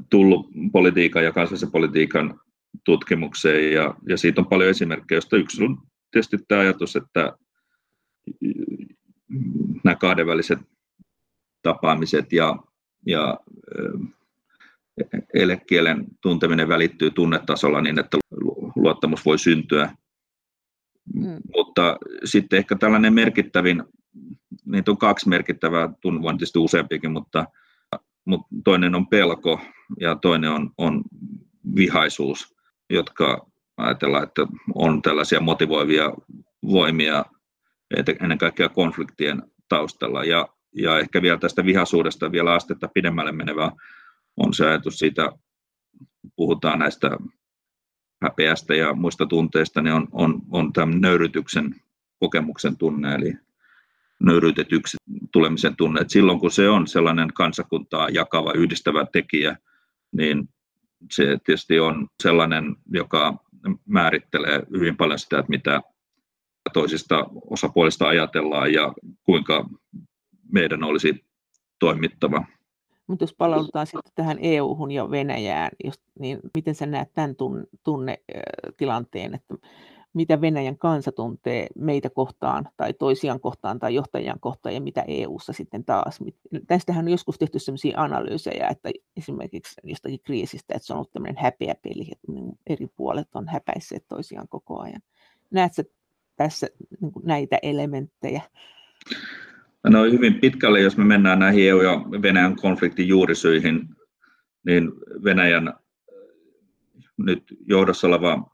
tullut 0.10 0.48
politiikan 0.72 1.24
ja 1.24 1.32
kansallisen 1.32 1.72
politiikan 1.72 2.40
tutkimukseen 2.86 3.74
ja, 3.74 3.96
ja 4.10 4.18
siitä 4.18 4.42
on 4.42 4.48
paljon 4.48 4.70
esimerkkejä, 4.70 5.16
joista 5.16 5.38
yksi 5.38 5.64
on 5.64 5.78
tietysti 6.12 6.38
tämä 6.48 6.62
ajatus, 6.62 6.96
että 6.96 7.38
nämä 9.84 9.96
kahdenväliset 9.96 10.60
tapaamiset 11.62 12.34
ja, 12.34 12.56
ja 13.08 13.38
elekielen 15.34 16.06
tunteminen 16.22 16.68
välittyy 16.68 17.12
tunnetasolla 17.12 17.82
niin, 17.82 18.00
että 18.00 18.18
luottamus 18.76 19.26
voi 19.26 19.40
syntyä. 19.40 19.96
Mm. 21.14 21.38
Mutta 21.56 21.98
sitten 22.24 22.60
ehkä 22.60 22.76
tällainen 22.76 23.14
merkittävin, 23.14 23.84
niitä 24.66 24.92
on 24.92 24.98
kaksi 24.98 25.30
merkittävää, 25.30 25.90
on 26.06 26.38
tietysti 26.38 26.60
useampikin, 26.60 27.12
mutta, 27.12 27.46
mutta 28.26 28.48
toinen 28.64 28.96
on 28.96 29.08
pelko 29.08 29.62
ja 30.00 30.16
toinen 30.16 30.52
on, 30.52 30.72
on 30.78 31.04
vihaisuus, 31.76 32.56
jotka 32.94 33.48
ajatellaan, 33.78 34.24
että 34.24 34.42
on 34.76 35.02
tällaisia 35.02 35.40
motivoivia 35.40 36.14
voimia 36.64 37.26
ennen 38.22 38.38
kaikkea 38.38 38.70
konfliktien 38.70 39.44
taustalla. 39.70 40.24
Ja 40.24 40.48
ja 40.76 41.00
ehkä 41.00 41.22
vielä 41.22 41.38
tästä 41.38 41.66
vihaisuudesta 41.66 42.32
vielä 42.32 42.54
astetta 42.54 42.88
pidemmälle 42.88 43.32
menevä 43.32 43.72
on 44.38 44.54
se 44.54 44.68
ajatus 44.68 45.00
siitä, 45.00 45.32
puhutaan 46.36 46.80
näistä 46.80 47.18
häpeästä 48.24 48.76
ja 48.76 48.94
muista 48.94 49.26
tunteista, 49.26 49.82
niin 49.82 49.94
on, 49.94 50.08
on, 50.12 50.42
on 50.52 50.74
tämän 50.74 51.02
nöyrytyksen 51.02 51.76
kokemuksen 52.20 52.78
tunne, 52.78 53.16
eli 53.16 53.34
nöyrytetyksi 54.20 54.98
tulemisen 55.32 55.76
tunne. 55.76 56.02
Et 56.02 56.10
silloin 56.10 56.40
kun 56.40 56.52
se 56.52 56.70
on 56.70 56.88
sellainen 56.88 57.34
kansakuntaa 57.34 58.10
jakava, 58.10 58.54
yhdistävä 58.54 59.06
tekijä, 59.06 59.58
niin 60.12 60.50
se 61.12 61.38
tietysti 61.46 61.80
on 61.80 62.08
sellainen, 62.24 62.76
joka 62.94 63.38
määrittelee 63.86 64.64
hyvin 64.74 64.98
paljon 64.98 65.20
sitä, 65.20 65.40
että 65.40 65.50
mitä 65.50 65.82
toisista 66.74 67.26
osapuolista 67.50 68.08
ajatellaan 68.08 68.74
ja 68.74 68.94
kuinka 69.24 69.70
meidän 70.52 70.84
olisi 70.84 71.26
toimittava. 71.80 72.46
Mutta 73.08 73.24
jos 73.24 73.36
palaudutaan 73.38 73.88
sitten 73.88 74.12
tähän 74.16 74.38
EU-hun 74.42 74.92
ja 74.92 75.12
Venäjään, 75.12 75.72
jos, 75.84 76.00
niin 76.20 76.40
miten 76.56 76.76
sä 76.76 76.86
näet 76.86 77.14
tämän 77.14 77.36
tunnetilanteen, 77.84 79.36
että 79.36 79.56
mitä 80.14 80.42
Venäjän 80.42 80.78
kansa 80.78 81.12
tuntee 81.12 81.68
meitä 81.76 82.10
kohtaan 82.10 82.70
tai 82.78 82.94
toisiaan 82.94 83.40
kohtaan 83.40 83.80
tai 83.80 83.96
johtajien 83.96 84.40
kohtaan 84.40 84.76
ja 84.76 84.82
mitä 84.82 85.04
EU-ssa 85.08 85.54
sitten 85.54 85.86
taas. 85.86 86.20
Tästähän 86.68 87.06
on 87.06 87.12
joskus 87.12 87.38
tehty 87.38 87.60
sellaisia 87.60 88.02
analyysejä, 88.02 88.68
että 88.68 88.90
esimerkiksi 89.18 89.82
jostakin 89.84 90.20
kriisistä, 90.24 90.74
että 90.76 90.88
se 90.88 90.94
on 90.94 90.98
ollut 90.98 91.12
tämmöinen 91.12 91.44
häpeä 91.44 91.76
peli, 91.84 92.08
että 92.12 92.32
niin 92.32 92.60
eri 92.68 92.88
puolet 92.96 93.28
on 93.34 93.48
häpäisseet 93.48 94.06
toisiaan 94.08 94.48
koko 94.48 94.80
ajan. 94.80 95.02
Näetkö 95.52 95.84
tässä 96.36 96.68
niin 97.02 97.12
näitä 97.24 97.58
elementtejä? 97.62 98.42
No 99.90 100.04
hyvin 100.04 100.40
pitkälle, 100.40 100.82
jos 100.82 100.98
me 100.98 101.04
mennään 101.04 101.40
näihin 101.40 101.70
EU- 101.70 101.82
ja 101.82 102.06
Venäjän 102.22 102.56
konfliktin 102.56 103.08
juurisyihin, 103.08 103.90
niin 104.66 104.92
Venäjän 105.24 105.74
nyt 107.18 107.44
johdossa 107.68 108.08
oleva 108.08 108.51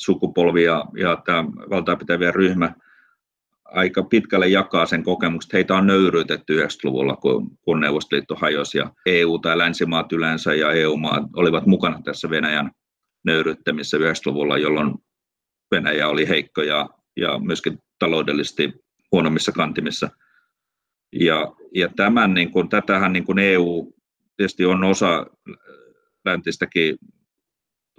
sukupolvi 0.00 0.64
ja, 0.64 0.84
ja 0.96 1.22
tämä 1.24 1.44
valtaapitävien 1.44 2.34
ryhmä 2.34 2.72
aika 3.64 4.02
pitkälle 4.02 4.48
jakaa 4.48 4.86
sen 4.86 5.02
kokemuksen, 5.02 5.50
heitä 5.52 5.74
on 5.74 5.86
nöyryytetty 5.86 6.62
90-luvulla, 6.62 7.16
kun, 7.16 7.58
kun 7.62 7.80
Neuvostoliitto 7.80 8.34
hajosi 8.34 8.78
ja 8.78 8.92
EU 9.06 9.38
tai 9.38 9.58
länsimaat 9.58 10.12
yleensä 10.12 10.54
ja 10.54 10.72
EU-maat 10.72 11.22
olivat 11.36 11.66
mukana 11.66 12.00
tässä 12.04 12.30
Venäjän 12.30 12.70
nöyryyttämisessä 13.24 13.96
90-luvulla, 13.96 14.58
jolloin 14.58 14.94
Venäjä 15.70 16.08
oli 16.08 16.28
heikko 16.28 16.62
ja, 16.62 16.88
ja 17.16 17.38
myöskin 17.38 17.78
taloudellisesti 17.98 18.72
huonommissa 19.12 19.52
kantimissa. 19.52 20.10
Ja, 21.12 21.52
ja 21.74 21.88
tämän, 21.96 22.34
niin 22.34 22.50
kuin, 22.50 22.68
tätähän 22.68 23.12
niin 23.12 23.24
kuin 23.24 23.38
EU 23.38 23.92
tietysti 24.36 24.64
on 24.64 24.84
osa 24.84 25.26
läntistäkin 26.24 26.96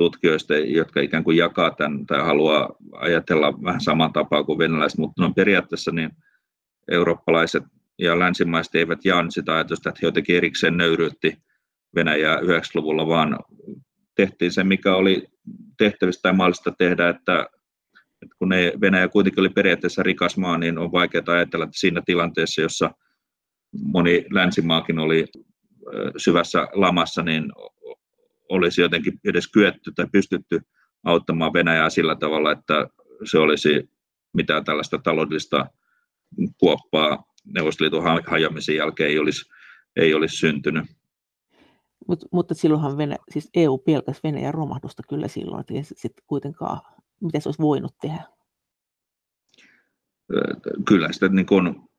tutkijoista, 0.02 0.54
jotka 0.56 1.02
ikään 1.02 1.24
kuin 1.24 1.38
jakaa 1.38 1.72
tämän 1.72 2.06
tai 2.06 2.22
haluaa 2.22 2.76
ajatella 2.91 3.64
vähän 3.64 3.82
saman 3.82 4.14
tapaa 4.14 4.43
kuin 4.43 4.60
venäläiset, 4.60 4.99
mutta 4.99 5.22
no 5.22 5.34
periaatteessa 5.36 5.91
niin 5.91 6.10
eurooppalaiset 6.91 7.64
ja 7.99 8.20
länsimaiset 8.20 8.76
eivät 8.76 9.06
jaa 9.06 9.26
sitä 9.30 9.54
ajatusta, 9.54 9.89
että 9.89 9.99
he 10.02 10.08
jotenkin 10.08 10.38
erikseen 10.38 10.78
nöyryytti 10.78 11.38
Venäjää 11.95 12.38
90-luvulla, 12.38 13.08
vaan 13.08 13.39
tehtiin 14.16 14.52
se, 14.52 14.64
mikä 14.64 14.95
oli 14.95 15.28
tehtävistä 15.78 16.22
tai 16.22 16.34
mahdollista 16.34 16.74
tehdä, 16.78 17.10
että, 17.10 17.47
että 18.22 18.36
kun 18.39 18.49
ne, 18.49 18.74
Venäjä 18.82 19.08
kuitenkin 19.08 19.39
oli 19.39 19.49
periaatteessa 19.49 20.04
rikas 20.04 20.38
maa, 20.38 20.58
niin 20.58 20.78
on 20.78 20.91
vaikeaa 20.91 21.24
ajatella, 21.28 21.66
että 21.66 21.80
siinä 21.80 22.02
tilanteessa, 22.06 22.62
jossa 22.62 22.91
moni 23.84 24.26
länsimaakin 24.32 24.99
oli 24.99 25.26
syvässä 26.18 26.68
lamassa, 26.74 27.24
niin 27.24 27.52
olisi 28.52 28.82
jotenkin 28.82 29.20
edes 29.24 29.47
kyetty 29.47 29.91
tai 29.95 30.06
pystytty 30.12 30.62
auttamaan 31.04 31.54
Venäjää 31.54 31.89
sillä 31.89 32.16
tavalla, 32.16 32.52
että 32.52 32.88
se 33.24 33.38
olisi 33.38 33.89
mitään 34.34 34.64
tällaista 34.64 34.97
taloudellista 34.97 35.66
kuoppaa 36.58 37.24
Neuvostoliiton 37.45 38.04
hajoamisen 38.28 38.76
jälkeen 38.76 39.10
ei 39.10 39.20
olisi, 39.20 39.49
ei 39.95 40.14
olisi 40.14 40.36
syntynyt. 40.36 40.86
Mut, 42.08 42.20
mutta 42.32 42.54
silloinhan 42.54 42.97
Venä, 42.97 43.18
siis 43.32 43.49
EU 43.54 43.78
pelkäsi 43.78 44.20
Venäjän 44.24 44.54
romahdusta 44.54 45.04
kyllä 45.10 45.28
silloin, 45.28 45.62
että 45.62 45.74
sitten 45.84 46.24
kuitenkaan, 46.28 46.82
mitä 47.22 47.39
se 47.39 47.49
olisi 47.49 47.62
voinut 47.62 47.95
tehdä? 48.02 48.24
Kyllä 50.88 51.12
sitä 51.12 51.30
niin 51.30 51.45
kun, 51.45 51.89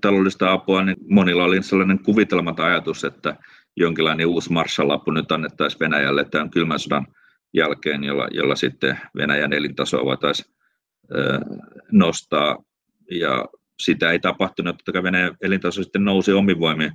taloudellista 0.00 0.52
apua, 0.52 0.84
niin 0.84 0.96
monilla 1.08 1.44
oli 1.44 1.62
sellainen 1.62 1.98
kuvitelmata 2.04 2.64
ajatus, 2.64 3.04
että 3.04 3.36
jonkinlainen 3.76 4.26
uusi 4.26 4.52
Marshall-apu 4.52 5.10
nyt 5.10 5.32
annettaisiin 5.32 5.80
Venäjälle 5.80 6.24
tämän 6.24 6.50
kylmän 6.50 6.78
sodan 6.78 7.06
jälkeen, 7.52 8.04
jolla, 8.04 8.28
jolla 8.30 8.56
sitten 8.56 9.00
Venäjän 9.16 9.52
elintasoa 9.52 10.04
voitaisiin 10.04 10.54
nostaa. 11.92 12.62
Ja 13.10 13.44
sitä 13.82 14.10
ei 14.10 14.18
tapahtunut, 14.18 14.76
että 14.88 15.02
Venäjän 15.02 15.36
elintaso 15.42 15.82
sitten 15.82 16.04
nousi 16.04 16.32
omin 16.32 16.60
voimin 16.60 16.92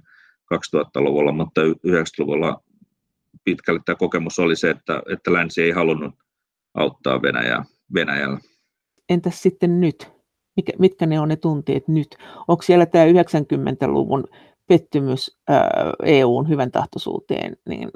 2000-luvulla, 0.54 1.32
mutta 1.32 1.62
90-luvulla 1.62 2.62
pitkälle 3.44 3.80
tämä 3.86 3.96
kokemus 3.96 4.40
oli 4.40 4.56
se, 4.56 4.70
että, 4.70 5.04
että 5.14 5.34
länsi 5.34 5.62
ei 5.62 5.72
halunnut 5.72 6.16
auttaa 6.74 7.22
Venäjää, 7.22 7.66
Venäjällä. 7.94 8.40
Entäs 9.10 9.42
sitten 9.42 9.82
nyt? 9.82 10.08
Mitkä 10.80 11.06
ne 11.06 11.20
on 11.20 11.30
ne 11.30 11.36
tunteet 11.36 11.88
nyt? 11.88 12.18
Onko 12.48 12.62
siellä 12.62 12.86
tämä 12.86 13.06
90-luvun 13.06 14.28
pettymys 14.70 15.40
EUn 16.06 16.50
hyvän 16.50 16.72
tahtoisuuteen 16.72 17.58
niin 17.70 17.90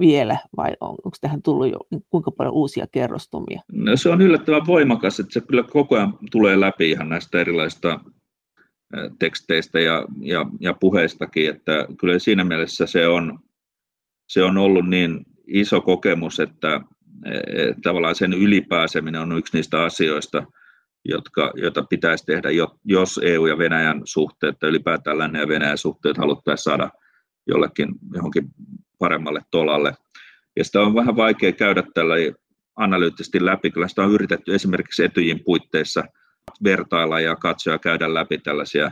vielä, 0.00 0.38
vai 0.56 0.70
on, 0.80 0.90
onko 0.90 1.16
tähän 1.20 1.42
tullut 1.42 1.72
jo 1.72 1.78
niin 1.90 2.02
kuinka 2.10 2.30
paljon 2.30 2.54
uusia 2.54 2.86
kerrostumia? 2.92 3.62
No, 3.72 3.96
se 3.96 4.08
on 4.08 4.22
yllättävän 4.22 4.66
voimakas, 4.66 5.20
että 5.20 5.32
se 5.32 5.40
kyllä 5.40 5.62
koko 5.62 5.96
ajan 5.96 6.18
tulee 6.30 6.60
läpi 6.60 6.90
ihan 6.90 7.08
näistä 7.08 7.40
erilaisista 7.40 8.00
teksteistä 9.18 9.80
ja, 9.80 10.04
ja, 10.20 10.46
ja 10.60 10.74
puheistakin, 10.74 11.50
että 11.50 11.86
kyllä 12.00 12.18
siinä 12.18 12.44
mielessä 12.44 12.86
se 12.86 13.08
on, 13.08 13.38
se 14.28 14.42
on 14.42 14.58
ollut 14.58 14.88
niin 14.88 15.26
iso 15.46 15.80
kokemus, 15.80 16.40
että 16.40 16.80
e, 17.24 17.32
tavallaan 17.82 18.14
sen 18.14 18.32
ylipääseminen 18.32 19.20
on 19.20 19.38
yksi 19.38 19.56
niistä 19.56 19.82
asioista, 19.82 20.46
jotka, 21.04 21.52
joita 21.54 21.82
pitäisi 21.82 22.26
tehdä, 22.26 22.48
jos 22.84 23.20
EU 23.22 23.46
ja 23.46 23.58
Venäjän 23.58 24.02
suhteet 24.04 24.58
tai 24.58 24.70
ylipäätään 24.70 25.18
Lännen 25.18 25.40
ja 25.40 25.48
Venäjän 25.48 25.78
suhteet 25.78 26.18
haluttaisiin 26.18 26.64
saada 26.64 26.90
jollekin 27.46 27.88
johonkin 28.14 28.44
paremmalle 28.98 29.40
tolalle. 29.50 29.94
Ja 30.56 30.64
sitä 30.64 30.80
on 30.80 30.94
vähän 30.94 31.16
vaikea 31.16 31.52
käydä 31.52 31.82
tällä 31.94 32.14
analyyttisesti 32.76 33.44
läpi, 33.44 33.70
kyllä 33.70 33.88
sitä 33.88 34.02
on 34.02 34.12
yritetty 34.12 34.54
esimerkiksi 34.54 35.04
etyjin 35.04 35.44
puitteissa 35.44 36.04
vertailla 36.64 37.20
ja 37.20 37.36
katsoa 37.36 37.72
ja 37.72 37.78
käydä 37.78 38.14
läpi 38.14 38.38
tällaisia 38.38 38.90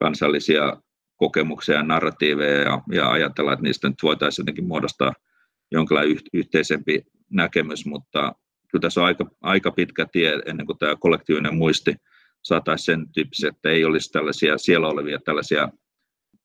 kansallisia 0.00 0.76
kokemuksia 1.16 1.74
ja 1.74 1.82
narratiiveja 1.82 2.60
ja, 2.60 2.82
ja 2.92 3.10
ajatella, 3.10 3.52
että 3.52 3.62
niistä 3.62 3.88
nyt 3.88 4.02
voitaisiin 4.02 4.42
jotenkin 4.42 4.66
muodostaa 4.66 5.12
jonkinlainen 5.70 6.16
yhteisempi 6.32 7.02
näkemys, 7.30 7.86
mutta 7.86 8.32
kyllä 8.74 8.82
tässä 8.82 9.00
on 9.00 9.06
aika, 9.06 9.24
aika 9.42 9.70
pitkä 9.70 10.06
tie 10.12 10.42
ennen 10.46 10.66
kuin 10.66 10.78
tämä 10.78 10.96
kollektiivinen 10.96 11.56
muisti 11.56 11.94
saataisiin 12.42 12.84
sen 12.84 13.12
tyyppisiä, 13.12 13.48
että 13.48 13.68
ei 13.68 13.84
olisi 13.84 14.12
tällaisia 14.12 14.58
siellä 14.58 14.88
olevia 14.88 15.18
tällaisia 15.24 15.68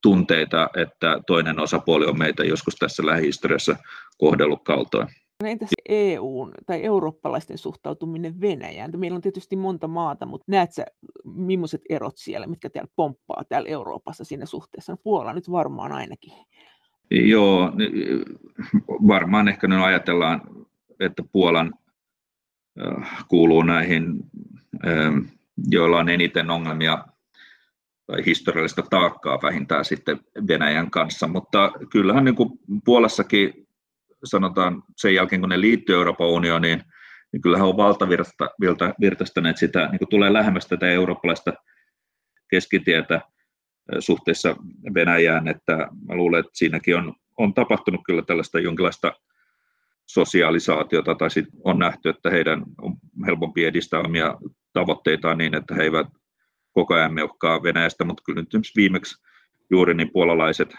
tunteita, 0.02 0.70
että 0.78 1.20
toinen 1.28 1.60
osapuoli 1.60 2.06
on 2.06 2.18
meitä 2.18 2.44
joskus 2.44 2.76
tässä 2.76 3.06
lähihistoriassa 3.06 3.76
kohdellut 4.18 4.64
kaltoin. 4.64 5.08
No 5.44 5.50
entäs 5.50 5.70
EUn 5.90 6.52
tai 6.66 6.84
eurooppalaisten 6.84 7.58
suhtautuminen 7.58 8.42
Venäjään? 8.42 8.92
Meillä 8.98 9.16
on 9.16 9.22
tietysti 9.22 9.56
monta 9.56 9.88
maata, 9.88 10.26
mutta 10.26 10.46
näet 10.48 10.72
sä, 10.72 10.86
millaiset 11.26 11.82
erot 11.90 12.18
siellä, 12.18 12.48
mitkä 12.48 12.70
täällä 12.70 12.92
pomppaa 12.96 13.44
täällä 13.50 13.70
Euroopassa 13.70 14.24
siinä 14.24 14.46
suhteessa? 14.46 14.94
No 14.94 14.98
Puola 15.04 15.34
nyt 15.34 15.52
varmaan 15.52 15.92
ainakin. 15.92 16.34
Joo, 17.12 17.72
varmaan 19.08 19.48
ehkä 19.48 19.68
nyt 19.68 19.84
ajatellaan, 19.84 20.42
että 21.00 21.24
Puolan 21.32 21.74
kuuluu 23.28 23.64
näihin, 23.64 24.20
joilla 25.68 26.00
on 26.00 26.10
eniten 26.10 26.50
ongelmia 26.50 27.06
tai 28.08 28.26
historiallista 28.26 28.82
taakkaa 28.90 29.40
vähintään 29.44 29.86
sitten 29.86 30.20
Venäjän 30.48 30.92
kanssa, 30.92 31.28
mutta 31.28 31.72
kyllähän 31.92 32.26
niin 32.26 32.36
kuin 32.36 32.50
Puolassakin 32.86 33.68
sanotaan 34.24 34.84
sen 34.98 35.16
jälkeen, 35.16 35.42
kun 35.42 35.50
ne 35.50 35.62
liittyy 35.62 35.96
Euroopan 35.96 36.28
unioniin, 36.28 36.82
niin 37.32 37.42
kyllähän 37.42 37.68
on 37.68 37.78
valtavirtaistaneet 37.78 39.58
sitä, 39.58 39.88
niin 39.92 40.00
kuin 40.00 40.10
tulee 40.10 40.34
lähemmäs 40.34 40.68
tätä 40.68 40.88
eurooppalaista 40.88 41.54
keskitietä 42.50 43.22
suhteessa 44.00 44.56
Venäjään, 44.94 45.48
että 45.48 45.78
mä 46.08 46.16
luulen, 46.16 46.40
että 46.40 46.52
siinäkin 46.54 46.96
on, 46.98 47.14
on 47.38 47.54
tapahtunut 47.54 48.02
kyllä 48.06 48.22
tällaista 48.22 48.60
jonkinlaista 48.60 49.14
sosiaalisaatiota, 50.10 51.16
tai 51.16 51.32
sit 51.32 51.45
on 51.64 51.80
nähty, 51.80 52.10
että 52.10 52.30
heidän 52.30 52.64
on 52.82 52.95
helpompi 53.26 53.66
edistää 53.66 53.99
omia 53.99 54.36
tavoitteitaan 54.74 55.38
niin, 55.38 55.55
että 55.55 55.76
he 55.76 55.84
eivät 55.84 56.07
koko 56.74 56.93
ajan 56.93 57.14
meuhkaa 57.14 57.64
Venäjästä, 57.64 58.05
mutta 58.05 58.24
kyllä 58.26 58.41
nyt 58.41 58.68
viimeksi 58.76 59.16
juuri 59.72 59.93
niin 59.93 60.12
puolalaiset 60.14 60.74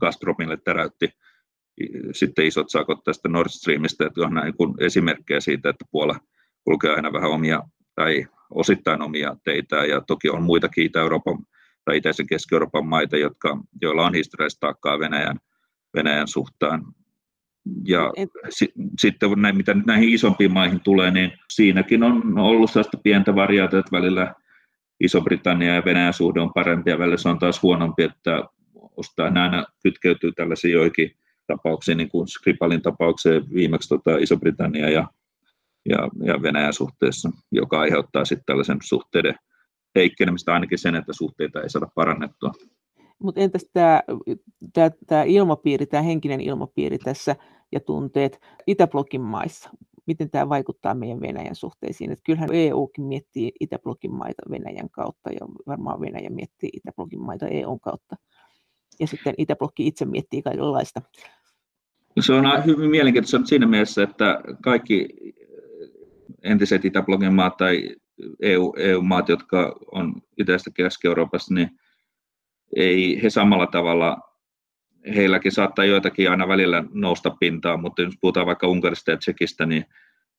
Gazpromille 0.00 0.56
täräytti 0.56 1.08
sitten 2.12 2.46
isot 2.46 2.70
sakot 2.70 3.04
tästä 3.04 3.28
Nord 3.28 3.48
Streamista, 3.48 4.06
että 4.06 4.20
on 4.20 4.34
näin 4.34 4.56
kuin 4.56 4.74
esimerkkejä 4.80 5.40
siitä, 5.40 5.70
että 5.70 5.84
Puola 5.90 6.20
kulkee 6.64 6.94
aina 6.94 7.12
vähän 7.12 7.30
omia 7.30 7.62
tai 7.94 8.26
osittain 8.50 9.02
omia 9.02 9.36
teitä, 9.44 9.76
ja 9.76 10.00
toki 10.00 10.30
on 10.30 10.42
muitakin 10.42 10.84
Itä-Euroopan 10.84 11.38
tai 11.84 11.96
Itäisen 11.96 12.26
Keski-Euroopan 12.26 12.86
maita, 12.86 13.16
jotka, 13.16 13.58
joilla 13.82 14.06
on 14.06 14.14
historiallista 14.14 14.60
taakkaa 14.60 14.98
Venäjän, 14.98 15.36
Venäjän 15.94 16.28
suhtaan. 16.28 16.84
Ja 17.84 18.12
si, 18.48 18.72
sitten 18.98 19.30
näin, 19.36 19.56
mitä 19.56 19.74
näihin 19.86 20.08
isompiin 20.08 20.52
maihin 20.52 20.80
tulee, 20.80 21.10
niin 21.10 21.32
siinäkin 21.50 22.02
on 22.02 22.38
ollut 22.38 22.70
sellaista 22.70 22.98
pientä 23.02 23.34
variaatiota, 23.34 23.86
että 23.86 23.96
välillä 23.96 24.34
Iso-Britannia 25.00 25.74
ja 25.74 25.84
Venäjän 25.84 26.12
suhde 26.12 26.40
on 26.40 26.52
parempi 26.52 26.90
ja 26.90 26.98
välillä 26.98 27.16
se 27.16 27.28
on 27.28 27.38
taas 27.38 27.62
huonompi, 27.62 28.02
että 28.02 28.44
ostaa 28.96 29.26
aina 29.34 29.66
kytkeytyy 29.82 30.32
tällaisiin 30.32 30.72
joihin 30.72 31.16
tapauksiin, 31.46 31.98
niin 31.98 32.08
kuin 32.08 32.28
Skripalin 32.28 32.82
tapaukseen 32.82 33.42
viimeksi 33.54 33.88
tota 33.88 34.16
Iso-Britannia 34.18 34.90
ja, 34.90 35.08
ja, 35.88 36.08
ja 36.24 36.42
Venäjän 36.42 36.72
suhteessa, 36.72 37.30
joka 37.52 37.80
aiheuttaa 37.80 38.24
sitten 38.24 38.46
tällaisen 38.46 38.78
suhteiden 38.82 39.34
heikkenemistä 39.94 40.52
ainakin 40.54 40.78
sen, 40.78 40.94
että 40.94 41.12
suhteita 41.12 41.62
ei 41.62 41.70
saada 41.70 41.86
parannettua. 41.94 42.52
Mutta 43.22 43.40
entäs 43.40 43.66
tämä, 43.72 44.02
tämä, 44.72 44.90
tämä 45.06 45.22
ilmapiiri, 45.22 45.86
tämä 45.86 46.02
henkinen 46.02 46.40
ilmapiiri 46.40 46.98
tässä 46.98 47.36
ja 47.72 47.80
tunteet 47.80 48.40
Itäblokin 48.66 49.20
maissa? 49.20 49.70
miten 50.10 50.30
tämä 50.30 50.48
vaikuttaa 50.48 50.94
meidän 50.94 51.20
Venäjän 51.20 51.54
suhteisiin. 51.54 52.12
Että 52.12 52.22
kyllähän 52.26 52.48
EUkin 52.52 53.04
miettii 53.04 53.52
Itäblogin 53.60 54.14
maita 54.14 54.42
Venäjän 54.50 54.90
kautta 54.90 55.30
ja 55.30 55.40
varmaan 55.66 56.00
Venäjä 56.00 56.30
miettii 56.30 56.70
Itäblogin 56.72 57.22
maita 57.22 57.48
EUn 57.48 57.80
kautta. 57.80 58.16
Ja 59.00 59.06
sitten 59.06 59.34
Itäblokki 59.38 59.86
itse 59.86 60.04
miettii 60.04 60.42
kaikenlaista. 60.42 61.02
Se 62.20 62.32
on 62.32 62.44
hyvin 62.66 62.90
mielenkiintoista 62.90 63.46
siinä 63.46 63.66
mielessä, 63.66 64.02
että 64.02 64.40
kaikki 64.62 65.08
entiset 66.42 66.84
Itäblogin 66.84 67.34
maat 67.34 67.56
tai 67.56 67.96
EU, 68.40 68.72
EU-maat, 68.76 69.28
jotka 69.28 69.76
on 69.92 70.14
itäistä 70.38 70.70
Keski-Euroopassa, 70.74 71.54
niin 71.54 71.70
ei 72.76 73.22
he 73.22 73.30
samalla 73.30 73.66
tavalla, 73.66 74.18
heilläkin 75.14 75.52
saattaa 75.52 75.84
joitakin 75.84 76.30
aina 76.30 76.48
välillä 76.48 76.84
nousta 76.92 77.30
pintaan, 77.30 77.80
mutta 77.80 78.02
jos 78.02 78.14
puhutaan 78.20 78.46
vaikka 78.46 78.66
Unkarista 78.66 79.10
ja 79.10 79.16
Tsekistä, 79.16 79.66
niin, 79.66 79.84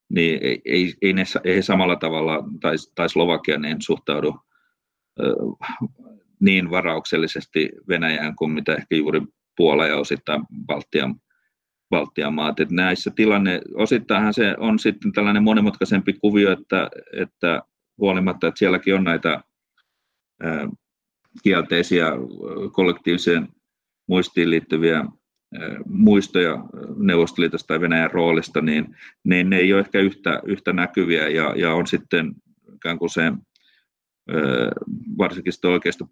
niin 0.10 0.40
ei, 0.44 0.94
ei, 1.02 1.14
ne, 1.14 1.24
ei 1.44 1.56
he 1.56 1.62
samalla 1.62 1.96
tavalla, 1.96 2.44
tai, 2.62 2.76
tai 2.96 3.10
Slovakia, 3.10 3.58
niin 3.58 3.82
suhtaudu 3.82 4.40
niin 6.40 6.70
varauksellisesti 6.70 7.70
Venäjään 7.88 8.36
kuin 8.36 8.52
mitä 8.52 8.76
ehkä 8.76 8.96
juuri 8.96 9.22
Puola 9.58 9.88
ja 9.88 9.98
osittain 9.98 10.44
Baltian, 10.66 11.16
Baltian 11.90 12.34
maat. 12.34 12.60
Et 12.60 12.72
näissä 12.72 13.12
tilanne, 13.16 13.62
osittainhan 13.74 14.34
se 14.34 14.56
on 14.60 14.80
sitten 14.80 15.12
tällainen 15.12 15.44
monimutkaisempi 15.44 16.14
kuvio, 16.14 16.52
että, 16.52 16.90
että 17.14 17.62
huolimatta, 17.98 18.48
että 18.48 18.60
sielläkin 18.60 18.96
on 18.96 19.04
näitä 19.04 19.42
kielteisiä 21.44 22.08
kollektiiviseen 22.72 23.48
muistiin 24.08 24.50
liittyviä 24.50 25.06
muistoja 25.86 26.64
Neuvostoliitosta 26.98 27.68
tai 27.68 27.82
Venäjän 27.82 28.12
roolista, 28.12 28.62
niin, 28.62 28.96
niin 29.24 29.50
ne 29.50 29.58
ei 29.58 29.74
ole 29.74 29.82
ehkä 29.82 30.00
yhtä, 30.00 30.42
yhtä 30.46 30.74
näkyviä 30.74 31.28
ja, 31.28 31.54
ja 31.56 31.74
on 31.74 31.88
sitten 31.88 32.34
ikään 32.76 33.00
kuin 33.00 33.10
se 33.10 33.32
varsinkin 35.18 35.54
sitten 35.54 36.08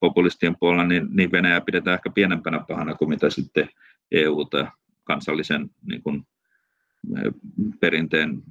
populistien 0.00 0.56
puolella, 0.60 0.84
niin, 0.84 1.08
niin 1.10 1.32
Venäjä 1.32 1.60
pidetään 1.60 1.94
ehkä 1.94 2.10
pienempänä 2.10 2.64
pahana 2.68 2.94
kuin 2.94 3.08
mitä 3.08 3.30
sitten 3.30 3.68
EU 4.12 4.44
tai 4.44 4.66
kansallisen 5.04 5.70
niin 5.90 6.02
kuin, 6.02 6.26
perinteen 7.80 8.42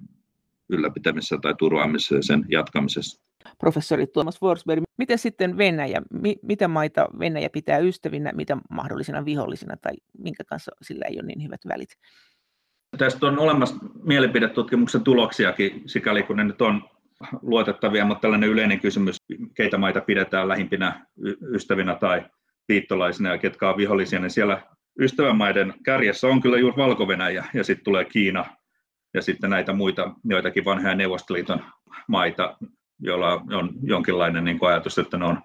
ylläpitämisessä 0.69 1.37
tai 1.41 1.55
turvaamisessa 1.57 2.15
ja 2.15 2.23
sen 2.23 2.45
jatkamisessa. 2.49 3.21
Professori 3.59 4.07
Tuomas 4.07 4.39
Forsberg, 4.39 4.83
miten 4.97 5.17
sitten 5.17 5.57
Venäjä, 5.57 6.01
mi- 6.21 6.39
mitä 6.41 6.67
maita 6.67 7.07
Venäjä 7.19 7.49
pitää 7.49 7.77
ystävinä, 7.77 8.31
mitä 8.35 8.57
mahdollisina 8.69 9.25
vihollisina 9.25 9.77
tai 9.77 9.93
minkä 10.17 10.43
kanssa 10.43 10.71
sillä 10.81 11.05
ei 11.09 11.19
ole 11.19 11.27
niin 11.27 11.43
hyvät 11.43 11.61
välit? 11.67 11.89
Tästä 12.97 13.25
on 13.25 13.39
olemassa 13.39 13.75
mielipidetutkimuksen 14.03 15.03
tuloksiakin, 15.03 15.81
sikäli 15.85 16.23
kun 16.23 16.37
ne 16.37 16.43
nyt 16.43 16.61
on 16.61 16.89
luotettavia, 17.41 18.05
mutta 18.05 18.21
tällainen 18.21 18.49
yleinen 18.49 18.79
kysymys, 18.79 19.17
keitä 19.55 19.77
maita 19.77 20.01
pidetään 20.01 20.47
lähimpinä 20.47 21.05
ystävinä 21.53 21.95
tai 21.95 22.25
liittolaisina 22.69 23.29
ja 23.29 23.37
ketkä 23.37 23.69
on 23.69 23.77
vihollisia, 23.77 24.19
niin 24.19 24.31
siellä 24.31 24.61
ystävämaiden 24.99 25.73
kärjessä 25.85 26.27
on 26.27 26.41
kyllä 26.41 26.57
juuri 26.57 26.77
valko 26.77 27.07
ja 27.53 27.63
sitten 27.63 27.83
tulee 27.83 28.05
Kiina 28.05 28.45
ja 29.13 29.21
sitten 29.21 29.49
näitä 29.49 29.73
muita, 29.73 30.13
joitakin 30.25 30.65
vanhoja 30.65 30.95
Neuvostoliiton 30.95 31.63
maita, 32.07 32.57
joilla 32.99 33.33
on 33.33 33.69
jonkinlainen 33.83 34.43
niin 34.43 34.59
ajatus, 34.61 34.99
että 34.99 35.17
ne 35.17 35.25
on 35.25 35.41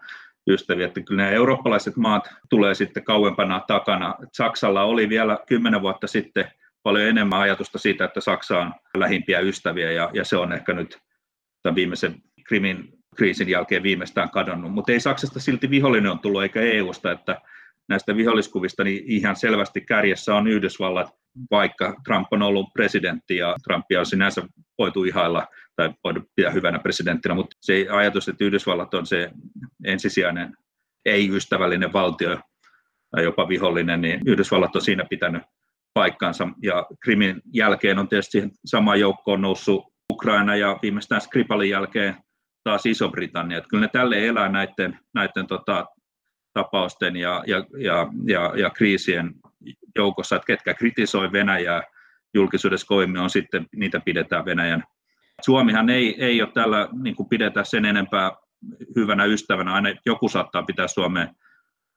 ystäviä. 0.48 0.86
Että 0.86 1.00
kyllä 1.00 1.22
nämä 1.22 1.34
eurooppalaiset 1.34 1.96
maat 1.96 2.28
tulee 2.48 2.74
sitten 2.74 3.04
kauempana 3.04 3.60
takana. 3.66 4.14
Saksalla 4.32 4.82
oli 4.82 5.08
vielä 5.08 5.38
kymmenen 5.46 5.82
vuotta 5.82 6.06
sitten 6.06 6.50
paljon 6.82 7.08
enemmän 7.08 7.40
ajatusta 7.40 7.78
siitä, 7.78 8.04
että 8.04 8.20
Saksa 8.20 8.58
on 8.58 8.72
lähimpiä 8.96 9.40
ystäviä 9.40 9.92
ja, 9.92 10.10
ja 10.12 10.24
se 10.24 10.36
on 10.36 10.52
ehkä 10.52 10.72
nyt 10.72 10.98
tämän 11.62 11.74
viimeisen 11.74 12.22
Krimin 12.44 12.98
kriisin 13.16 13.48
jälkeen 13.48 13.82
viimeistään 13.82 14.30
kadonnut. 14.30 14.72
Mutta 14.72 14.92
ei 14.92 15.00
Saksasta 15.00 15.40
silti 15.40 15.70
vihollinen 15.70 16.10
on 16.10 16.18
tullut 16.18 16.42
eikä 16.42 16.60
EUsta, 16.60 17.12
että 17.12 17.40
näistä 17.88 18.16
viholliskuvista 18.16 18.84
niin 18.84 19.04
ihan 19.06 19.36
selvästi 19.36 19.80
kärjessä 19.80 20.34
on 20.34 20.48
Yhdysvallat, 20.48 21.14
vaikka 21.50 21.94
Trump 22.04 22.28
on 22.30 22.42
ollut 22.42 22.72
presidentti 22.72 23.36
ja 23.36 23.56
Trumpia 23.64 24.00
on 24.00 24.06
sinänsä 24.06 24.42
voitu 24.78 25.04
ihailla 25.04 25.46
tai 25.76 25.90
voitu 26.04 26.20
pitää 26.36 26.52
hyvänä 26.52 26.78
presidenttinä, 26.78 27.34
mutta 27.34 27.56
se 27.60 27.86
ajatus, 27.90 28.28
että 28.28 28.44
Yhdysvallat 28.44 28.94
on 28.94 29.06
se 29.06 29.30
ensisijainen 29.84 30.56
ei-ystävällinen 31.04 31.92
valtio 31.92 32.40
tai 33.10 33.24
jopa 33.24 33.48
vihollinen, 33.48 34.00
niin 34.00 34.20
Yhdysvallat 34.26 34.76
on 34.76 34.82
siinä 34.82 35.04
pitänyt 35.10 35.42
paikkansa. 35.94 36.48
Ja 36.62 36.86
Krimin 37.00 37.42
jälkeen 37.52 37.98
on 37.98 38.08
tietysti 38.08 38.48
sama 38.64 38.96
joukko 38.96 39.32
on 39.32 39.40
noussut 39.40 39.84
Ukraina 40.12 40.56
ja 40.56 40.78
viimeistään 40.82 41.20
Skripalin 41.20 41.70
jälkeen 41.70 42.16
taas 42.64 42.86
Iso-Britannia. 42.86 43.58
Että 43.58 43.68
kyllä 43.68 43.80
ne 43.80 43.88
tälle 43.92 44.26
elää 44.26 44.48
näiden, 44.48 44.98
näiden 45.14 45.46
tota, 45.46 45.86
tapausten 46.52 47.16
ja, 47.16 47.44
ja, 47.46 47.64
ja, 47.78 48.08
ja, 48.26 48.52
ja 48.56 48.70
kriisien 48.70 49.34
joukossa, 49.96 50.36
että 50.36 50.46
ketkä 50.46 50.74
kritisoi 50.74 51.32
Venäjää 51.32 51.82
julkisuudessa 52.34 52.86
kovimmin, 52.86 53.20
on 53.20 53.30
sitten, 53.30 53.66
niitä 53.76 54.00
pidetään 54.04 54.44
Venäjän. 54.44 54.84
Suomihan 55.44 55.90
ei, 55.90 56.24
ei 56.24 56.42
ole 56.42 56.50
tällä 56.54 56.88
niin 57.02 57.16
kuin 57.16 57.28
pidetä 57.28 57.64
sen 57.64 57.84
enempää 57.84 58.32
hyvänä 58.96 59.24
ystävänä, 59.24 59.72
aina 59.72 59.88
joku 60.06 60.28
saattaa 60.28 60.62
pitää 60.62 60.88
Suomeen 60.88 61.28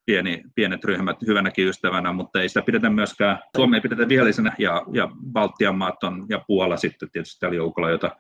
pieni, 0.05 0.43
pienet 0.55 0.83
ryhmät 0.83 1.17
hyvänäkin 1.27 1.67
ystävänä, 1.67 2.13
mutta 2.13 2.41
ei 2.41 2.49
sitä 2.49 2.61
pidetä 2.61 2.89
myöskään, 2.89 3.39
Suomea 3.55 3.77
ei 3.77 3.81
pidetä 3.81 4.09
vihollisena 4.09 4.51
ja, 4.57 4.85
ja 4.93 5.09
Baltian 5.31 5.77
maat 5.77 6.03
on, 6.03 6.25
ja 6.29 6.43
Puola 6.47 6.77
sitten 6.77 7.11
tietysti 7.11 7.39
tällä 7.39 7.55
joukolla, 7.55 7.89
jota 7.89 8.15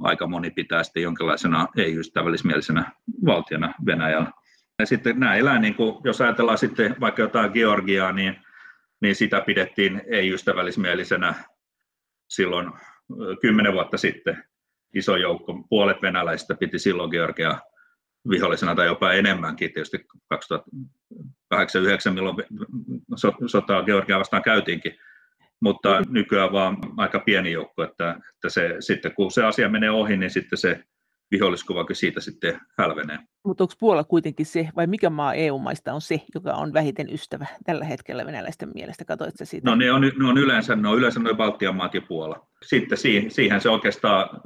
aika 0.00 0.26
moni 0.26 0.50
pitää 0.50 0.82
sitten 0.82 1.02
jonkinlaisena 1.02 1.68
ei-ystävällismielisenä 1.76 2.92
valtiona 3.26 3.74
Venäjällä. 3.86 4.30
Ja 4.78 4.86
sitten 4.86 5.20
nämä 5.20 5.34
elää, 5.34 5.58
niin 5.58 5.74
kuin, 5.74 5.96
jos 6.04 6.20
ajatellaan 6.20 6.58
sitten 6.58 6.96
vaikka 7.00 7.22
jotain 7.22 7.50
Georgiaa, 7.52 8.12
niin, 8.12 8.36
niin 9.00 9.14
sitä 9.14 9.40
pidettiin 9.40 10.02
ei-ystävällismielisenä 10.06 11.34
silloin 12.28 12.72
kymmenen 13.40 13.72
vuotta 13.72 13.96
sitten. 13.96 14.44
Iso 14.94 15.16
joukko, 15.16 15.64
puolet 15.68 16.02
venäläisistä 16.02 16.54
piti 16.54 16.78
silloin 16.78 17.10
Georgiaa 17.10 17.60
vihollisena 18.30 18.74
tai 18.74 18.86
jopa 18.86 19.12
enemmänkin 19.12 19.72
tietysti 19.72 20.06
2008 20.28 22.14
milloin 22.14 22.36
sotaa 23.46 23.82
Georgia 23.82 24.18
vastaan 24.18 24.42
käytiinkin, 24.42 24.96
mutta 25.60 26.02
nykyään 26.08 26.52
vaan 26.52 26.76
aika 26.96 27.18
pieni 27.18 27.52
joukko, 27.52 27.82
että, 27.82 28.10
että 28.34 28.48
se, 28.48 28.76
sitten 28.80 29.14
kun 29.14 29.30
se 29.30 29.44
asia 29.44 29.68
menee 29.68 29.90
ohi, 29.90 30.16
niin 30.16 30.30
sitten 30.30 30.58
se 30.58 30.84
viholliskuvakin 31.30 31.96
siitä 31.96 32.20
sitten 32.20 32.60
hälvenee. 32.78 33.18
Mutta 33.44 33.64
onko 33.64 33.74
Puola 33.80 34.04
kuitenkin 34.04 34.46
se, 34.46 34.68
vai 34.76 34.86
mikä 34.86 35.10
maa 35.10 35.34
EU-maista 35.34 35.94
on 35.94 36.00
se, 36.00 36.22
joka 36.34 36.52
on 36.52 36.72
vähiten 36.72 37.12
ystävä 37.12 37.46
tällä 37.64 37.84
hetkellä 37.84 38.26
venäläisten 38.26 38.70
mielestä? 38.74 39.04
Katoitko 39.04 39.44
siitä? 39.44 39.70
No 39.70 39.76
ne 39.76 39.92
on, 39.92 40.00
ne 40.00 40.28
on 40.28 40.38
yleensä, 40.38 40.76
ne 40.76 40.88
on 40.88 40.98
yleensä 40.98 41.20
noin 41.20 41.36
Baltian 41.36 41.76
maat 41.76 41.94
ja 41.94 42.02
Puola. 42.02 42.46
Sitten 42.62 42.98
siihen, 42.98 43.30
siihen 43.30 43.60
se 43.60 43.68
oikeastaan 43.68 44.40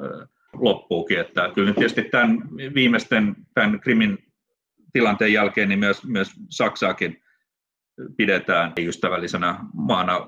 loppuukin, 0.52 1.20
että 1.20 1.50
kyllä 1.54 1.68
nyt 1.68 1.76
tietysti 1.76 2.04
tämän 2.04 2.38
viimeisten, 2.74 3.36
tämän 3.54 3.80
Krimin 3.80 4.18
tilanteen 4.92 5.32
jälkeen, 5.32 5.68
niin 5.68 5.78
myös, 5.78 6.04
myös 6.04 6.30
Saksaakin 6.50 7.22
pidetään 8.16 8.72
ystävällisenä 8.78 9.58
maana 9.74 10.26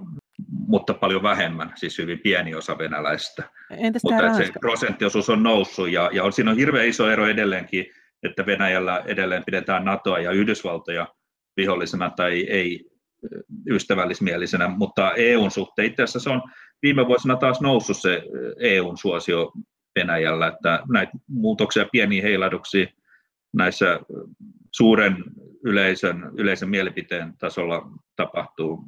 mutta 0.49 0.95
paljon 0.95 1.23
vähemmän, 1.23 1.73
siis 1.75 1.99
hyvin 1.99 2.19
pieni 2.19 2.55
osa 2.55 2.79
venäläisistä. 2.79 3.51
Entäs 3.71 4.03
mutta 4.05 4.35
se 4.35 4.53
prosenttiosuus 4.61 5.31
on 5.31 5.43
noussut 5.43 5.91
ja, 5.91 6.11
ja 6.13 6.25
on, 6.25 6.33
siinä 6.33 6.51
on 6.51 6.57
hirveän 6.57 6.87
iso 6.89 7.11
ero 7.11 7.27
edelleenkin, 7.27 7.87
että 8.23 8.47
Venäjällä 8.47 9.03
edelleen 9.07 9.43
pidetään 9.47 9.85
NATOa 9.85 10.19
ja 10.19 10.31
Yhdysvaltoja 10.31 11.09
vihollisena 11.57 12.11
tai 12.11 12.41
ei 12.43 12.85
ystävällismielisenä, 13.71 14.69
mutta 14.69 15.13
EUn 15.15 15.51
suhteen 15.51 15.89
itse 15.89 16.03
asiassa 16.03 16.21
se 16.21 16.31
on 16.31 16.43
viime 16.83 17.07
vuosina 17.07 17.37
taas 17.37 17.61
noussut 17.61 17.97
se 17.97 18.23
EUn 18.59 18.99
suosio 18.99 19.53
Venäjällä, 19.99 20.47
että 20.47 20.83
näitä 20.93 21.13
muutoksia, 21.29 21.87
pieniä 21.93 22.23
heilahduksia 22.23 22.87
näissä 23.55 24.01
suuren 24.73 25.17
yleisön, 25.65 26.31
yleisen 26.37 26.69
mielipiteen 26.69 27.35
tasolla 27.39 27.83
tapahtuu 28.17 28.85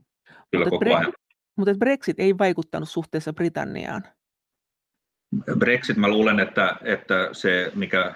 kyllä 0.51 0.65
mutta 0.65 0.85
koko 0.85 0.97
ajan. 0.97 1.13
Mutta 1.59 1.75
Brexit 1.75 2.21
ei 2.21 2.39
vaikuttanut 2.39 2.89
suhteessa 2.89 3.33
Britanniaan. 3.33 4.03
Brexit, 5.59 5.97
mä 5.97 6.09
luulen, 6.09 6.41
että, 6.41 6.77
että 6.83 7.29
se, 7.33 7.73
mikä, 7.75 8.15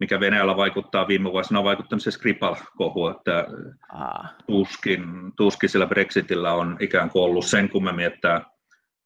mikä 0.00 0.20
Venäjällä 0.20 0.56
vaikuttaa 0.56 1.08
viime 1.08 1.32
vuosina, 1.32 1.58
on 1.58 1.64
vaikuttanut 1.64 2.02
se 2.02 2.10
Skripal-kohu, 2.10 3.08
että 3.08 3.46
tuskin, 4.46 5.04
tuskin 5.36 5.68
sillä 5.68 5.86
Brexitillä 5.86 6.52
on 6.52 6.76
ikään 6.80 7.10
kuin 7.10 7.22
ollut 7.22 7.44
sen 7.44 7.68
kummemmin, 7.68 8.06
että, 8.06 8.40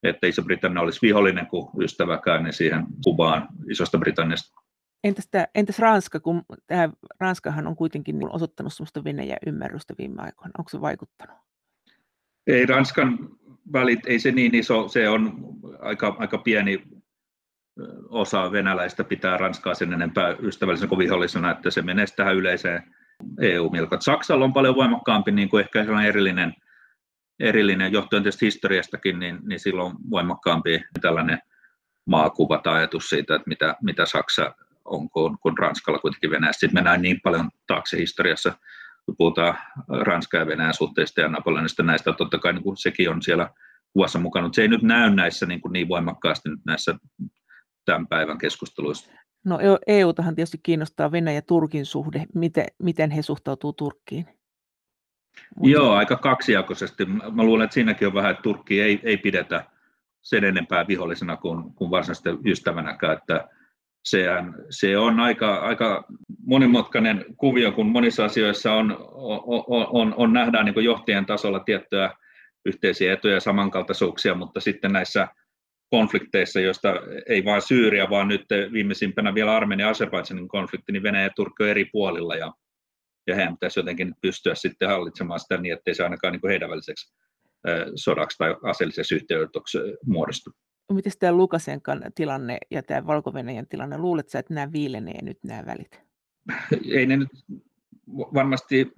että 0.03 0.27
Iso-Britannia 0.27 0.83
olisi 0.83 1.03
vihollinen 1.03 1.47
kuin 1.47 1.69
ystäväkään 1.83 2.45
niin 2.45 2.53
siihen 2.53 2.87
kuvaan 3.05 3.49
Isosta 3.71 3.99
Britanniasta. 3.99 4.61
Entäs, 5.05 5.29
tämä, 5.31 5.47
entäs 5.55 5.79
Ranska, 5.79 6.21
kun 6.21 6.43
tämä, 6.67 6.89
Ranskahan 7.21 7.67
on 7.67 7.77
kuitenkin 7.77 8.35
osoittanut 8.35 8.73
sellaista 8.73 9.05
Venäjän 9.05 9.39
ymmärrystä 9.47 9.95
viime 9.99 10.23
aikoina, 10.23 10.53
onko 10.59 10.69
se 10.69 10.81
vaikuttanut? 10.81 11.48
Ei 12.49 12.67
Ranskan 12.67 13.19
välit, 13.73 14.01
ei 14.07 14.19
se 14.19 14.31
niin 14.31 14.55
iso, 14.55 14.89
se 14.89 15.09
on 15.09 15.39
aika, 15.81 16.17
aika 16.19 16.39
pieni 16.39 16.83
osa 18.09 18.53
venäläistä 18.53 19.05
pitää 19.05 19.37
Ranskaa 19.37 19.75
sen 19.75 19.93
enempää 19.93 20.37
ystävällisen 20.43 20.91
vihollisena, 20.99 21.51
että 21.51 21.71
se 21.71 21.83
menee 21.83 22.05
tähän 22.17 22.37
yleiseen 22.37 22.95
EU-milkat. 23.41 24.03
Saksalla 24.03 24.45
on 24.45 24.53
paljon 24.53 24.75
voimakkaampi 24.75 25.31
niin 25.31 25.49
kuin 25.49 25.61
ehkä 25.61 25.87
erillinen, 26.07 26.55
erillinen 27.41 27.93
johtuen 27.93 28.23
tietysti 28.23 28.47
historiastakin, 28.47 29.19
niin, 29.19 29.39
niin 29.43 29.61
silloin 29.61 29.95
voimakkaampi 30.11 30.85
tällainen 31.01 31.39
maakuva 32.07 32.59
tai 32.59 32.75
ajatus 32.75 33.09
siitä, 33.09 33.35
että 33.35 33.49
mitä, 33.49 33.77
mitä 33.83 34.07
Saksa 34.07 34.55
on, 34.85 35.11
kun, 35.11 35.39
kun 35.43 35.59
Ranskalla 35.59 35.99
kuitenkin 35.99 36.31
Venäjässä. 36.31 36.61
Sitten 36.61 36.75
mennään 36.75 37.03
niin 37.03 37.21
paljon 37.21 37.51
taakse 37.67 37.99
historiassa, 37.99 38.53
kun 39.09 39.17
puhutaan 39.19 39.59
Ranskan 39.89 40.41
ja 40.41 40.47
Venäjän 40.47 40.75
suhteista 40.75 41.21
ja 41.21 41.29
Napoleonista 41.29 41.83
näistä, 41.83 42.13
totta 42.13 42.39
kai 42.39 42.53
niin 42.53 42.63
kuin 42.63 42.77
sekin 42.77 43.11
on 43.11 43.23
siellä 43.23 43.51
kuvassa 43.93 44.19
mukana, 44.19 44.47
mutta 44.47 44.57
se 44.57 44.63
ei 44.63 44.69
nyt 44.69 44.83
näy 44.83 45.11
näissä 45.11 45.47
niin, 45.47 45.61
kuin 45.61 45.73
niin 45.73 45.89
voimakkaasti 45.89 46.49
nyt 46.49 46.61
näissä 46.67 46.95
tämän 47.85 48.07
päivän 48.07 48.39
keskusteluissa. 48.39 49.13
No 49.45 49.59
EU-tahan 49.87 50.35
tietysti 50.35 50.59
kiinnostaa 50.63 51.13
Venäjä 51.13 51.35
ja 51.35 51.43
Turkin 51.43 51.87
suhde. 51.87 52.27
Miten, 52.35 52.67
miten 52.83 53.11
he 53.11 53.23
suhtautuu 53.23 53.73
Turkkiin? 53.73 54.27
Mutta... 55.57 55.71
Joo, 55.71 55.93
aika 55.93 56.17
kaksijakoisesti. 56.17 57.05
Mä 57.05 57.43
luulen, 57.43 57.65
että 57.65 57.75
siinäkin 57.75 58.09
on 58.09 58.15
vähän, 58.15 58.31
että 58.31 58.43
Turkki 58.43 58.81
ei, 58.81 59.01
ei 59.03 59.17
pidetä 59.17 59.65
sen 60.23 60.45
enempää 60.45 60.87
vihollisena 60.87 61.37
kuin, 61.37 61.75
kuin 61.75 61.91
varsinaisesti 61.91 62.31
ystävänäkään. 62.45 63.19
Että 63.19 63.49
sehän, 64.05 64.55
se 64.71 64.99
on 64.99 65.21
aika, 65.21 65.55
aika 65.55 66.05
monimutkainen 66.47 67.25
kuvio, 67.37 67.73
kun 67.73 67.87
monissa 67.87 68.25
asioissa 68.25 68.73
on, 68.73 68.97
on, 69.11 69.65
on, 69.93 70.15
on 70.17 70.33
nähdään 70.33 70.67
niin 70.67 70.85
johtajien 70.85 71.27
tasolla 71.27 71.61
tiettyjä 71.61 72.11
yhteisiä 72.67 73.13
etuja 73.13 73.35
ja 73.35 73.41
samankaltaisuuksia, 73.41 74.35
mutta 74.35 74.61
sitten 74.61 74.93
näissä 74.93 75.29
konflikteissa, 75.91 76.61
joista 76.61 76.95
ei 77.29 77.45
vain 77.45 77.63
Syyriä, 77.63 78.11
vaan 78.11 78.29
nyt 78.29 78.45
viimeisimpänä 78.73 79.35
vielä 79.35 79.57
Armenia 79.57 79.87
ja 79.87 79.93
Azerbaidžanin 79.93 80.49
konflikti, 80.49 80.93
niin 80.93 81.03
Venäjä 81.03 81.25
ja 81.25 81.31
Turkki 81.37 81.63
on 81.63 81.69
eri 81.69 81.85
puolilla 81.85 82.35
ja, 82.35 82.53
ja 83.27 83.35
heidän 83.35 83.55
pitäisi 83.55 83.81
jotenkin 83.81 84.15
pystyä 84.23 84.55
sitten 84.55 84.89
hallitsemaan 84.89 85.41
sitä 85.41 85.57
niin, 85.57 85.75
ettei 85.75 85.95
se 85.95 86.05
ainakaan 86.05 86.33
niin 86.33 86.49
heidän 86.49 86.71
väliseksi 86.71 87.15
sodaksi 87.95 88.39
tai 88.39 88.57
aseelliseksi 88.63 89.15
yhteydeksi 89.15 89.79
muodostu. 90.07 90.51
Miten 90.93 91.13
tämä 91.19 91.33
Lukasenkan 91.33 92.03
tilanne 92.15 92.59
ja 92.71 92.83
tämä 92.83 93.07
valko 93.07 93.33
tilanne, 93.69 93.99
luuletko 93.99 94.39
että 94.39 94.55
nämä 94.55 94.73
viilenee 94.73 95.23
nyt 95.23 95.39
nämä 95.45 95.67
välit? 95.67 96.01
Ei 96.91 97.07
ne 97.07 97.17
nyt 97.17 97.29
varmasti 98.35 98.93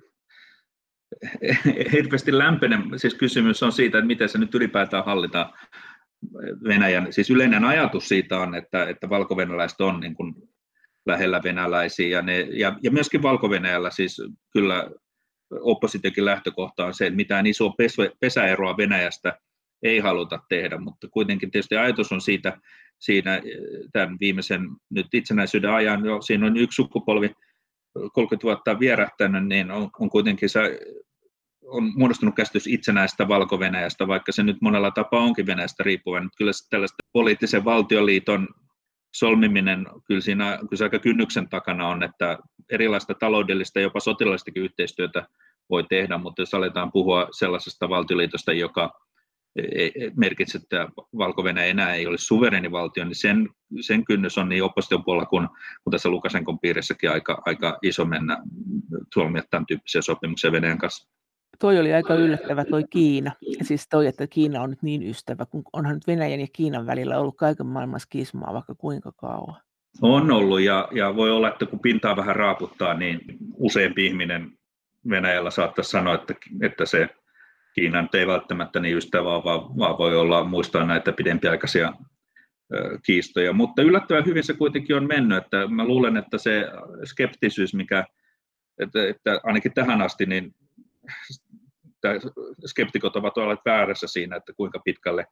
hirveästi 1.93 2.38
lämpene. 2.38 2.78
Siis 2.97 3.14
kysymys 3.14 3.62
on 3.62 3.72
siitä, 3.72 3.99
että 3.99 4.07
miten 4.07 4.28
se 4.28 4.38
nyt 4.38 4.55
ylipäätään 4.55 5.05
hallitaan 5.05 5.53
Venäjän, 6.64 7.12
siis 7.12 7.30
yleinen 7.30 7.64
ajatus 7.64 8.09
siitä 8.09 8.38
on, 8.38 8.55
että, 8.55 8.88
että 8.88 9.09
valko-venäläiset 9.09 9.80
on 9.80 10.01
niin 10.01 10.14
kuin 10.14 10.34
lähellä 11.07 11.41
venäläisiä 11.45 12.09
ja, 12.09 12.22
ne, 12.22 12.41
ja, 12.41 12.78
ja 12.82 12.91
myöskin 12.91 13.22
valko 13.22 13.51
siis 13.91 14.22
kyllä 14.53 14.91
oppositiokin 15.61 16.24
lähtökohta 16.24 16.84
on 16.84 16.95
se, 16.95 17.07
että 17.07 17.16
mitään 17.16 17.47
isoa 17.47 17.74
pesäeroa 18.20 18.76
Venäjästä 18.76 19.38
ei 19.83 19.99
haluta 19.99 20.39
tehdä, 20.49 20.78
mutta 20.78 21.09
kuitenkin 21.09 21.51
tietysti 21.51 21.76
ajatus 21.76 22.12
on 22.12 22.20
siitä, 22.20 22.61
siinä 22.99 23.43
tämän 23.93 24.16
viimeisen 24.20 24.68
nyt 24.91 25.07
itsenäisyyden 25.14 25.70
ajan, 25.70 26.05
jo, 26.05 26.22
siinä 26.22 26.47
on 26.47 26.57
yksi 26.57 26.76
sukupolvi 26.76 27.31
30 28.12 28.45
vuotta 28.45 28.78
vierähtänyt, 28.78 29.47
niin 29.47 29.70
on, 29.70 29.91
on 30.01 30.11
kuitenkin 30.11 30.49
se 30.49 30.81
on 31.66 31.93
muodostunut 31.97 32.35
käsitys 32.35 32.66
itsenäistä 32.66 33.28
valko 33.28 33.59
vaikka 34.07 34.33
se 34.33 34.43
nyt 34.43 34.57
monella 34.61 34.91
tapaa 34.91 35.20
onkin 35.20 35.47
Venäjästä 35.47 35.83
riippuvainen. 35.83 36.31
Kyllä 36.37 36.53
tällaista 36.70 36.97
poliittisen 37.12 37.64
valtioliiton 37.64 38.49
solmiminen 39.14 39.87
kyllä 40.07 40.20
siinä 40.20 40.59
kyllä 40.59 40.76
se 40.76 40.85
aika 40.85 40.99
kynnyksen 40.99 41.49
takana 41.49 41.89
on, 41.89 42.03
että 42.03 42.39
erilaista 42.70 43.14
taloudellista, 43.14 43.81
jopa 43.81 44.01
sotilaallistakin 44.01 44.62
yhteistyötä 44.62 45.26
voi 45.70 45.85
tehdä, 45.89 46.18
mutta 46.18 46.43
jos 46.43 46.55
aletaan 46.55 46.93
puhua 46.93 47.28
sellaisesta 47.31 47.89
valtioliitosta, 47.89 48.53
joka 48.53 49.01
merkitsee, 50.17 50.61
että 50.63 50.89
valko 51.19 51.49
enää 51.49 51.95
ei 51.95 52.07
ole 52.07 52.19
suvereni 52.19 52.71
valtio, 52.71 53.05
niin 53.05 53.15
sen, 53.15 53.49
sen 53.81 54.05
kynnys 54.05 54.39
on 54.39 54.49
niin 54.49 54.65
opposition 54.65 55.05
puolella 55.05 55.27
kuin, 55.27 55.49
kuin 55.85 55.93
tässä 55.93 56.09
Lukasenkon 56.09 56.59
piirissäkin 56.59 57.11
aika, 57.11 57.43
aika 57.47 57.79
iso 57.83 58.05
mennä 58.05 58.39
solmia 59.15 59.43
tämän 59.51 59.67
tyyppisiä 59.67 60.03
sopimuksia 60.03 60.53
Venäjän 60.53 60.79
kanssa 60.79 61.11
toi 61.61 61.79
oli 61.79 61.93
aika 61.93 62.15
yllättävä 62.15 62.65
toi 62.65 62.85
Kiina. 62.91 63.33
Siis 63.63 63.89
toi, 63.89 64.07
että 64.07 64.27
Kiina 64.27 64.63
on 64.63 64.71
nyt 64.71 64.83
niin 64.83 65.03
ystävä, 65.03 65.47
kun 65.47 65.63
onhan 65.73 65.95
nyt 65.95 66.07
Venäjän 66.07 66.41
ja 66.41 66.47
Kiinan 66.53 66.87
välillä 66.87 67.19
ollut 67.19 67.37
kaiken 67.37 67.67
maailman 67.67 68.01
skismaa 68.01 68.55
vaikka 68.55 68.75
kuinka 68.75 69.13
kauan. 69.13 69.63
On 70.03 70.31
ollut 70.31 70.61
ja, 70.61 70.89
ja 70.93 71.17
voi 71.17 71.31
olla, 71.31 71.49
että 71.49 71.67
kun 71.67 71.81
pintaa 71.81 72.17
vähän 72.17 72.37
raaputtaa, 72.37 72.95
niin 72.95 73.21
useampi 73.55 74.07
ihminen 74.07 74.53
Venäjällä 75.11 75.51
saattaisi 75.51 75.91
sanoa, 75.91 76.15
että, 76.15 76.35
että 76.63 76.87
se 76.87 77.09
Kiinan 77.75 78.09
ei 78.14 78.27
välttämättä 78.27 78.81
niin 78.81 78.97
ystävää, 78.97 79.45
vaan, 79.45 79.79
vaan 79.79 79.99
voi 79.99 80.16
olla 80.16 80.45
muistaa 80.45 80.87
näitä 80.87 81.12
pidempiaikaisia 81.12 81.93
kiistoja. 83.07 83.53
Mutta 83.53 83.83
yllättävän 83.83 84.27
hyvin 84.27 84.45
se 84.45 84.55
kuitenkin 84.55 84.97
on 84.97 85.09
mennyt. 85.09 85.39
Että 85.39 85.66
mä 85.66 85.85
luulen, 85.85 86.16
että 86.16 86.39
se 86.39 86.66
skeptisyys, 87.05 87.75
mikä 87.75 88.05
että, 88.81 89.09
että 89.09 89.41
ainakin 89.45 89.75
tähän 89.75 90.03
asti, 90.03 90.27
niin 90.27 90.55
skeptikot 92.66 93.16
ovat 93.16 93.39
olleet 93.39 93.61
väärässä 93.64 94.07
siinä, 94.07 94.37
että 94.37 94.53
kuinka 94.53 94.79
pitkälle 94.85 95.27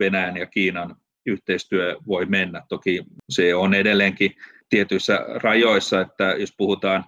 Venäjän 0.00 0.36
ja 0.36 0.46
Kiinan 0.46 0.96
yhteistyö 1.26 1.96
voi 2.06 2.26
mennä. 2.26 2.62
Toki 2.68 3.04
se 3.28 3.54
on 3.54 3.74
edelleenkin 3.74 4.34
tietyissä 4.68 5.24
rajoissa, 5.42 6.00
että 6.00 6.24
jos 6.24 6.54
puhutaan 6.56 7.04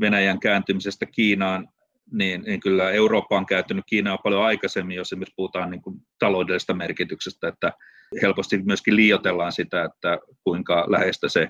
Venäjän 0.00 0.40
kääntymisestä 0.40 1.06
Kiinaan, 1.06 1.68
niin, 2.12 2.42
niin 2.42 2.60
kyllä 2.60 2.90
Eurooppa 2.90 3.36
on 3.36 3.46
käyttänyt 3.46 3.84
Kiinaa 3.88 4.18
paljon 4.18 4.44
aikaisemmin, 4.44 4.96
jos 4.96 5.08
esimerkiksi 5.08 5.34
puhutaan 5.36 5.70
niin 5.70 5.82
kuin 5.82 5.96
taloudellisesta 6.18 6.74
merkityksestä, 6.74 7.48
että 7.48 7.72
helposti 8.22 8.62
myöskin 8.62 8.96
liiotellaan 8.96 9.52
sitä, 9.52 9.84
että 9.84 10.18
kuinka 10.44 10.84
läheistä 10.88 11.28
se 11.28 11.48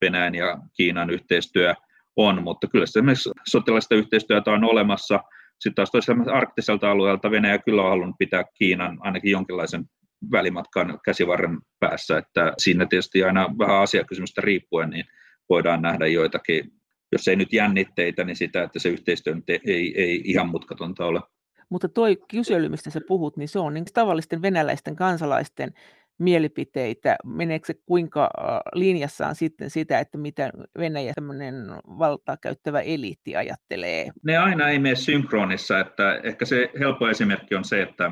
Venäjän 0.00 0.34
ja 0.34 0.58
Kiinan 0.76 1.10
yhteistyö 1.10 1.74
on, 2.16 2.42
mutta 2.42 2.66
kyllä 2.66 2.86
se 2.86 2.98
esimerkiksi 2.98 3.30
sotilaista 3.48 3.94
yhteistyötä 3.94 4.50
on 4.50 4.64
olemassa– 4.64 5.20
sitten 5.60 5.74
taas 5.74 5.90
toisaalta 5.90 6.32
arktiselta 6.32 6.90
alueelta 6.90 7.30
Venäjä 7.30 7.58
kyllä 7.58 7.82
on 7.82 7.88
halunnut 7.88 8.16
pitää 8.18 8.44
Kiinan 8.58 8.98
ainakin 9.00 9.30
jonkinlaisen 9.30 9.84
välimatkan 10.32 10.98
käsivarren 11.04 11.58
päässä, 11.80 12.18
että 12.18 12.52
siinä 12.58 12.86
tietysti 12.86 13.24
aina 13.24 13.48
vähän 13.58 13.82
asiakysymystä 13.82 14.40
riippuen, 14.40 14.90
niin 14.90 15.04
voidaan 15.48 15.82
nähdä 15.82 16.06
joitakin, 16.06 16.72
jos 17.12 17.28
ei 17.28 17.36
nyt 17.36 17.52
jännitteitä, 17.52 18.24
niin 18.24 18.36
sitä, 18.36 18.62
että 18.62 18.78
se 18.78 18.88
yhteistyö 18.88 19.34
ei, 19.48 19.94
ei 19.96 20.22
ihan 20.24 20.48
mutkatonta 20.48 21.06
ole. 21.06 21.20
Mutta 21.68 21.88
tuo 21.88 22.06
kysely, 22.30 22.68
mistä 22.68 22.90
sä 22.90 23.00
puhut, 23.08 23.36
niin 23.36 23.48
se 23.48 23.58
on 23.58 23.74
niin 23.74 23.84
tavallisten 23.94 24.42
venäläisten 24.42 24.96
kansalaisten 24.96 25.72
mielipiteitä, 26.18 27.16
meneekö 27.24 27.66
se 27.66 27.74
kuinka 27.86 28.30
linjassa 28.74 29.26
on 29.26 29.34
sitten 29.34 29.70
sitä, 29.70 29.98
että 29.98 30.18
mitä 30.18 30.50
Venäjä 30.78 31.12
tämmöinen 31.14 31.54
valtaa 31.98 32.36
käyttävä 32.36 32.80
eliitti 32.80 33.36
ajattelee? 33.36 34.10
Ne 34.22 34.36
aina 34.36 34.68
ei 34.68 34.78
mene 34.78 34.94
synkronissa, 34.94 35.80
että 35.80 36.20
ehkä 36.22 36.44
se 36.44 36.70
helppo 36.78 37.08
esimerkki 37.08 37.54
on 37.54 37.64
se, 37.64 37.82
että 37.82 38.10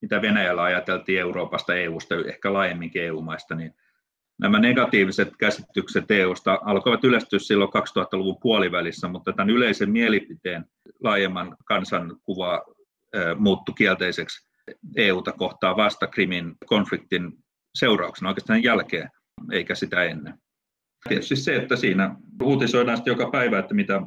mitä 0.00 0.22
Venäjällä 0.22 0.62
ajateltiin 0.62 1.20
Euroopasta, 1.20 1.74
EUsta, 1.74 2.14
ehkä 2.28 2.52
laajemminkin 2.52 3.02
EU-maista, 3.02 3.54
niin 3.54 3.74
nämä 4.40 4.58
negatiiviset 4.58 5.36
käsitykset 5.38 6.10
EUsta 6.10 6.58
alkoivat 6.64 7.04
yleistyä 7.04 7.38
silloin 7.38 7.70
2000-luvun 7.70 8.38
puolivälissä, 8.42 9.08
mutta 9.08 9.32
tämän 9.32 9.50
yleisen 9.50 9.90
mielipiteen 9.90 10.64
laajemman 11.02 11.56
kansankuva 11.64 12.62
muuttui 13.36 13.74
kielteiseksi 13.78 14.48
EUta 14.96 15.32
kohtaa 15.32 15.76
vasta 15.76 16.06
Krimin 16.06 16.54
konfliktin 16.66 17.32
seurauksena 17.74 18.28
oikeastaan 18.28 18.62
jälkeen, 18.62 19.10
eikä 19.52 19.74
sitä 19.74 20.04
ennen. 20.04 20.34
Tietysti 21.08 21.36
se, 21.36 21.56
että 21.56 21.76
siinä 21.76 22.16
uutisoidaan 22.42 22.96
sitten 22.96 23.12
joka 23.12 23.30
päivä, 23.30 23.58
että 23.58 23.74
mitä 23.74 24.02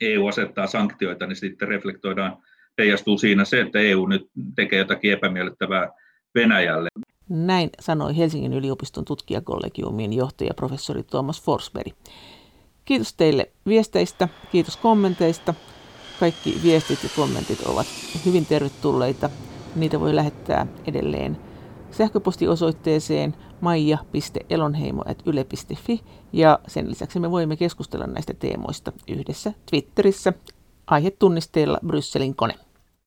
EU 0.00 0.26
asettaa 0.26 0.66
sanktioita, 0.66 1.26
niin 1.26 1.36
sitten 1.36 1.68
reflektoidaan, 1.68 2.36
heijastuu 2.78 3.18
siinä 3.18 3.44
se, 3.44 3.60
että 3.60 3.78
EU 3.78 4.06
nyt 4.06 4.22
tekee 4.56 4.78
jotakin 4.78 5.12
epämiellyttävää 5.12 5.88
Venäjälle. 6.34 6.88
Näin 7.28 7.70
sanoi 7.80 8.16
Helsingin 8.16 8.52
yliopiston 8.52 9.04
tutkijakollegiumin 9.04 10.12
johtaja 10.12 10.54
professori 10.54 11.02
Thomas 11.02 11.42
Forsberg. 11.42 11.92
Kiitos 12.84 13.14
teille 13.14 13.50
viesteistä, 13.66 14.28
kiitos 14.52 14.76
kommenteista. 14.76 15.54
Kaikki 16.20 16.60
viestit 16.62 17.02
ja 17.02 17.08
kommentit 17.16 17.60
ovat 17.60 17.86
hyvin 18.26 18.46
tervetulleita. 18.46 19.30
Niitä 19.76 20.00
voi 20.00 20.14
lähettää 20.14 20.66
edelleen 20.86 21.38
sähköpostiosoitteeseen 21.90 23.34
maija.elonheimo.yle.fi 23.60 26.00
ja 26.32 26.58
sen 26.66 26.90
lisäksi 26.90 27.20
me 27.20 27.30
voimme 27.30 27.56
keskustella 27.56 28.06
näistä 28.06 28.34
teemoista 28.34 28.92
yhdessä 29.08 29.52
Twitterissä 29.70 30.32
aihetunnisteella 30.86 31.78
Brysselin 31.86 32.36
kone. 32.36 32.54